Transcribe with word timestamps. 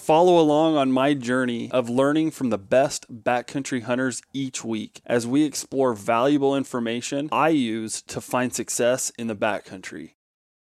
Follow 0.00 0.40
along 0.40 0.78
on 0.78 0.90
my 0.90 1.12
journey 1.12 1.70
of 1.70 1.90
learning 1.90 2.30
from 2.30 2.48
the 2.48 2.56
best 2.56 3.22
backcountry 3.22 3.82
hunters 3.82 4.22
each 4.32 4.64
week 4.64 5.02
as 5.04 5.26
we 5.26 5.44
explore 5.44 5.92
valuable 5.92 6.56
information 6.56 7.28
I 7.30 7.50
use 7.50 8.00
to 8.02 8.22
find 8.22 8.52
success 8.52 9.12
in 9.18 9.26
the 9.26 9.36
backcountry. 9.36 10.14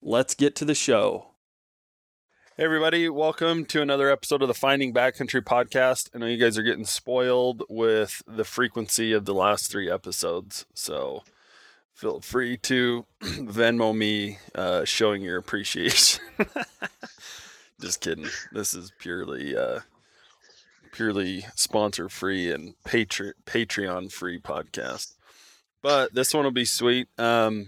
Let's 0.01 0.33
get 0.33 0.55
to 0.55 0.65
the 0.65 0.73
show. 0.73 1.27
Hey, 2.57 2.63
everybody, 2.63 3.07
welcome 3.09 3.65
to 3.65 3.83
another 3.83 4.09
episode 4.09 4.41
of 4.41 4.47
the 4.47 4.55
Finding 4.55 4.91
Backcountry 4.91 5.43
podcast. 5.43 6.09
I 6.15 6.17
know 6.17 6.25
you 6.25 6.43
guys 6.43 6.57
are 6.57 6.63
getting 6.63 6.85
spoiled 6.85 7.61
with 7.69 8.23
the 8.27 8.43
frequency 8.43 9.13
of 9.13 9.25
the 9.25 9.35
last 9.35 9.69
three 9.69 9.89
episodes, 9.89 10.65
so 10.73 11.21
feel 11.93 12.21
free 12.21 12.57
to 12.57 13.05
Venmo 13.21 13.95
me 13.95 14.39
uh, 14.55 14.83
showing 14.83 15.21
your 15.21 15.37
appreciation. 15.37 16.23
Just 17.79 18.01
kidding. 18.01 18.27
This 18.51 18.73
is 18.73 18.91
purely 18.99 19.55
uh 19.55 19.81
purely 20.91 21.45
sponsor 21.55 22.09
free 22.09 22.51
and 22.51 22.73
Patre- 22.83 23.35
Patreon 23.45 24.11
free 24.11 24.39
podcast. 24.39 25.13
But 25.83 26.13
this 26.13 26.33
one 26.33 26.43
will 26.43 26.51
be 26.51 26.65
sweet. 26.65 27.07
Um 27.19 27.67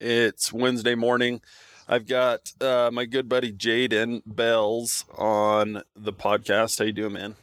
it's 0.00 0.52
Wednesday 0.52 0.94
morning. 0.94 1.42
I've 1.86 2.06
got 2.06 2.52
uh 2.62 2.90
my 2.92 3.04
good 3.04 3.28
buddy 3.28 3.52
Jaden 3.52 4.22
Bales 4.34 5.04
on 5.18 5.82
the 5.94 6.12
podcast. 6.12 6.78
How 6.78 6.86
you 6.86 6.92
doing, 6.92 7.12
man? 7.12 7.36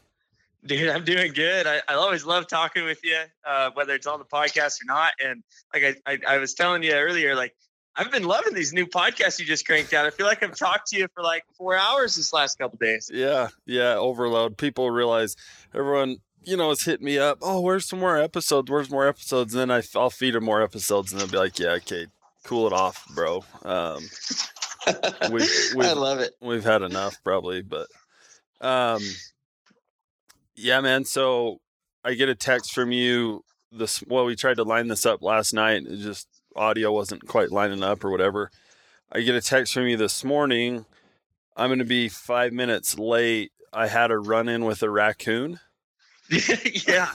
Dude, 0.66 0.90
I'm 0.90 1.04
doing 1.04 1.34
good. 1.34 1.66
I, 1.66 1.82
I 1.88 1.96
always 1.96 2.24
love 2.24 2.48
talking 2.48 2.86
with 2.86 3.04
you, 3.04 3.18
uh, 3.44 3.72
whether 3.74 3.96
it's 3.96 4.06
on 4.06 4.20
the 4.20 4.26
podcast 4.26 4.80
or 4.82 4.86
not. 4.86 5.14
And 5.24 5.44
like 5.74 6.02
I, 6.06 6.12
I, 6.12 6.36
I 6.36 6.38
was 6.38 6.54
telling 6.54 6.84
you 6.84 6.94
earlier, 6.94 7.36
like 7.36 7.56
I've 7.96 8.12
been 8.12 8.24
loving 8.24 8.54
these 8.54 8.74
new 8.74 8.86
podcasts 8.86 9.40
you 9.40 9.46
just 9.46 9.66
cranked 9.66 9.94
out. 9.94 10.06
I 10.06 10.12
feel 10.12 10.26
like 10.26 10.42
I've 10.44 10.56
talked 10.56 10.88
to 10.88 10.98
you 10.98 11.08
for 11.14 11.22
like 11.22 11.44
four 11.58 11.76
hours 11.76 12.16
this 12.16 12.32
last 12.32 12.58
couple 12.58 12.78
days. 12.78 13.12
Yeah, 13.14 13.50
yeah, 13.66 13.96
overload. 13.96 14.58
People 14.58 14.90
realize 14.92 15.36
everyone, 15.76 16.18
you 16.44 16.56
know, 16.56 16.72
is 16.72 16.84
hitting 16.84 17.06
me 17.06 17.18
up. 17.18 17.40
Oh, 17.42 17.60
where's 17.60 17.88
some 17.88 18.00
more 18.00 18.18
episodes? 18.18 18.72
Where's 18.72 18.90
more 18.90 19.08
episodes? 19.08 19.54
And 19.54 19.62
then 19.62 19.72
I, 19.72 19.84
I'll 20.00 20.10
feed 20.10 20.36
them 20.36 20.46
more 20.46 20.62
episodes, 20.62 21.12
and 21.12 21.20
they'll 21.20 21.28
be 21.28 21.38
like, 21.38 21.60
"Yeah, 21.60 21.72
okay, 21.72 22.08
cool 22.46 22.66
it 22.68 22.74
off, 22.74 23.06
bro." 23.14 23.44
Um, 23.64 24.08
we, 25.32 25.44
I 25.82 25.94
love 25.94 26.20
it. 26.20 26.32
We've 26.40 26.64
had 26.64 26.84
enough, 26.84 27.22
probably, 27.26 27.62
but 27.62 27.88
um, 28.62 29.02
yeah, 30.56 30.80
man. 30.80 31.04
So 31.04 31.60
I 32.06 32.14
get 32.14 32.30
a 32.30 32.36
text 32.36 32.74
from 32.74 32.94
you. 32.94 33.44
This 33.74 34.02
well, 34.08 34.26
we 34.26 34.36
tried 34.36 34.58
to 34.58 34.64
line 34.64 34.88
this 34.88 35.06
up 35.06 35.22
last 35.22 35.54
night. 35.54 35.84
It 35.86 35.98
just 35.98 36.28
audio 36.56 36.92
wasn't 36.92 37.28
quite 37.28 37.52
lining 37.52 37.84
up 37.84 38.04
or 38.04 38.12
whatever. 38.12 38.52
I 39.12 39.22
get 39.22 39.36
a 39.36 39.42
text 39.42 39.74
from 39.74 39.88
you 39.88 39.98
this 39.98 40.24
morning. 40.24 40.86
I'm 41.56 41.70
going 41.70 41.80
to 41.80 41.86
be 41.86 42.10
five 42.10 42.54
minutes 42.54 42.98
late. 42.98 43.52
I 43.74 43.88
had 43.88 44.12
a 44.12 44.18
run 44.18 44.50
in 44.50 44.66
with 44.66 44.84
a 44.84 44.90
raccoon. 44.90 45.60
yeah. 46.88 47.12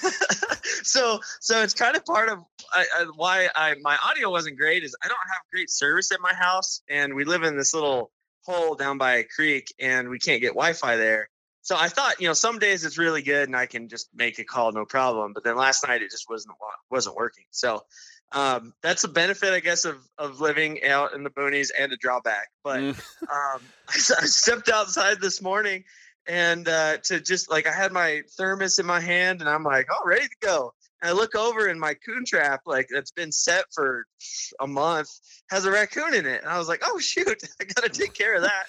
so 0.82 1.20
so 1.40 1.62
it's 1.62 1.74
kind 1.74 1.96
of 1.96 2.04
part 2.04 2.28
of 2.28 2.40
I, 2.72 2.84
I, 2.98 3.06
why 3.14 3.48
I 3.54 3.76
my 3.80 3.96
audio 4.04 4.30
wasn't 4.30 4.58
great 4.58 4.82
is 4.82 4.96
I 5.04 5.08
don't 5.08 5.16
have 5.32 5.42
great 5.52 5.70
service 5.70 6.10
at 6.10 6.20
my 6.20 6.34
house 6.34 6.82
and 6.88 7.14
we 7.14 7.24
live 7.24 7.44
in 7.44 7.56
this 7.56 7.72
little 7.74 8.10
hole 8.42 8.74
down 8.74 8.98
by 8.98 9.16
a 9.16 9.24
creek 9.24 9.72
and 9.78 10.08
we 10.08 10.18
can't 10.18 10.40
get 10.40 10.48
Wi-Fi 10.48 10.96
there. 10.96 11.28
So 11.62 11.76
I 11.76 11.88
thought, 11.88 12.20
you 12.20 12.28
know, 12.28 12.32
some 12.32 12.60
days 12.60 12.84
it's 12.84 12.96
really 12.96 13.22
good 13.22 13.48
and 13.48 13.56
I 13.56 13.66
can 13.66 13.88
just 13.88 14.08
make 14.14 14.38
a 14.38 14.44
call 14.44 14.72
no 14.72 14.84
problem. 14.84 15.32
But 15.32 15.42
then 15.42 15.56
last 15.56 15.86
night 15.86 16.02
it 16.02 16.10
just 16.10 16.28
wasn't 16.28 16.54
wasn't 16.90 17.16
working. 17.16 17.44
So 17.50 17.82
um, 18.32 18.72
that's 18.82 19.04
a 19.04 19.08
benefit, 19.08 19.52
I 19.52 19.60
guess, 19.60 19.84
of 19.84 19.96
of 20.18 20.40
living 20.40 20.82
out 20.84 21.14
in 21.14 21.22
the 21.22 21.30
boonies 21.30 21.68
and 21.78 21.92
a 21.92 21.96
drawback. 21.96 22.48
But 22.64 22.80
Mm. 22.80 22.98
um, 23.22 23.60
I, 23.88 23.94
I 23.94 24.26
stepped 24.26 24.68
outside 24.68 25.20
this 25.20 25.40
morning 25.40 25.84
and 26.26 26.66
uh, 26.68 26.98
to 27.04 27.20
just 27.20 27.50
like 27.50 27.66
I 27.66 27.72
had 27.72 27.92
my 27.92 28.22
thermos 28.36 28.78
in 28.78 28.86
my 28.86 29.00
hand 29.00 29.40
and 29.40 29.48
I'm 29.48 29.62
like, 29.62 29.86
oh, 29.92 30.02
ready 30.04 30.24
to 30.26 30.36
go. 30.46 30.74
And 31.02 31.10
I 31.10 31.12
look 31.12 31.34
over 31.36 31.66
and 31.66 31.78
my 31.78 31.94
coon 31.94 32.24
trap, 32.26 32.62
like 32.66 32.88
that's 32.92 33.10
been 33.12 33.30
set 33.30 33.64
for 33.72 34.06
a 34.60 34.66
month, 34.66 35.08
has 35.50 35.64
a 35.66 35.70
raccoon 35.70 36.14
in 36.14 36.26
it. 36.26 36.42
And 36.42 36.50
I 36.50 36.58
was 36.58 36.68
like, 36.68 36.82
oh 36.84 36.98
shoot, 36.98 37.40
I 37.60 37.64
gotta 37.64 37.90
take 37.90 38.12
care 38.14 38.34
of 38.34 38.42
that. 38.42 38.64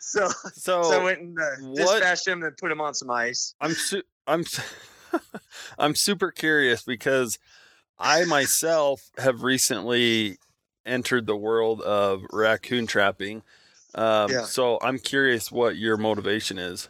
So 0.00 0.28
So, 0.54 0.82
so 0.82 1.00
I 1.00 1.04
went 1.04 1.20
and 1.20 1.38
uh, 1.38 1.44
what- 1.60 1.76
dispatched 1.76 2.26
him 2.26 2.42
and 2.42 2.56
put 2.56 2.72
him 2.72 2.80
on 2.80 2.94
some 2.94 3.10
ice. 3.10 3.54
I'm 3.60 3.72
su- 3.74 4.02
I'm 4.26 4.42
su- 4.44 4.62
I'm 5.78 5.94
super 5.94 6.30
curious 6.32 6.82
because 6.82 7.38
I 7.98 8.24
myself 8.24 9.10
have 9.18 9.42
recently 9.42 10.38
entered 10.84 11.26
the 11.26 11.36
world 11.36 11.80
of 11.82 12.22
raccoon 12.32 12.86
trapping. 12.86 13.42
Um, 13.94 14.30
Yeah. 14.30 14.44
So 14.44 14.78
I'm 14.82 14.98
curious 14.98 15.50
what 15.50 15.76
your 15.76 15.96
motivation 15.96 16.58
is. 16.58 16.88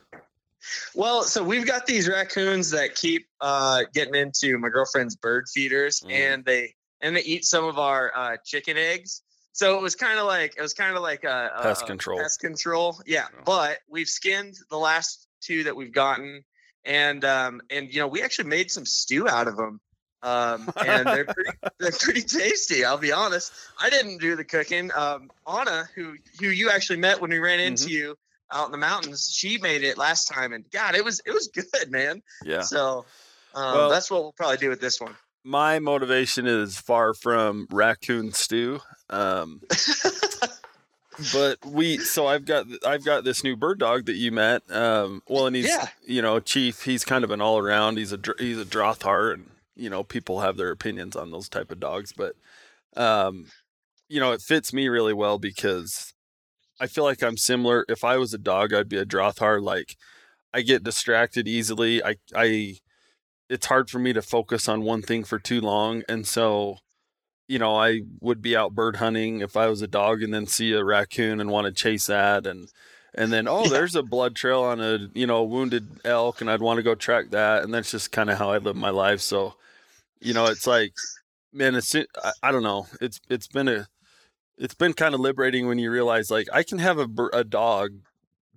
Well, 0.95 1.23
so 1.23 1.45
we've 1.45 1.67
got 1.67 1.87
these 1.87 2.09
raccoons 2.09 2.71
that 2.71 2.97
keep 2.97 3.27
uh, 3.41 3.85
getting 3.95 4.17
into 4.17 4.59
my 4.59 4.69
girlfriend's 4.69 5.15
bird 5.15 5.47
feeders, 5.49 6.01
Mm. 6.01 6.11
and 6.13 6.45
they 6.45 6.75
and 7.01 7.15
they 7.15 7.23
eat 7.23 7.45
some 7.45 7.65
of 7.65 7.79
our 7.79 8.11
uh, 8.17 8.37
chicken 8.45 8.77
eggs. 8.77 9.23
So 9.53 9.79
it 9.79 9.83
was 9.83 9.95
kind 9.95 10.19
of 10.19 10.27
like 10.27 10.55
it 10.59 10.63
was 10.63 10.75
kind 10.75 10.97
of 10.97 11.03
like 11.03 11.23
a, 11.25 11.51
a 11.57 11.63
Pest 11.63 11.87
control. 11.87 12.19
Pest 12.19 12.41
control, 12.41 13.01
yeah. 13.07 13.27
Yeah. 13.33 13.41
But 13.45 13.79
we've 13.89 14.09
skinned 14.09 14.55
the 14.71 14.77
last 14.79 15.29
two 15.41 15.63
that 15.65 15.77
we've 15.77 15.93
gotten, 15.93 16.43
and 16.85 17.25
um, 17.25 17.61
and 17.71 17.93
you 17.93 18.01
know 18.01 18.09
we 18.09 18.23
actually 18.23 18.49
made 18.49 18.71
some 18.71 18.85
stew 18.85 19.29
out 19.29 19.47
of 19.47 19.57
them. 19.57 19.81
Um, 20.23 20.71
and 20.85 21.07
they're 21.07 21.25
pretty, 21.25 21.51
they're 21.79 21.91
pretty 21.93 22.23
tasty. 22.23 22.85
I'll 22.85 22.99
be 22.99 23.13
honest. 23.13 23.53
I 23.81 23.91
didn't 23.91 24.19
do 24.19 24.35
the 24.37 24.45
cooking. 24.45 24.91
Um, 24.97 25.31
Anna, 25.47 25.89
who 25.95 26.15
who 26.41 26.47
you 26.49 26.71
actually 26.71 26.99
met 26.99 27.21
when 27.21 27.31
we 27.31 27.39
ran 27.39 27.59
Mm-hmm. 27.59 27.67
into 27.69 27.91
you 27.91 28.17
out 28.53 28.67
in 28.67 28.73
the 28.73 28.79
mountains, 28.79 29.31
she 29.35 29.59
made 29.59 29.83
it 29.83 29.99
last 29.99 30.27
time, 30.29 30.53
and 30.53 30.65
God, 30.71 30.95
it 30.95 31.05
was 31.05 31.21
it 31.27 31.33
was 31.33 31.49
good, 31.73 31.91
man. 31.91 32.23
Yeah. 32.45 32.63
So 32.63 33.05
um, 33.55 33.75
Well- 33.77 33.91
that's 33.91 34.11
what 34.11 34.23
we'll 34.23 34.33
probably 34.33 34.57
do 34.59 34.69
with 34.69 34.81
this 34.81 35.01
one. 35.01 35.15
My 35.45 35.79
motivation 35.79 36.47
is 36.49 36.77
far 36.77 37.15
from 37.15 37.69
raccoon 37.71 38.33
stew. 38.33 38.81
Um, 39.11 39.61
but 41.33 41.65
we 41.65 41.99
so 41.99 42.27
I've 42.27 42.45
got 42.45 42.67
I've 42.85 43.05
got 43.05 43.25
this 43.25 43.43
new 43.45 43.57
bird 43.57 43.79
dog 43.79 44.07
that 44.07 44.17
you 44.17 44.33
met. 44.33 44.63
Um, 44.71 45.23
well, 45.29 45.47
and 45.47 45.57
he's 45.57 45.67
Yeah. 45.69 45.89
you 46.05 46.21
know 46.21 46.41
chief. 46.41 46.83
He's 46.83 47.05
kind 47.05 47.25
of 47.25 47.31
an 47.31 47.41
all 47.41 47.59
around. 47.59 47.97
He's 47.97 48.13
a 48.13 48.19
he's 48.39 48.59
a 48.61 48.65
Drahthaar, 48.65 49.33
and 49.35 49.47
you 49.77 49.91
know 49.91 50.03
people 50.05 50.41
have 50.41 50.57
their 50.57 50.71
opinions 50.71 51.17
on 51.17 51.31
those 51.31 51.49
type 51.49 51.71
of 51.71 51.81
dogs, 51.81 52.13
but 52.13 52.35
um, 52.97 53.47
you 54.09 54.21
know 54.21 54.33
it 54.33 54.43
fits 54.43 54.73
me 54.73 54.89
really 54.89 55.15
well 55.15 55.39
because 55.39 56.15
I 56.81 56.87
feel 56.87 57.05
like 57.05 57.23
I'm 57.23 57.37
similar. 57.37 57.85
If 57.89 58.05
I 58.05 58.17
was 58.19 58.35
a 58.35 58.39
dog, 58.39 58.73
I'd 58.75 58.89
be 58.89 58.99
a 58.99 59.07
Drahthaar. 59.07 59.63
Like 59.63 59.97
I 60.55 60.63
get 60.63 60.85
distracted 60.85 61.49
easily. 61.49 62.03
I 62.03 62.17
I 62.35 62.77
it's 63.49 63.67
hard 63.67 63.91
for 63.91 63.99
me 63.99 64.13
to 64.13 64.23
focus 64.23 64.69
on 64.69 64.83
one 64.83 65.03
thing 65.03 65.25
for 65.25 65.39
too 65.39 65.61
long, 65.61 66.03
and 66.09 66.27
so 66.27 66.79
you 67.49 67.59
know, 67.59 67.77
I 67.77 68.01
would 68.21 68.43
be 68.43 68.57
out 68.57 68.75
bird 68.75 68.97
hunting 68.97 69.41
if 69.41 69.57
I 69.57 69.69
was 69.69 69.83
a 69.83 69.87
dog 69.87 70.23
and 70.23 70.35
then 70.35 70.47
see 70.47 70.73
a 70.73 70.83
raccoon 70.85 71.41
and 71.41 71.51
want 71.51 71.67
to 71.67 71.73
chase 71.73 72.07
that 72.07 72.47
and 72.47 72.69
and 73.15 73.33
then 73.33 73.47
oh 73.49 73.65
Yeah. 73.65 73.71
there's 73.71 73.95
a 73.95 74.03
blood 74.03 74.35
trail 74.37 74.63
on 74.63 74.81
a 74.81 75.09
you 75.15 75.27
know 75.27 75.43
wounded 75.45 76.01
elk 76.05 76.41
and 76.41 76.51
I'd 76.51 76.61
want 76.61 76.79
to 76.79 76.83
go 76.83 76.95
track 76.95 77.31
that 77.31 77.63
and 77.63 77.73
that's 77.73 77.91
just 77.93 78.13
kind 78.13 78.31
of 78.31 78.39
how 78.39 78.51
I 78.51 78.59
live 78.59 78.77
my 78.77 78.91
life 78.91 79.21
so 79.21 79.55
you 80.21 80.33
know 80.33 80.47
it's 80.47 80.67
like 80.67 80.93
man 81.53 81.75
it's 81.75 81.95
I, 81.95 82.33
I 82.43 82.53
don't 82.53 82.63
know 82.63 82.87
it's 83.01 83.21
it's 83.29 83.47
been 83.49 83.69
a 83.69 83.87
it's 84.59 84.75
been 84.75 84.95
kind 84.95 85.15
of 85.15 85.21
liberating 85.21 85.67
when 85.67 85.79
you 85.79 85.91
realize 85.91 86.31
like 86.31 86.49
I 86.53 86.63
can 86.63 86.79
have 86.79 86.99
a 86.99 87.09
a 87.33 87.45
dog 87.45 87.91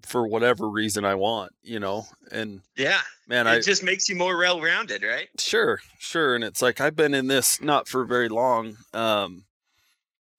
for 0.04 0.26
whatever 0.26 0.70
reason 0.70 1.04
I 1.04 1.16
want 1.16 1.52
you 1.62 1.80
know 1.80 2.06
and 2.32 2.62
Yeah, 2.76 3.02
man 3.28 3.48
it 3.48 3.52
I 3.52 3.60
just 3.60 3.84
makes 3.84 4.08
you 4.10 4.16
more 4.16 4.38
well 4.38 4.62
rounded, 4.62 5.04
right? 5.04 5.28
Sure, 5.38 5.80
sure. 5.98 6.36
And 6.36 6.44
it's 6.44 6.62
like 6.62 6.80
I've 6.80 6.96
been 6.96 7.14
in 7.14 7.28
this 7.28 7.62
not 7.62 7.88
for 7.88 8.06
very 8.06 8.30
long. 8.30 8.78
Um, 8.94 9.46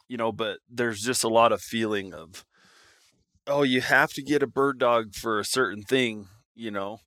you 0.08 0.16
know, 0.16 0.32
but 0.32 0.58
there's 0.68 1.02
just 1.02 1.22
a 1.22 1.28
lot 1.28 1.52
of 1.52 1.60
feeling 1.62 2.12
of 2.12 2.44
oh, 3.46 3.62
you 3.62 3.80
have 3.80 4.12
to 4.14 4.22
get 4.22 4.42
a 4.42 4.46
bird 4.46 4.78
dog 4.78 5.14
for 5.14 5.38
a 5.38 5.44
certain 5.44 5.82
thing, 5.82 6.28
you 6.54 6.70
know. 6.70 7.00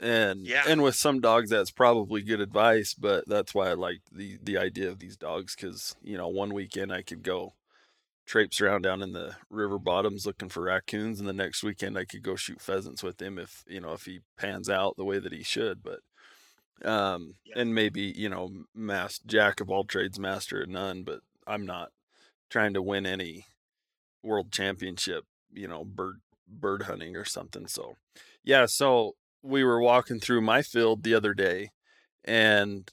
And 0.00 0.46
Yeah. 0.46 0.64
and 0.66 0.82
with 0.82 0.96
some 0.96 1.20
dogs 1.20 1.50
that's 1.50 1.70
probably 1.70 2.22
good 2.22 2.40
advice, 2.40 2.94
but 2.94 3.26
that's 3.28 3.54
why 3.54 3.68
I 3.70 3.74
like 3.74 4.00
the 4.10 4.38
the 4.42 4.56
idea 4.58 4.88
of 4.88 4.98
these 4.98 5.16
dogs 5.16 5.54
cuz 5.54 5.94
you 6.02 6.16
know, 6.16 6.28
one 6.28 6.52
weekend 6.54 6.92
I 6.92 7.02
could 7.02 7.22
go 7.22 7.54
traipse 8.26 8.60
around 8.60 8.82
down 8.82 9.02
in 9.02 9.12
the 9.12 9.36
river 9.50 9.78
bottoms 9.78 10.26
looking 10.26 10.48
for 10.50 10.62
raccoons 10.64 11.20
and 11.20 11.28
the 11.28 11.32
next 11.34 11.62
weekend 11.64 11.98
I 11.98 12.04
could 12.06 12.22
go 12.22 12.36
shoot 12.36 12.60
pheasants 12.60 13.02
with 13.02 13.20
him 13.22 13.38
if, 13.38 13.64
you 13.68 13.80
know, 13.80 13.92
if 13.94 14.04
he 14.06 14.20
pans 14.38 14.70
out 14.70 14.96
the 14.96 15.04
way 15.04 15.18
that 15.18 15.32
he 15.32 15.42
should, 15.44 15.82
but 15.82 16.00
Um, 16.82 17.34
Yeah. 17.44 17.60
and 17.60 17.74
maybe 17.74 18.02
you 18.02 18.28
know, 18.28 18.64
mass 18.74 19.18
jack 19.20 19.60
of 19.60 19.70
all 19.70 19.84
trades, 19.84 20.18
master 20.18 20.62
of 20.62 20.68
none. 20.68 21.04
But 21.04 21.20
I'm 21.46 21.64
not 21.66 21.92
trying 22.50 22.74
to 22.74 22.82
win 22.82 23.06
any 23.06 23.46
world 24.22 24.52
championship, 24.52 25.24
you 25.52 25.68
know, 25.68 25.84
bird 25.84 26.20
bird 26.48 26.82
hunting 26.84 27.16
or 27.16 27.24
something. 27.24 27.66
So, 27.68 27.96
yeah. 28.44 28.66
So 28.66 29.16
we 29.44 29.62
were 29.62 29.80
walking 29.80 30.18
through 30.18 30.40
my 30.40 30.62
field 30.62 31.02
the 31.02 31.14
other 31.14 31.34
day, 31.34 31.70
and 32.24 32.90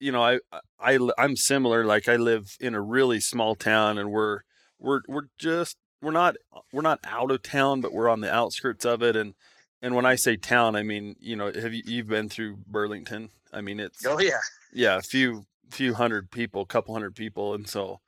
you 0.00 0.12
know, 0.12 0.22
I 0.22 0.38
I 0.80 0.98
I'm 1.18 1.36
similar. 1.36 1.84
Like 1.84 2.08
I 2.08 2.16
live 2.16 2.56
in 2.60 2.74
a 2.74 2.80
really 2.80 3.20
small 3.20 3.54
town, 3.54 3.98
and 3.98 4.10
we're 4.10 4.40
we're 4.78 5.00
we're 5.08 5.28
just 5.38 5.76
we're 6.00 6.12
not 6.12 6.36
we're 6.72 6.82
not 6.82 7.00
out 7.04 7.30
of 7.30 7.42
town, 7.42 7.80
but 7.80 7.92
we're 7.92 8.08
on 8.08 8.20
the 8.20 8.32
outskirts 8.32 8.84
of 8.84 9.02
it. 9.02 9.16
And 9.16 9.34
and 9.82 9.94
when 9.94 10.06
I 10.06 10.14
say 10.14 10.36
town, 10.36 10.76
I 10.76 10.82
mean 10.82 11.16
you 11.18 11.36
know, 11.36 11.52
have 11.52 11.74
you 11.74 11.82
you've 11.84 12.08
been 12.08 12.28
through 12.28 12.58
Burlington? 12.66 13.30
I 13.52 13.60
mean 13.60 13.80
it's 13.80 14.06
Oh 14.06 14.20
yeah. 14.20 14.40
yeah, 14.72 14.96
a 14.96 15.02
few 15.02 15.44
few 15.70 15.94
hundred 15.94 16.30
people, 16.30 16.64
couple 16.64 16.94
hundred 16.94 17.16
people, 17.16 17.54
and 17.54 17.68
so 17.68 18.00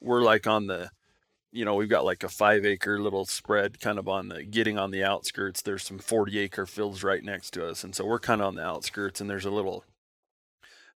we're 0.00 0.22
like 0.22 0.46
on 0.46 0.66
the 0.66 0.90
you 1.56 1.64
know 1.64 1.74
we've 1.74 1.88
got 1.88 2.04
like 2.04 2.22
a 2.22 2.28
five 2.28 2.66
acre 2.66 3.00
little 3.00 3.24
spread 3.24 3.80
kind 3.80 3.98
of 3.98 4.06
on 4.06 4.28
the 4.28 4.42
getting 4.42 4.78
on 4.78 4.90
the 4.90 5.02
outskirts. 5.02 5.62
There's 5.62 5.82
some 5.82 5.98
40 5.98 6.38
acre 6.38 6.66
fields 6.66 7.02
right 7.02 7.24
next 7.24 7.52
to 7.52 7.66
us 7.66 7.82
and 7.82 7.94
so 7.94 8.04
we're 8.04 8.18
kind 8.18 8.42
of 8.42 8.48
on 8.48 8.54
the 8.56 8.64
outskirts 8.64 9.20
and 9.20 9.30
there's 9.30 9.46
a 9.46 9.50
little 9.50 9.82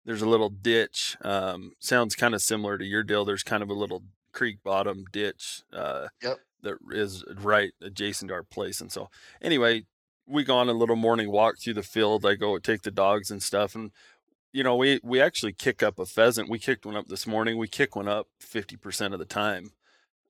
there's 0.06 0.22
a 0.22 0.28
little 0.28 0.50
ditch 0.50 1.16
um, 1.24 1.72
sounds 1.80 2.16
kind 2.16 2.34
of 2.36 2.42
similar 2.42 2.78
to 2.78 2.86
your 2.86 3.04
deal. 3.04 3.24
There's 3.24 3.44
kind 3.44 3.64
of 3.64 3.70
a 3.70 3.74
little 3.74 4.04
creek 4.34 4.58
bottom 4.64 5.06
ditch 5.12 5.64
uh, 5.74 6.08
Yep. 6.22 6.38
that 6.64 6.76
is 6.92 7.24
right 7.38 7.72
adjacent 7.82 8.30
to 8.30 8.36
our 8.36 8.44
place 8.44 8.82
and 8.82 8.92
so 8.92 9.10
anyway 9.42 9.86
we 10.28 10.44
go 10.44 10.58
on 10.58 10.70
a 10.70 10.74
little 10.74 10.96
morning 10.98 11.32
walk 11.32 11.56
through 11.60 11.74
the 11.74 11.84
field. 11.84 12.26
I 12.26 12.36
go 12.36 12.58
take 12.60 12.82
the 12.82 12.92
dogs 12.92 13.32
and 13.32 13.42
stuff 13.42 13.76
and 13.76 13.92
you 14.52 14.64
know 14.64 14.76
we 14.76 15.00
we 15.04 15.22
actually 15.22 15.54
kick 15.54 15.82
up 15.82 15.98
a 16.00 16.06
pheasant. 16.06 16.50
We 16.50 16.60
kicked 16.60 16.86
one 16.86 16.98
up 16.98 17.08
this 17.08 17.26
morning. 17.26 17.58
We 17.58 17.70
kick 17.70 17.96
one 17.96 18.10
up 18.10 18.28
50% 18.42 19.14
of 19.14 19.20
the 19.20 19.26
time 19.26 19.72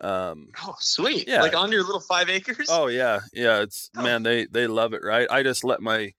um, 0.02 0.50
Oh 0.66 0.76
sweet. 0.80 1.28
Yeah. 1.28 1.42
Like 1.42 1.56
on 1.56 1.72
your 1.72 1.84
little 1.84 2.00
five 2.02 2.30
acres. 2.30 2.68
Oh 2.70 2.88
yeah, 2.88 3.20
yeah. 3.34 3.62
It's 3.62 3.90
Oh. 3.98 4.02
man, 4.02 4.24
they 4.24 4.46
they 4.46 4.68
love 4.68 4.94
it, 4.94 5.04
right? 5.04 5.28
I 5.30 5.44
just 5.44 5.64
let 5.64 5.82
my, 5.82 6.14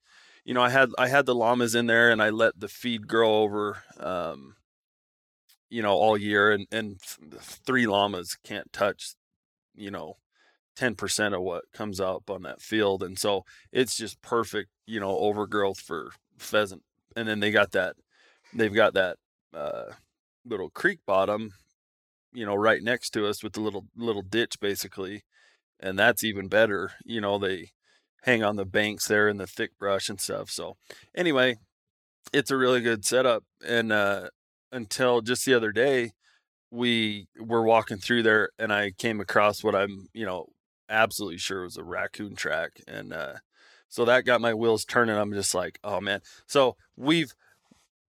you 0.45 0.53
know, 0.53 0.61
I 0.61 0.69
had 0.69 0.89
I 0.97 1.07
had 1.07 1.25
the 1.25 1.35
llamas 1.35 1.75
in 1.75 1.87
there, 1.87 2.11
and 2.11 2.21
I 2.21 2.29
let 2.29 2.59
the 2.59 2.67
feed 2.67 3.07
grow 3.07 3.41
over, 3.41 3.81
um, 3.99 4.55
you 5.69 5.81
know, 5.81 5.93
all 5.93 6.17
year, 6.17 6.51
and 6.51 6.67
and 6.71 6.99
th- 7.01 7.41
three 7.41 7.87
llamas 7.87 8.37
can't 8.43 8.71
touch, 8.73 9.15
you 9.75 9.89
know, 9.91 10.17
ten 10.75 10.95
percent 10.95 11.33
of 11.33 11.41
what 11.41 11.63
comes 11.73 11.99
up 11.99 12.29
on 12.29 12.43
that 12.43 12.61
field, 12.61 13.03
and 13.03 13.17
so 13.17 13.45
it's 13.71 13.95
just 13.95 14.21
perfect, 14.21 14.69
you 14.85 14.99
know, 14.99 15.17
overgrowth 15.17 15.79
for 15.79 16.11
pheasant. 16.37 16.83
And 17.15 17.27
then 17.27 17.39
they 17.39 17.51
got 17.51 17.71
that, 17.71 17.95
they've 18.53 18.73
got 18.73 18.93
that 18.93 19.17
uh, 19.53 19.91
little 20.45 20.69
creek 20.69 20.99
bottom, 21.05 21.51
you 22.33 22.45
know, 22.45 22.55
right 22.55 22.81
next 22.83 23.11
to 23.11 23.27
us 23.27 23.43
with 23.43 23.53
the 23.53 23.61
little 23.61 23.85
little 23.95 24.21
ditch 24.23 24.59
basically 24.59 25.23
and 25.79 25.97
that's 25.99 26.23
even 26.23 26.47
better. 26.47 26.93
You 27.05 27.21
know, 27.21 27.37
they 27.37 27.71
hang 28.23 28.43
on 28.43 28.55
the 28.55 28.65
banks 28.65 29.07
there 29.07 29.27
in 29.29 29.37
the 29.37 29.47
thick 29.47 29.77
brush 29.79 30.09
and 30.09 30.19
stuff. 30.19 30.49
So 30.49 30.77
anyway, 31.15 31.57
it's 32.33 32.51
a 32.51 32.57
really 32.57 32.81
good 32.81 33.05
setup. 33.05 33.43
And 33.65 33.91
uh, 33.91 34.29
until 34.71 35.21
just 35.21 35.45
the 35.45 35.53
other 35.53 35.71
day, 35.71 36.11
we 36.71 37.27
were 37.39 37.63
walking 37.63 37.97
through 37.97 38.23
there, 38.23 38.49
and 38.59 38.73
I 38.73 38.91
came 38.97 39.21
across 39.21 39.63
what 39.63 39.75
I'm, 39.75 40.07
you 40.13 40.25
know, 40.25 40.47
absolutely 40.89 41.37
sure 41.39 41.63
was 41.63 41.77
a 41.77 41.83
raccoon 41.83 42.35
track, 42.35 42.81
and 42.87 43.13
uh, 43.13 43.35
so 43.89 44.05
that 44.05 44.25
got 44.25 44.41
my 44.41 44.53
wheels 44.53 44.85
turning. 44.85 45.15
I'm 45.17 45.33
just 45.33 45.55
like, 45.55 45.79
oh 45.83 46.01
man. 46.01 46.21
So 46.47 46.75
we've. 46.97 47.33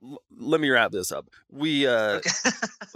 l- 0.03 0.21
Let 0.37 0.61
me 0.61 0.69
wrap 0.69 0.91
this 0.91 1.11
up. 1.11 1.27
We 1.51 1.87
uh, 1.87 2.21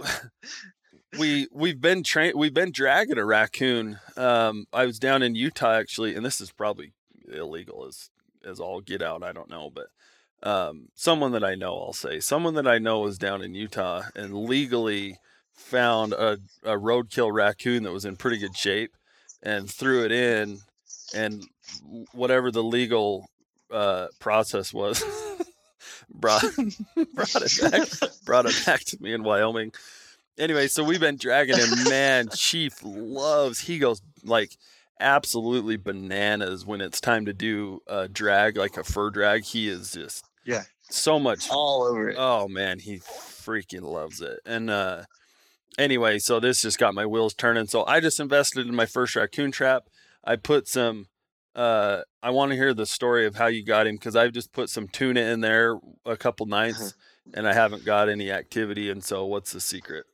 we 1.18 1.48
we've 1.52 1.80
been 1.80 2.02
train 2.02 2.32
we've 2.36 2.54
been 2.54 2.72
dragging 2.72 3.18
a 3.18 3.24
raccoon. 3.24 3.98
Um, 4.16 4.66
I 4.72 4.86
was 4.86 4.98
down 4.98 5.22
in 5.22 5.34
Utah 5.34 5.72
actually, 5.72 6.14
and 6.14 6.24
this 6.24 6.40
is 6.40 6.52
probably 6.52 6.92
illegal 7.32 7.86
as 7.86 8.10
as 8.44 8.60
all 8.60 8.80
get 8.80 9.02
out. 9.02 9.22
I 9.22 9.32
don't 9.32 9.50
know, 9.50 9.70
but 9.70 9.88
um, 10.42 10.88
someone 10.94 11.32
that 11.32 11.44
I 11.44 11.54
know, 11.54 11.78
I'll 11.78 11.92
say, 11.92 12.20
someone 12.20 12.54
that 12.54 12.66
I 12.66 12.78
know 12.78 13.00
was 13.00 13.18
down 13.18 13.42
in 13.42 13.54
Utah 13.54 14.02
and 14.14 14.34
legally 14.34 15.18
found 15.52 16.12
a, 16.12 16.38
a 16.62 16.76
roadkill 16.76 17.32
raccoon 17.32 17.82
that 17.82 17.92
was 17.92 18.06
in 18.06 18.16
pretty 18.16 18.38
good 18.38 18.56
shape 18.56 18.96
and 19.42 19.70
threw 19.70 20.04
it 20.04 20.12
in, 20.12 20.60
and 21.14 21.44
whatever 22.12 22.50
the 22.50 22.62
legal 22.62 23.28
uh, 23.70 24.08
process 24.18 24.72
was. 24.72 25.02
brought 26.12 26.42
brought 27.14 27.42
it 27.42 27.70
back 27.70 27.88
brought 28.24 28.44
it 28.44 28.66
back 28.66 28.80
to 28.80 29.00
me 29.00 29.12
in 29.12 29.22
Wyoming 29.22 29.72
anyway, 30.38 30.68
so 30.68 30.84
we've 30.84 31.00
been 31.00 31.16
dragging 31.16 31.56
him. 31.58 31.84
Man, 31.88 32.28
Chief 32.34 32.74
loves. 32.82 33.60
He 33.60 33.78
goes 33.78 34.02
like 34.24 34.56
absolutely 34.98 35.76
bananas 35.76 36.66
when 36.66 36.80
it's 36.80 37.00
time 37.00 37.24
to 37.26 37.32
do 37.32 37.80
a 37.86 38.06
drag, 38.08 38.56
like 38.56 38.76
a 38.76 38.84
fur 38.84 39.10
drag. 39.10 39.44
He 39.44 39.68
is 39.68 39.92
just 39.92 40.24
Yeah. 40.44 40.64
so 40.90 41.18
much. 41.18 41.48
All 41.50 41.82
over 41.84 42.10
it. 42.10 42.16
Oh 42.18 42.48
man, 42.48 42.78
he 42.78 42.98
freaking 42.98 43.82
loves 43.82 44.20
it. 44.20 44.40
And 44.44 44.68
uh, 44.70 45.04
anyway, 45.78 46.18
so 46.18 46.40
this 46.40 46.62
just 46.62 46.78
got 46.78 46.94
my 46.94 47.06
wheels 47.06 47.34
turning. 47.34 47.66
So 47.66 47.84
I 47.86 48.00
just 48.00 48.20
invested 48.20 48.66
in 48.66 48.74
my 48.74 48.86
first 48.86 49.16
raccoon 49.16 49.50
trap. 49.52 49.84
I 50.24 50.36
put 50.36 50.68
some. 50.68 51.06
Uh, 51.54 52.02
I 52.22 52.30
want 52.30 52.52
to 52.52 52.56
hear 52.56 52.72
the 52.72 52.86
story 52.86 53.26
of 53.26 53.34
how 53.34 53.46
you 53.46 53.64
got 53.64 53.86
him 53.88 53.96
because 53.96 54.14
I've 54.14 54.32
just 54.32 54.52
put 54.52 54.70
some 54.70 54.86
tuna 54.86 55.20
in 55.20 55.40
there 55.40 55.78
a 56.06 56.16
couple 56.16 56.46
nights, 56.46 56.94
and 57.34 57.48
I 57.48 57.54
haven't 57.54 57.84
got 57.84 58.08
any 58.08 58.30
activity. 58.30 58.88
And 58.88 59.02
so, 59.02 59.24
what's 59.24 59.50
the 59.52 59.60
secret? 59.60 60.04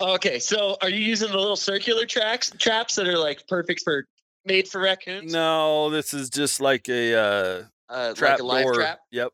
Okay, 0.00 0.38
so 0.38 0.76
are 0.80 0.88
you 0.88 1.00
using 1.00 1.30
the 1.30 1.36
little 1.38 1.56
circular 1.56 2.06
tracks 2.06 2.50
traps 2.58 2.94
that 2.96 3.08
are 3.08 3.18
like 3.18 3.46
perfect 3.48 3.80
for 3.82 4.06
made 4.44 4.68
for 4.68 4.80
raccoons? 4.80 5.32
No, 5.32 5.90
this 5.90 6.14
is 6.14 6.30
just 6.30 6.60
like 6.60 6.88
a 6.88 7.14
uh, 7.14 7.64
uh, 7.88 8.14
trap 8.14 8.32
like 8.34 8.40
a 8.40 8.44
live 8.44 8.64
door. 8.64 8.74
trap. 8.74 9.00
Yep. 9.10 9.32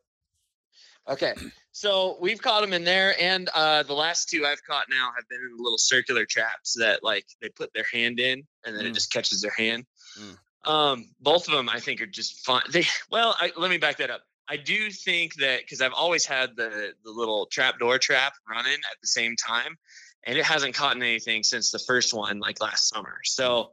Okay, 1.06 1.34
so 1.72 2.16
we've 2.18 2.40
caught 2.40 2.62
them 2.62 2.72
in 2.72 2.82
there, 2.84 3.14
and 3.20 3.50
uh, 3.54 3.82
the 3.82 3.92
last 3.92 4.30
two 4.30 4.46
I've 4.46 4.64
caught 4.64 4.86
now 4.88 5.10
have 5.14 5.28
been 5.28 5.40
in 5.40 5.54
the 5.54 5.62
little 5.62 5.76
circular 5.76 6.24
traps 6.24 6.76
that 6.78 7.04
like 7.04 7.26
they 7.42 7.50
put 7.50 7.70
their 7.74 7.84
hand 7.92 8.18
in, 8.18 8.42
and 8.64 8.74
then 8.74 8.86
it 8.86 8.92
Mm. 8.92 8.94
just 8.94 9.12
catches 9.12 9.42
their 9.42 9.52
hand. 9.54 9.84
Mm. 10.18 10.38
Um, 10.70 11.04
both 11.20 11.46
of 11.46 11.52
them 11.52 11.68
I 11.68 11.78
think 11.78 12.00
are 12.00 12.06
just 12.06 12.42
fun. 12.46 12.62
They 12.70 12.86
well, 13.10 13.36
I, 13.38 13.52
let 13.58 13.68
me 13.70 13.76
back 13.76 13.98
that 13.98 14.08
up. 14.08 14.22
I 14.48 14.56
do 14.56 14.90
think 14.90 15.34
that 15.36 15.60
because 15.60 15.82
I've 15.82 15.92
always 15.92 16.24
had 16.24 16.56
the 16.56 16.94
the 17.04 17.10
little 17.10 17.44
trap 17.46 17.78
door 17.78 17.98
trap 17.98 18.32
running 18.48 18.72
at 18.72 18.96
the 19.02 19.06
same 19.06 19.36
time, 19.36 19.76
and 20.26 20.38
it 20.38 20.44
hasn't 20.44 20.74
caught 20.74 20.96
anything 20.96 21.42
since 21.42 21.70
the 21.70 21.78
first 21.78 22.14
one 22.14 22.38
like 22.38 22.60
last 22.60 22.88
summer. 22.88 23.18
So 23.24 23.72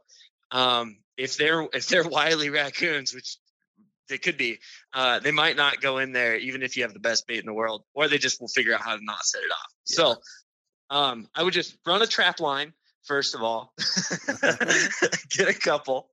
um, 0.50 0.98
if 1.16 1.36
they're 1.36 1.66
if 1.72 1.88
they're 1.88 2.06
wily 2.06 2.50
raccoons, 2.50 3.14
which 3.14 3.36
they 4.08 4.18
could 4.18 4.36
be, 4.36 4.58
uh, 4.92 5.20
they 5.20 5.30
might 5.30 5.56
not 5.56 5.80
go 5.80 5.98
in 5.98 6.12
there 6.12 6.36
even 6.36 6.62
if 6.62 6.76
you 6.76 6.82
have 6.82 6.92
the 6.92 7.00
best 7.00 7.26
bait 7.26 7.38
in 7.38 7.46
the 7.46 7.54
world, 7.54 7.84
or 7.94 8.08
they 8.08 8.18
just 8.18 8.40
will 8.40 8.48
figure 8.48 8.74
out 8.74 8.82
how 8.82 8.96
to 8.96 9.04
not 9.04 9.24
set 9.24 9.42
it 9.42 9.50
off. 9.50 9.72
So 9.84 10.16
um, 10.90 11.28
I 11.34 11.42
would 11.42 11.54
just 11.54 11.76
run 11.86 12.02
a 12.02 12.06
trap 12.06 12.40
line 12.40 12.72
first 13.04 13.34
of 13.34 13.42
all, 13.42 13.74
get 15.30 15.48
a 15.48 15.54
couple, 15.54 16.08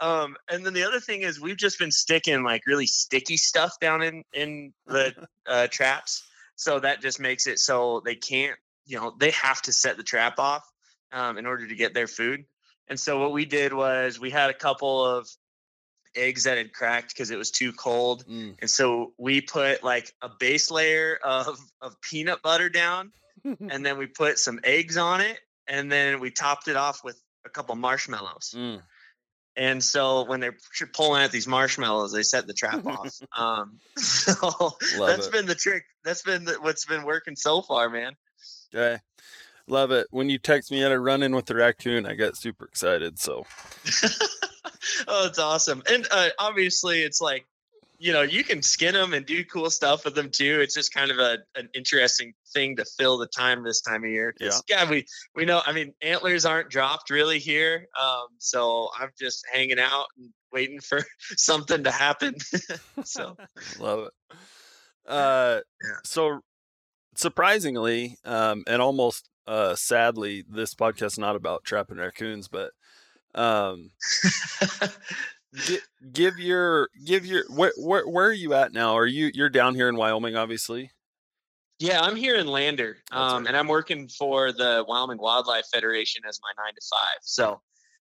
um, 0.00 0.36
and 0.50 0.64
then 0.64 0.72
the 0.72 0.84
other 0.84 1.00
thing 1.00 1.22
is 1.22 1.40
we've 1.40 1.56
just 1.56 1.78
been 1.78 1.90
sticking 1.90 2.42
like 2.42 2.62
really 2.66 2.86
sticky 2.86 3.36
stuff 3.36 3.78
down 3.80 4.02
in 4.02 4.24
in 4.32 4.72
the 4.86 5.14
uh, 5.46 5.66
traps, 5.68 6.26
so 6.56 6.80
that 6.80 7.00
just 7.00 7.20
makes 7.20 7.46
it 7.46 7.58
so 7.58 8.02
they 8.04 8.14
can't, 8.14 8.58
you 8.90 8.96
know, 8.96 9.14
they 9.16 9.30
have 9.30 9.62
to 9.62 9.72
set 9.72 9.96
the 9.96 10.02
trap 10.02 10.38
off 10.38 10.68
um, 11.12 11.38
in 11.38 11.46
order 11.46 11.66
to 11.66 11.74
get 11.76 11.94
their 11.94 12.08
food. 12.08 12.44
And 12.88 12.98
so 12.98 13.20
what 13.20 13.32
we 13.32 13.44
did 13.44 13.72
was 13.72 14.18
we 14.18 14.30
had 14.30 14.50
a 14.50 14.54
couple 14.54 15.04
of 15.04 15.28
eggs 16.16 16.44
that 16.44 16.58
had 16.58 16.72
cracked 16.72 17.10
because 17.10 17.30
it 17.30 17.38
was 17.38 17.52
too 17.52 17.72
cold. 17.72 18.24
Mm. 18.26 18.56
And 18.60 18.68
so 18.68 19.12
we 19.16 19.40
put 19.40 19.84
like 19.84 20.12
a 20.20 20.28
base 20.28 20.72
layer 20.72 21.18
of, 21.22 21.56
of 21.80 22.00
peanut 22.00 22.42
butter 22.42 22.68
down 22.68 23.12
and 23.44 23.86
then 23.86 23.96
we 23.96 24.06
put 24.06 24.38
some 24.40 24.58
eggs 24.64 24.96
on 24.96 25.20
it 25.20 25.38
and 25.68 25.90
then 25.90 26.18
we 26.18 26.32
topped 26.32 26.66
it 26.66 26.76
off 26.76 27.04
with 27.04 27.20
a 27.46 27.48
couple 27.48 27.76
marshmallows. 27.76 28.54
Mm. 28.56 28.82
And 29.56 29.84
so 29.84 30.24
when 30.24 30.40
they're 30.40 30.56
pulling 30.94 31.22
at 31.22 31.32
these 31.32 31.46
marshmallows, 31.46 32.12
they 32.12 32.22
set 32.22 32.46
the 32.46 32.54
trap 32.54 32.84
off. 32.86 33.14
Um, 33.36 33.78
so 33.96 34.34
Love 34.96 35.08
that's 35.08 35.26
it. 35.28 35.32
been 35.32 35.46
the 35.46 35.54
trick. 35.54 35.84
That's 36.04 36.22
been 36.22 36.44
the, 36.44 36.54
what's 36.54 36.86
been 36.86 37.04
working 37.04 37.36
so 37.36 37.62
far, 37.62 37.88
man. 37.88 38.14
Okay. 38.74 38.98
Love 39.66 39.92
it. 39.92 40.08
When 40.10 40.28
you 40.28 40.38
text 40.38 40.70
me 40.70 40.82
at 40.82 40.92
a 40.92 40.98
run 40.98 41.22
in 41.22 41.34
with 41.34 41.46
the 41.46 41.54
raccoon, 41.54 42.04
I 42.04 42.14
got 42.14 42.36
super 42.36 42.64
excited. 42.64 43.18
So 43.18 43.44
oh, 45.06 45.26
it's 45.26 45.38
awesome. 45.38 45.82
And 45.90 46.06
uh, 46.10 46.30
obviously, 46.38 47.02
it's 47.02 47.20
like, 47.20 47.46
you 47.98 48.12
know, 48.12 48.22
you 48.22 48.42
can 48.42 48.62
skin 48.62 48.94
them 48.94 49.12
and 49.12 49.24
do 49.26 49.44
cool 49.44 49.70
stuff 49.70 50.04
with 50.04 50.14
them 50.14 50.30
too. 50.30 50.60
It's 50.60 50.74
just 50.74 50.92
kind 50.92 51.10
of 51.10 51.18
a 51.18 51.38
an 51.54 51.68
interesting 51.74 52.32
thing 52.52 52.76
to 52.76 52.84
fill 52.98 53.18
the 53.18 53.26
time 53.26 53.62
this 53.62 53.80
time 53.80 54.02
of 54.02 54.10
year. 54.10 54.34
Yeah. 54.40 54.90
we 54.90 55.06
we 55.36 55.44
know. 55.44 55.60
I 55.64 55.72
mean, 55.72 55.92
antlers 56.02 56.44
aren't 56.44 56.70
dropped 56.70 57.10
really 57.10 57.38
here, 57.38 57.86
um, 58.00 58.26
so 58.38 58.88
I'm 58.98 59.10
just 59.20 59.46
hanging 59.52 59.78
out 59.78 60.06
and 60.16 60.30
waiting 60.52 60.80
for 60.80 61.02
something 61.36 61.84
to 61.84 61.90
happen. 61.90 62.36
so 63.04 63.36
love 63.78 64.08
it. 64.08 64.36
Uh, 65.06 65.60
yeah. 65.82 65.96
so 66.04 66.40
surprisingly, 67.20 68.16
um, 68.24 68.64
and 68.66 68.80
almost 68.80 69.28
uh, 69.46 69.74
sadly, 69.74 70.44
this 70.48 70.74
podcast 70.74 71.06
is 71.06 71.18
not 71.18 71.36
about 71.36 71.64
trapping 71.64 71.98
raccoons, 71.98 72.48
but 72.48 72.72
um, 73.34 73.90
give, 75.66 75.88
give 76.12 76.38
your 76.38 76.88
give 77.04 77.26
your 77.26 77.44
where, 77.50 77.72
where 77.76 78.08
where 78.08 78.26
are 78.26 78.32
you 78.32 78.54
at 78.54 78.72
now? 78.72 78.94
Are 78.96 79.06
you 79.06 79.30
you're 79.34 79.50
down 79.50 79.74
here 79.74 79.88
in 79.88 79.96
Wyoming, 79.96 80.36
obviously? 80.36 80.90
Yeah, 81.78 82.00
I'm 82.00 82.16
here 82.16 82.36
in 82.36 82.46
Lander, 82.46 82.98
um, 83.10 83.38
right. 83.38 83.48
and 83.48 83.56
I'm 83.56 83.66
working 83.66 84.08
for 84.08 84.52
the 84.52 84.84
Wyoming 84.86 85.18
Wildlife 85.18 85.64
Federation 85.72 86.22
as 86.28 86.38
my 86.42 86.62
nine 86.62 86.74
to 86.74 86.80
five. 86.90 87.18
So 87.22 87.60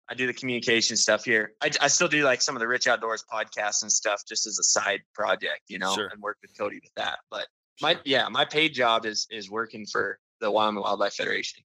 I 0.10 0.14
do 0.14 0.28
the 0.28 0.34
communication 0.34 0.96
stuff 0.96 1.26
here. 1.26 1.54
I, 1.62 1.72
I 1.82 1.88
still 1.88 2.08
do 2.08 2.24
like 2.24 2.42
some 2.42 2.56
of 2.56 2.60
the 2.60 2.68
Rich 2.68 2.88
Outdoors 2.88 3.24
podcasts 3.32 3.82
and 3.82 3.92
stuff 3.92 4.22
just 4.28 4.46
as 4.46 4.60
a 4.60 4.64
side 4.64 5.02
project, 5.16 5.62
you 5.70 5.80
know, 5.80 5.96
sure. 5.96 6.08
and 6.08 6.22
work 6.22 6.38
with 6.42 6.56
Cody 6.58 6.80
with 6.84 6.94
that. 6.96 7.20
But 7.32 7.48
my 7.82 7.98
yeah, 8.06 8.28
my 8.30 8.46
paid 8.46 8.74
job 8.74 9.06
is 9.06 9.28
is 9.32 9.50
working 9.50 9.86
for 9.86 10.20
the 10.40 10.52
Wyoming 10.52 10.84
Wildlife 10.84 11.14
Federation. 11.14 11.64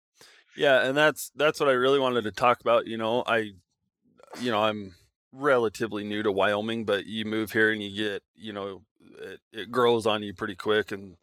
Yeah, 0.57 0.87
and 0.87 0.97
that's 0.97 1.31
that's 1.37 1.61
what 1.61 1.69
I 1.69 1.73
really 1.73 2.01
wanted 2.01 2.25
to 2.25 2.33
talk 2.33 2.61
about. 2.61 2.87
You 2.87 2.97
know, 2.97 3.23
I, 3.27 3.53
you 4.41 4.51
know, 4.51 4.63
I'm 4.63 4.95
relatively 5.33 6.05
new 6.05 6.23
to 6.23 6.33
Wyoming, 6.33 6.85
but 6.85 7.07
you 7.07 7.25
move 7.25 7.53
here 7.53 7.71
and 7.71 7.83
you 7.83 7.95
get, 7.95 8.23
you 8.35 8.53
know, 8.53 8.83
it, 9.21 9.41
it 9.53 9.71
grows 9.71 10.07
on 10.07 10.23
you 10.23 10.35
pretty 10.35 10.57
quick, 10.57 10.91
and 10.91 11.17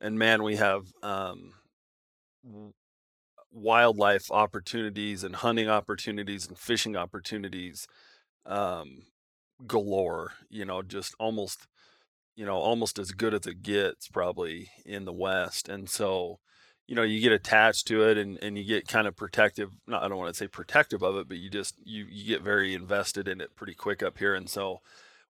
and 0.00 0.18
man, 0.18 0.42
we 0.42 0.56
have 0.56 0.86
um, 1.02 1.52
wildlife 3.52 4.30
opportunities 4.30 5.22
and 5.22 5.36
hunting 5.36 5.68
opportunities 5.68 6.48
and 6.48 6.58
fishing 6.58 6.96
opportunities 6.96 7.86
um, 8.46 9.02
galore. 9.66 10.32
You 10.48 10.64
know, 10.64 10.82
just 10.82 11.14
almost, 11.18 11.66
you 12.36 12.44
know, 12.44 12.56
almost 12.56 12.98
as 12.98 13.12
good 13.12 13.34
as 13.34 13.46
it 13.46 13.62
gets 13.62 14.08
probably 14.08 14.70
in 14.84 15.04
the 15.04 15.12
West, 15.12 15.68
and 15.68 15.88
so 15.88 16.38
you 16.90 16.96
know 16.96 17.02
you 17.02 17.20
get 17.20 17.30
attached 17.30 17.86
to 17.86 18.02
it 18.02 18.18
and, 18.18 18.36
and 18.42 18.58
you 18.58 18.64
get 18.64 18.88
kind 18.88 19.06
of 19.06 19.14
protective 19.16 19.70
not 19.86 20.02
i 20.02 20.08
don't 20.08 20.18
want 20.18 20.28
to 20.28 20.36
say 20.36 20.48
protective 20.48 21.02
of 21.02 21.16
it 21.16 21.28
but 21.28 21.38
you 21.38 21.48
just 21.48 21.76
you, 21.84 22.04
you 22.10 22.26
get 22.26 22.42
very 22.42 22.74
invested 22.74 23.28
in 23.28 23.40
it 23.40 23.54
pretty 23.54 23.74
quick 23.74 24.02
up 24.02 24.18
here 24.18 24.34
and 24.34 24.50
so 24.50 24.80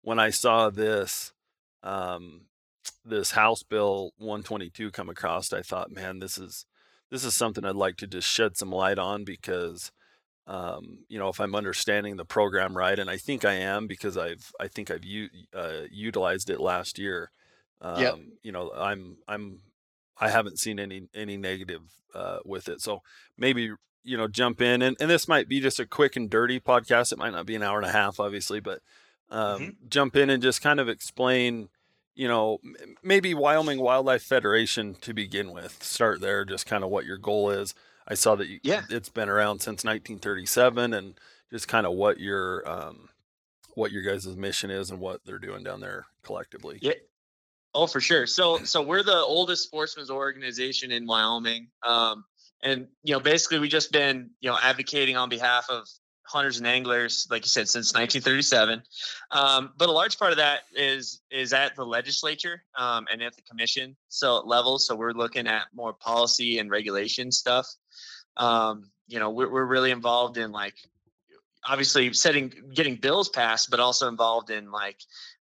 when 0.00 0.18
i 0.18 0.30
saw 0.30 0.70
this 0.70 1.32
um, 1.82 2.42
this 3.04 3.32
house 3.32 3.62
bill 3.62 4.12
122 4.16 4.90
come 4.90 5.10
across 5.10 5.52
i 5.52 5.60
thought 5.60 5.92
man 5.92 6.18
this 6.18 6.38
is 6.38 6.64
this 7.10 7.24
is 7.26 7.34
something 7.34 7.64
i'd 7.64 7.76
like 7.76 7.98
to 7.98 8.06
just 8.06 8.28
shed 8.28 8.56
some 8.56 8.72
light 8.72 8.98
on 8.98 9.22
because 9.22 9.92
um, 10.50 10.98
you 11.08 11.18
know 11.18 11.28
if 11.28 11.40
i'm 11.40 11.54
understanding 11.54 12.16
the 12.16 12.24
program 12.24 12.76
right 12.76 12.98
and 12.98 13.08
i 13.08 13.16
think 13.16 13.44
i 13.44 13.54
am 13.54 13.86
because 13.86 14.16
i've 14.16 14.52
i 14.60 14.68
think 14.68 14.90
i've 14.90 15.04
u- 15.04 15.30
uh, 15.54 15.82
utilized 15.90 16.50
it 16.50 16.60
last 16.60 16.98
year 16.98 17.30
um, 17.80 18.00
yep. 18.00 18.18
you 18.42 18.52
know 18.52 18.70
i'm 18.76 19.16
i'm 19.28 19.60
I 20.20 20.28
haven't 20.28 20.58
seen 20.58 20.78
any 20.78 21.08
any 21.14 21.36
negative 21.36 21.82
uh, 22.14 22.38
with 22.44 22.68
it. 22.68 22.80
So 22.80 23.02
maybe 23.38 23.72
you 24.04 24.16
know 24.16 24.28
jump 24.28 24.60
in 24.60 24.82
and, 24.82 24.96
and 25.00 25.10
this 25.10 25.26
might 25.26 25.48
be 25.48 25.60
just 25.60 25.80
a 25.80 25.86
quick 25.86 26.14
and 26.14 26.28
dirty 26.28 26.60
podcast. 26.60 27.12
It 27.12 27.18
might 27.18 27.32
not 27.32 27.46
be 27.46 27.56
an 27.56 27.62
hour 27.62 27.78
and 27.78 27.86
a 27.86 27.92
half, 27.92 28.20
obviously, 28.20 28.60
but 28.60 28.80
um, 29.30 29.60
mm-hmm. 29.60 29.68
jump 29.88 30.16
in 30.16 30.30
and 30.30 30.42
just 30.42 30.62
kind 30.62 30.78
of 30.78 30.88
explain. 30.88 31.70
You 32.16 32.28
know, 32.28 32.58
maybe 33.02 33.32
Wyoming 33.32 33.80
Wildlife 33.80 34.22
Federation 34.22 34.94
to 34.96 35.14
begin 35.14 35.52
with. 35.52 35.82
Start 35.82 36.20
there, 36.20 36.44
just 36.44 36.66
kind 36.66 36.84
of 36.84 36.90
what 36.90 37.06
your 37.06 37.16
goal 37.16 37.48
is. 37.48 37.74
I 38.08 38.14
saw 38.14 38.34
that 38.36 38.48
you, 38.48 38.60
yeah. 38.62 38.82
it's 38.90 39.08
been 39.08 39.28
around 39.28 39.60
since 39.60 39.84
1937, 39.84 40.94
and 40.94 41.14
just 41.50 41.68
kind 41.68 41.86
of 41.86 41.92
what 41.92 42.18
your 42.18 42.68
um, 42.68 43.08
what 43.74 43.92
your 43.92 44.02
guys' 44.02 44.26
mission 44.36 44.70
is 44.70 44.90
and 44.90 45.00
what 45.00 45.20
they're 45.24 45.38
doing 45.38 45.62
down 45.62 45.80
there 45.80 46.06
collectively. 46.22 46.78
Yeah, 46.80 46.92
Oh, 47.74 47.86
for 47.86 48.00
sure. 48.00 48.26
So, 48.26 48.58
so 48.64 48.82
we're 48.82 49.04
the 49.04 49.16
oldest 49.16 49.62
sportsman's 49.62 50.10
organization 50.10 50.90
in 50.90 51.06
Wyoming, 51.06 51.68
um, 51.86 52.24
and 52.62 52.88
you 53.04 53.14
know, 53.14 53.20
basically, 53.20 53.60
we 53.60 53.68
just 53.68 53.92
been 53.92 54.30
you 54.40 54.50
know 54.50 54.58
advocating 54.60 55.16
on 55.16 55.28
behalf 55.28 55.66
of 55.70 55.86
hunters 56.24 56.58
and 56.58 56.66
anglers, 56.66 57.26
like 57.30 57.44
you 57.44 57.48
said, 57.48 57.68
since 57.68 57.92
1937. 57.92 58.82
Um, 59.30 59.72
but 59.76 59.88
a 59.88 59.92
large 59.92 60.18
part 60.18 60.32
of 60.32 60.38
that 60.38 60.62
is 60.74 61.20
is 61.30 61.52
at 61.52 61.76
the 61.76 61.84
legislature 61.84 62.62
um, 62.76 63.06
and 63.10 63.22
at 63.22 63.36
the 63.36 63.42
commission 63.42 63.96
so 64.08 64.40
level. 64.40 64.78
So 64.78 64.96
we're 64.96 65.12
looking 65.12 65.46
at 65.46 65.66
more 65.72 65.92
policy 65.92 66.58
and 66.58 66.70
regulation 66.70 67.30
stuff. 67.30 67.66
Um, 68.36 68.90
you 69.08 69.18
know, 69.18 69.30
we're, 69.30 69.50
we're 69.50 69.64
really 69.64 69.90
involved 69.90 70.38
in 70.38 70.52
like 70.52 70.74
obviously 71.66 72.12
setting 72.12 72.52
getting 72.74 72.96
bills 72.96 73.28
passed, 73.28 73.70
but 73.70 73.80
also 73.80 74.08
involved 74.08 74.50
in 74.50 74.70
like 74.70 74.98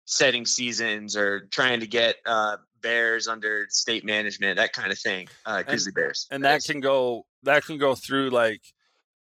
setting 0.07 0.47
seasons 0.47 1.17
or 1.17 1.47
trying 1.51 1.81
to 1.81 1.87
get 1.87 2.17
uh, 2.27 2.57
bears 2.83 3.29
under 3.29 3.67
state 3.69 4.05
management, 4.05 4.57
that 4.57 4.73
kind 4.73 4.91
of 4.91 4.99
thing. 4.99 5.29
Uh, 5.47 5.63
grizzly 5.63 5.91
and, 5.91 5.95
bears, 5.95 6.27
and 6.31 6.45
that 6.45 6.65
can 6.65 6.81
go 6.81 7.27
that 7.43 7.65
can 7.65 7.79
go 7.79 7.95
through 7.95 8.31
like 8.31 8.63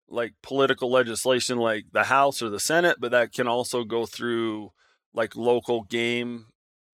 like 0.09 0.33
political 0.41 0.91
legislation, 0.91 1.57
like 1.57 1.85
the 1.91 2.03
House 2.03 2.41
or 2.41 2.49
the 2.49 2.59
Senate, 2.59 2.97
but 2.99 3.11
that 3.11 3.33
can 3.33 3.47
also 3.47 3.83
go 3.83 4.05
through 4.05 4.71
like 5.13 5.35
local 5.35 5.83
game 5.83 6.45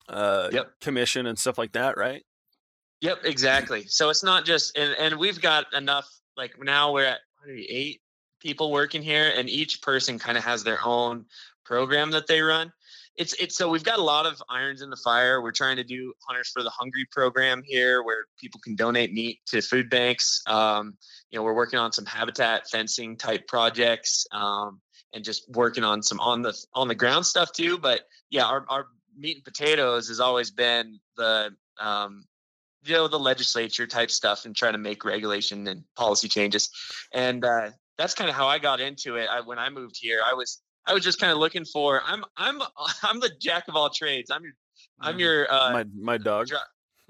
uh, 0.09 0.49
yep. 0.51 0.71
commission 0.81 1.25
and 1.25 1.37
stuff 1.37 1.57
like 1.57 1.73
that, 1.73 1.97
right? 1.97 2.23
Yep, 3.01 3.19
exactly. 3.25 3.85
So 3.87 4.09
it's 4.09 4.23
not 4.23 4.45
just 4.45 4.77
and 4.77 4.95
and 4.97 5.19
we've 5.19 5.41
got 5.41 5.71
enough. 5.73 6.09
Like 6.37 6.61
now 6.61 6.93
we're 6.93 7.05
at 7.05 7.19
eight 7.47 8.01
people 8.39 8.71
working 8.71 9.01
here, 9.01 9.31
and 9.35 9.49
each 9.49 9.81
person 9.81 10.19
kind 10.19 10.37
of 10.37 10.43
has 10.43 10.63
their 10.63 10.79
own 10.83 11.25
program 11.65 12.11
that 12.11 12.27
they 12.27 12.41
run 12.41 12.71
it's 13.15 13.33
it's 13.33 13.55
so 13.55 13.69
we've 13.69 13.83
got 13.83 13.99
a 13.99 14.03
lot 14.03 14.25
of 14.25 14.41
irons 14.49 14.81
in 14.81 14.89
the 14.89 14.97
fire. 14.97 15.41
We're 15.41 15.51
trying 15.51 15.77
to 15.77 15.83
do 15.83 16.13
Hunters 16.27 16.49
for 16.49 16.63
the 16.63 16.69
Hungry 16.71 17.05
program 17.11 17.61
here, 17.65 18.03
where 18.03 18.25
people 18.39 18.59
can 18.63 18.75
donate 18.75 19.13
meat 19.13 19.39
to 19.47 19.61
food 19.61 19.89
banks. 19.89 20.41
Um, 20.47 20.97
you 21.29 21.37
know, 21.37 21.43
we're 21.43 21.53
working 21.53 21.79
on 21.79 21.91
some 21.91 22.05
habitat 22.05 22.69
fencing 22.69 23.17
type 23.17 23.47
projects, 23.47 24.25
um, 24.31 24.81
and 25.13 25.23
just 25.23 25.47
working 25.51 25.83
on 25.83 26.01
some 26.01 26.19
on 26.19 26.41
the 26.41 26.57
on 26.73 26.87
the 26.87 26.95
ground 26.95 27.25
stuff 27.25 27.51
too. 27.51 27.77
But 27.77 28.01
yeah, 28.31 28.45
our 28.45 28.65
our 28.67 28.87
meat 29.15 29.37
and 29.37 29.43
potatoes 29.43 30.07
has 30.07 30.19
always 30.19 30.49
been 30.49 30.99
the 31.15 31.51
um, 31.79 32.25
you 32.85 32.93
know 32.93 33.07
the 33.07 33.19
legislature 33.19 33.87
type 33.87 34.11
stuff 34.11 34.45
and 34.45 34.55
trying 34.55 34.73
to 34.73 34.79
make 34.79 35.05
regulation 35.05 35.67
and 35.67 35.83
policy 35.95 36.27
changes 36.27 36.69
and 37.13 37.45
uh, 37.45 37.69
that's 37.97 38.13
kind 38.13 38.29
of 38.29 38.35
how 38.35 38.47
i 38.47 38.59
got 38.59 38.79
into 38.79 39.15
it 39.15 39.27
I, 39.29 39.41
when 39.41 39.59
i 39.59 39.69
moved 39.69 39.97
here 39.99 40.19
i 40.25 40.33
was 40.33 40.61
I 40.85 40.93
was 40.93 41.03
just 41.03 41.19
kind 41.19 41.31
of 41.31 41.37
looking 41.37 41.65
for. 41.65 42.01
I'm 42.05 42.23
I'm 42.37 42.61
I'm 43.03 43.19
the 43.19 43.31
jack 43.39 43.67
of 43.67 43.75
all 43.75 43.89
trades. 43.89 44.31
I'm 44.31 44.43
your 44.43 44.53
I'm 44.99 45.11
mm-hmm. 45.11 45.19
your 45.19 45.53
uh, 45.53 45.71
my 45.71 45.85
my 45.99 46.17
dog. 46.17 46.49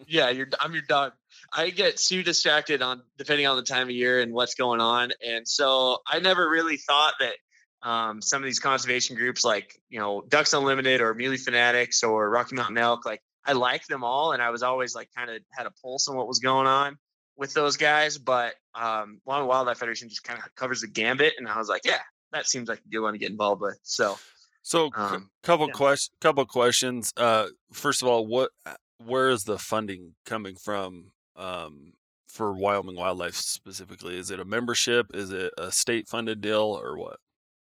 yeah, 0.07 0.29
you're 0.29 0.47
I'm 0.59 0.73
your 0.73 0.83
dog. 0.87 1.13
I 1.51 1.69
get 1.69 1.97
too 1.97 2.23
distracted 2.23 2.81
on 2.81 3.01
depending 3.17 3.47
on 3.47 3.55
the 3.57 3.63
time 3.63 3.83
of 3.83 3.91
year 3.91 4.21
and 4.21 4.33
what's 4.33 4.55
going 4.55 4.81
on, 4.81 5.11
and 5.25 5.47
so 5.47 5.99
I 6.07 6.19
never 6.19 6.47
really 6.49 6.77
thought 6.77 7.13
that 7.19 7.87
um, 7.87 8.21
some 8.21 8.41
of 8.41 8.45
these 8.45 8.59
conservation 8.59 9.15
groups 9.15 9.43
like 9.43 9.73
you 9.89 9.99
know 9.99 10.23
Ducks 10.27 10.53
Unlimited 10.53 11.01
or 11.01 11.13
Muley 11.13 11.37
Fanatics 11.37 12.03
or 12.03 12.29
Rocky 12.29 12.55
Mountain 12.55 12.77
Elk, 12.77 13.05
like 13.05 13.21
I 13.45 13.53
like 13.53 13.85
them 13.87 14.03
all, 14.03 14.31
and 14.31 14.41
I 14.41 14.49
was 14.49 14.63
always 14.63 14.95
like 14.95 15.09
kind 15.15 15.29
of 15.29 15.41
had 15.51 15.65
a 15.65 15.71
pulse 15.71 16.07
on 16.07 16.15
what 16.15 16.27
was 16.27 16.39
going 16.39 16.67
on 16.67 16.97
with 17.37 17.53
those 17.53 17.77
guys. 17.77 18.17
But 18.17 18.53
um, 18.75 19.19
Wyoming 19.25 19.47
Wildlife 19.47 19.77
Federation 19.77 20.09
just 20.09 20.23
kind 20.23 20.39
of 20.39 20.53
covers 20.55 20.81
the 20.81 20.87
gambit, 20.87 21.33
and 21.37 21.47
I 21.47 21.57
was 21.57 21.69
like, 21.69 21.81
yeah, 21.85 21.99
that 22.31 22.47
seems 22.47 22.69
like 22.69 22.79
a 22.85 22.89
good 22.89 23.01
one 23.01 23.13
to 23.13 23.19
get 23.19 23.31
involved 23.31 23.61
with. 23.61 23.79
So, 23.83 24.17
so 24.61 24.89
um, 24.95 25.29
couple 25.43 25.67
yeah. 25.67 25.73
questions. 25.73 26.15
Couple 26.21 26.45
questions. 26.45 27.13
Uh, 27.17 27.47
first 27.71 28.01
of 28.01 28.07
all, 28.07 28.25
what 28.25 28.51
uh, 28.65 28.75
where 29.05 29.29
is 29.29 29.43
the 29.43 29.57
funding 29.57 30.15
coming 30.25 30.55
from 30.55 31.11
um, 31.35 31.93
for 32.27 32.53
Wyoming 32.53 32.95
Wildlife 32.95 33.35
specifically? 33.35 34.17
Is 34.17 34.31
it 34.31 34.39
a 34.39 34.45
membership? 34.45 35.07
Is 35.13 35.31
it 35.31 35.53
a 35.57 35.71
state 35.71 36.07
funded 36.07 36.41
deal 36.41 36.79
or 36.81 36.97
what? 36.97 37.17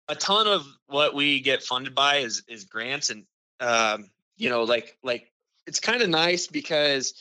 A 0.10 0.15
ton 0.15 0.48
of 0.48 0.65
what 0.88 1.15
we 1.15 1.39
get 1.39 1.63
funded 1.63 1.96
by 1.96 2.17
is 2.17 2.43
is 2.48 2.65
grants 2.65 3.10
and 3.10 3.25
um, 3.60 4.10
you 4.36 4.50
know 4.50 4.63
like 4.63 4.98
like 5.03 5.32
it's 5.67 5.79
kind 5.79 6.01
of 6.01 6.10
nice 6.10 6.48
because 6.48 7.13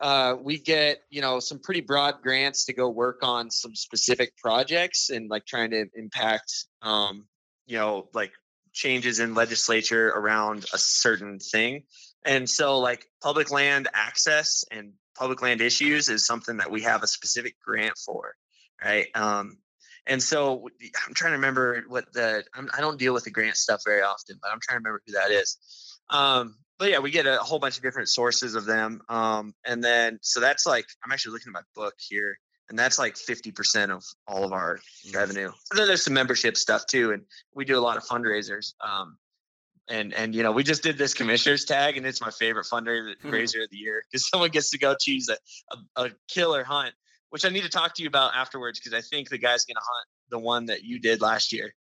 uh, 0.00 0.36
we 0.40 0.58
get 0.58 1.02
you 1.10 1.20
know 1.20 1.40
some 1.40 1.58
pretty 1.58 1.80
broad 1.80 2.22
grants 2.22 2.66
to 2.66 2.72
go 2.72 2.88
work 2.88 3.20
on 3.22 3.50
some 3.50 3.74
specific 3.74 4.36
projects 4.36 5.10
and 5.10 5.28
like 5.30 5.46
trying 5.46 5.70
to 5.70 5.86
impact 5.94 6.66
um, 6.82 7.26
you 7.66 7.78
know 7.78 8.08
like 8.12 8.32
changes 8.72 9.20
in 9.20 9.34
legislature 9.34 10.08
around 10.08 10.64
a 10.72 10.78
certain 10.78 11.38
thing. 11.38 11.84
And 12.24 12.48
so 12.48 12.78
like 12.78 13.06
public 13.22 13.50
land 13.50 13.88
access 13.92 14.64
and 14.70 14.92
public 15.16 15.42
land 15.42 15.60
issues 15.60 16.08
is 16.08 16.26
something 16.26 16.56
that 16.56 16.70
we 16.70 16.82
have 16.82 17.02
a 17.02 17.06
specific 17.06 17.56
grant 17.64 17.98
for 17.98 18.34
right? 18.82 19.06
Um, 19.14 19.58
and 20.06 20.22
so 20.22 20.68
i'm 21.06 21.14
trying 21.14 21.30
to 21.30 21.36
remember 21.36 21.84
what 21.88 22.12
the 22.12 22.44
I'm, 22.54 22.68
i 22.74 22.78
do 22.78 22.82
not 22.82 22.98
deal 22.98 23.14
with 23.14 23.24
the 23.24 23.30
grant 23.30 23.56
stuff 23.56 23.82
very 23.84 24.02
often 24.02 24.36
but 24.42 24.50
i'm 24.52 24.58
trying 24.60 24.76
to 24.76 24.80
remember 24.80 25.02
who 25.06 25.12
that 25.12 25.30
is. 25.30 25.56
Um, 26.10 26.56
but 26.82 26.90
yeah, 26.90 26.98
we 26.98 27.12
get 27.12 27.28
a 27.28 27.36
whole 27.36 27.60
bunch 27.60 27.76
of 27.76 27.84
different 27.84 28.08
sources 28.08 28.56
of 28.56 28.64
them. 28.64 29.02
Um, 29.08 29.54
and 29.64 29.84
then, 29.84 30.18
so 30.20 30.40
that's 30.40 30.66
like, 30.66 30.84
I'm 31.04 31.12
actually 31.12 31.34
looking 31.34 31.50
at 31.50 31.52
my 31.52 31.80
book 31.80 31.94
here, 31.96 32.36
and 32.68 32.76
that's 32.76 32.98
like 32.98 33.14
50% 33.14 33.90
of 33.90 34.02
all 34.26 34.42
of 34.42 34.52
our 34.52 34.78
mm-hmm. 34.78 35.16
revenue. 35.16 35.46
And 35.70 35.78
then 35.78 35.86
there's 35.86 36.02
some 36.02 36.14
membership 36.14 36.56
stuff 36.56 36.86
too. 36.86 37.12
And 37.12 37.22
we 37.54 37.64
do 37.64 37.78
a 37.78 37.80
lot 37.80 37.98
of 37.98 38.02
fundraisers. 38.02 38.74
Um, 38.80 39.16
and 39.88 40.12
and 40.12 40.34
you 40.34 40.42
know 40.42 40.50
we 40.50 40.64
just 40.64 40.82
did 40.82 40.98
this 40.98 41.14
commissioners 41.14 41.64
tag, 41.64 41.96
and 41.96 42.04
it's 42.04 42.20
my 42.20 42.30
favorite 42.30 42.66
fundraiser 42.66 43.14
of 43.62 43.70
the 43.70 43.76
year 43.76 44.02
because 44.10 44.28
someone 44.30 44.50
gets 44.50 44.70
to 44.70 44.78
go 44.78 44.96
choose 45.00 45.28
a, 45.28 45.36
a, 46.00 46.04
a 46.06 46.10
killer 46.28 46.64
hunt, 46.64 46.94
which 47.30 47.44
I 47.44 47.50
need 47.50 47.62
to 47.62 47.68
talk 47.68 47.94
to 47.94 48.02
you 48.02 48.08
about 48.08 48.34
afterwards 48.34 48.80
because 48.80 48.92
I 48.92 49.02
think 49.02 49.28
the 49.28 49.38
guy's 49.38 49.66
gonna 49.66 49.80
hunt 49.80 50.08
the 50.30 50.38
one 50.40 50.66
that 50.66 50.82
you 50.82 50.98
did 50.98 51.20
last 51.20 51.52
year 51.52 51.74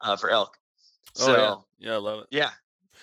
uh, 0.00 0.16
for 0.16 0.30
elk. 0.30 0.56
So 1.14 1.34
oh 1.34 1.64
yeah, 1.78 1.88
yeah, 1.90 1.94
I 1.94 1.98
love 1.98 2.20
it. 2.20 2.26
yeah. 2.30 2.50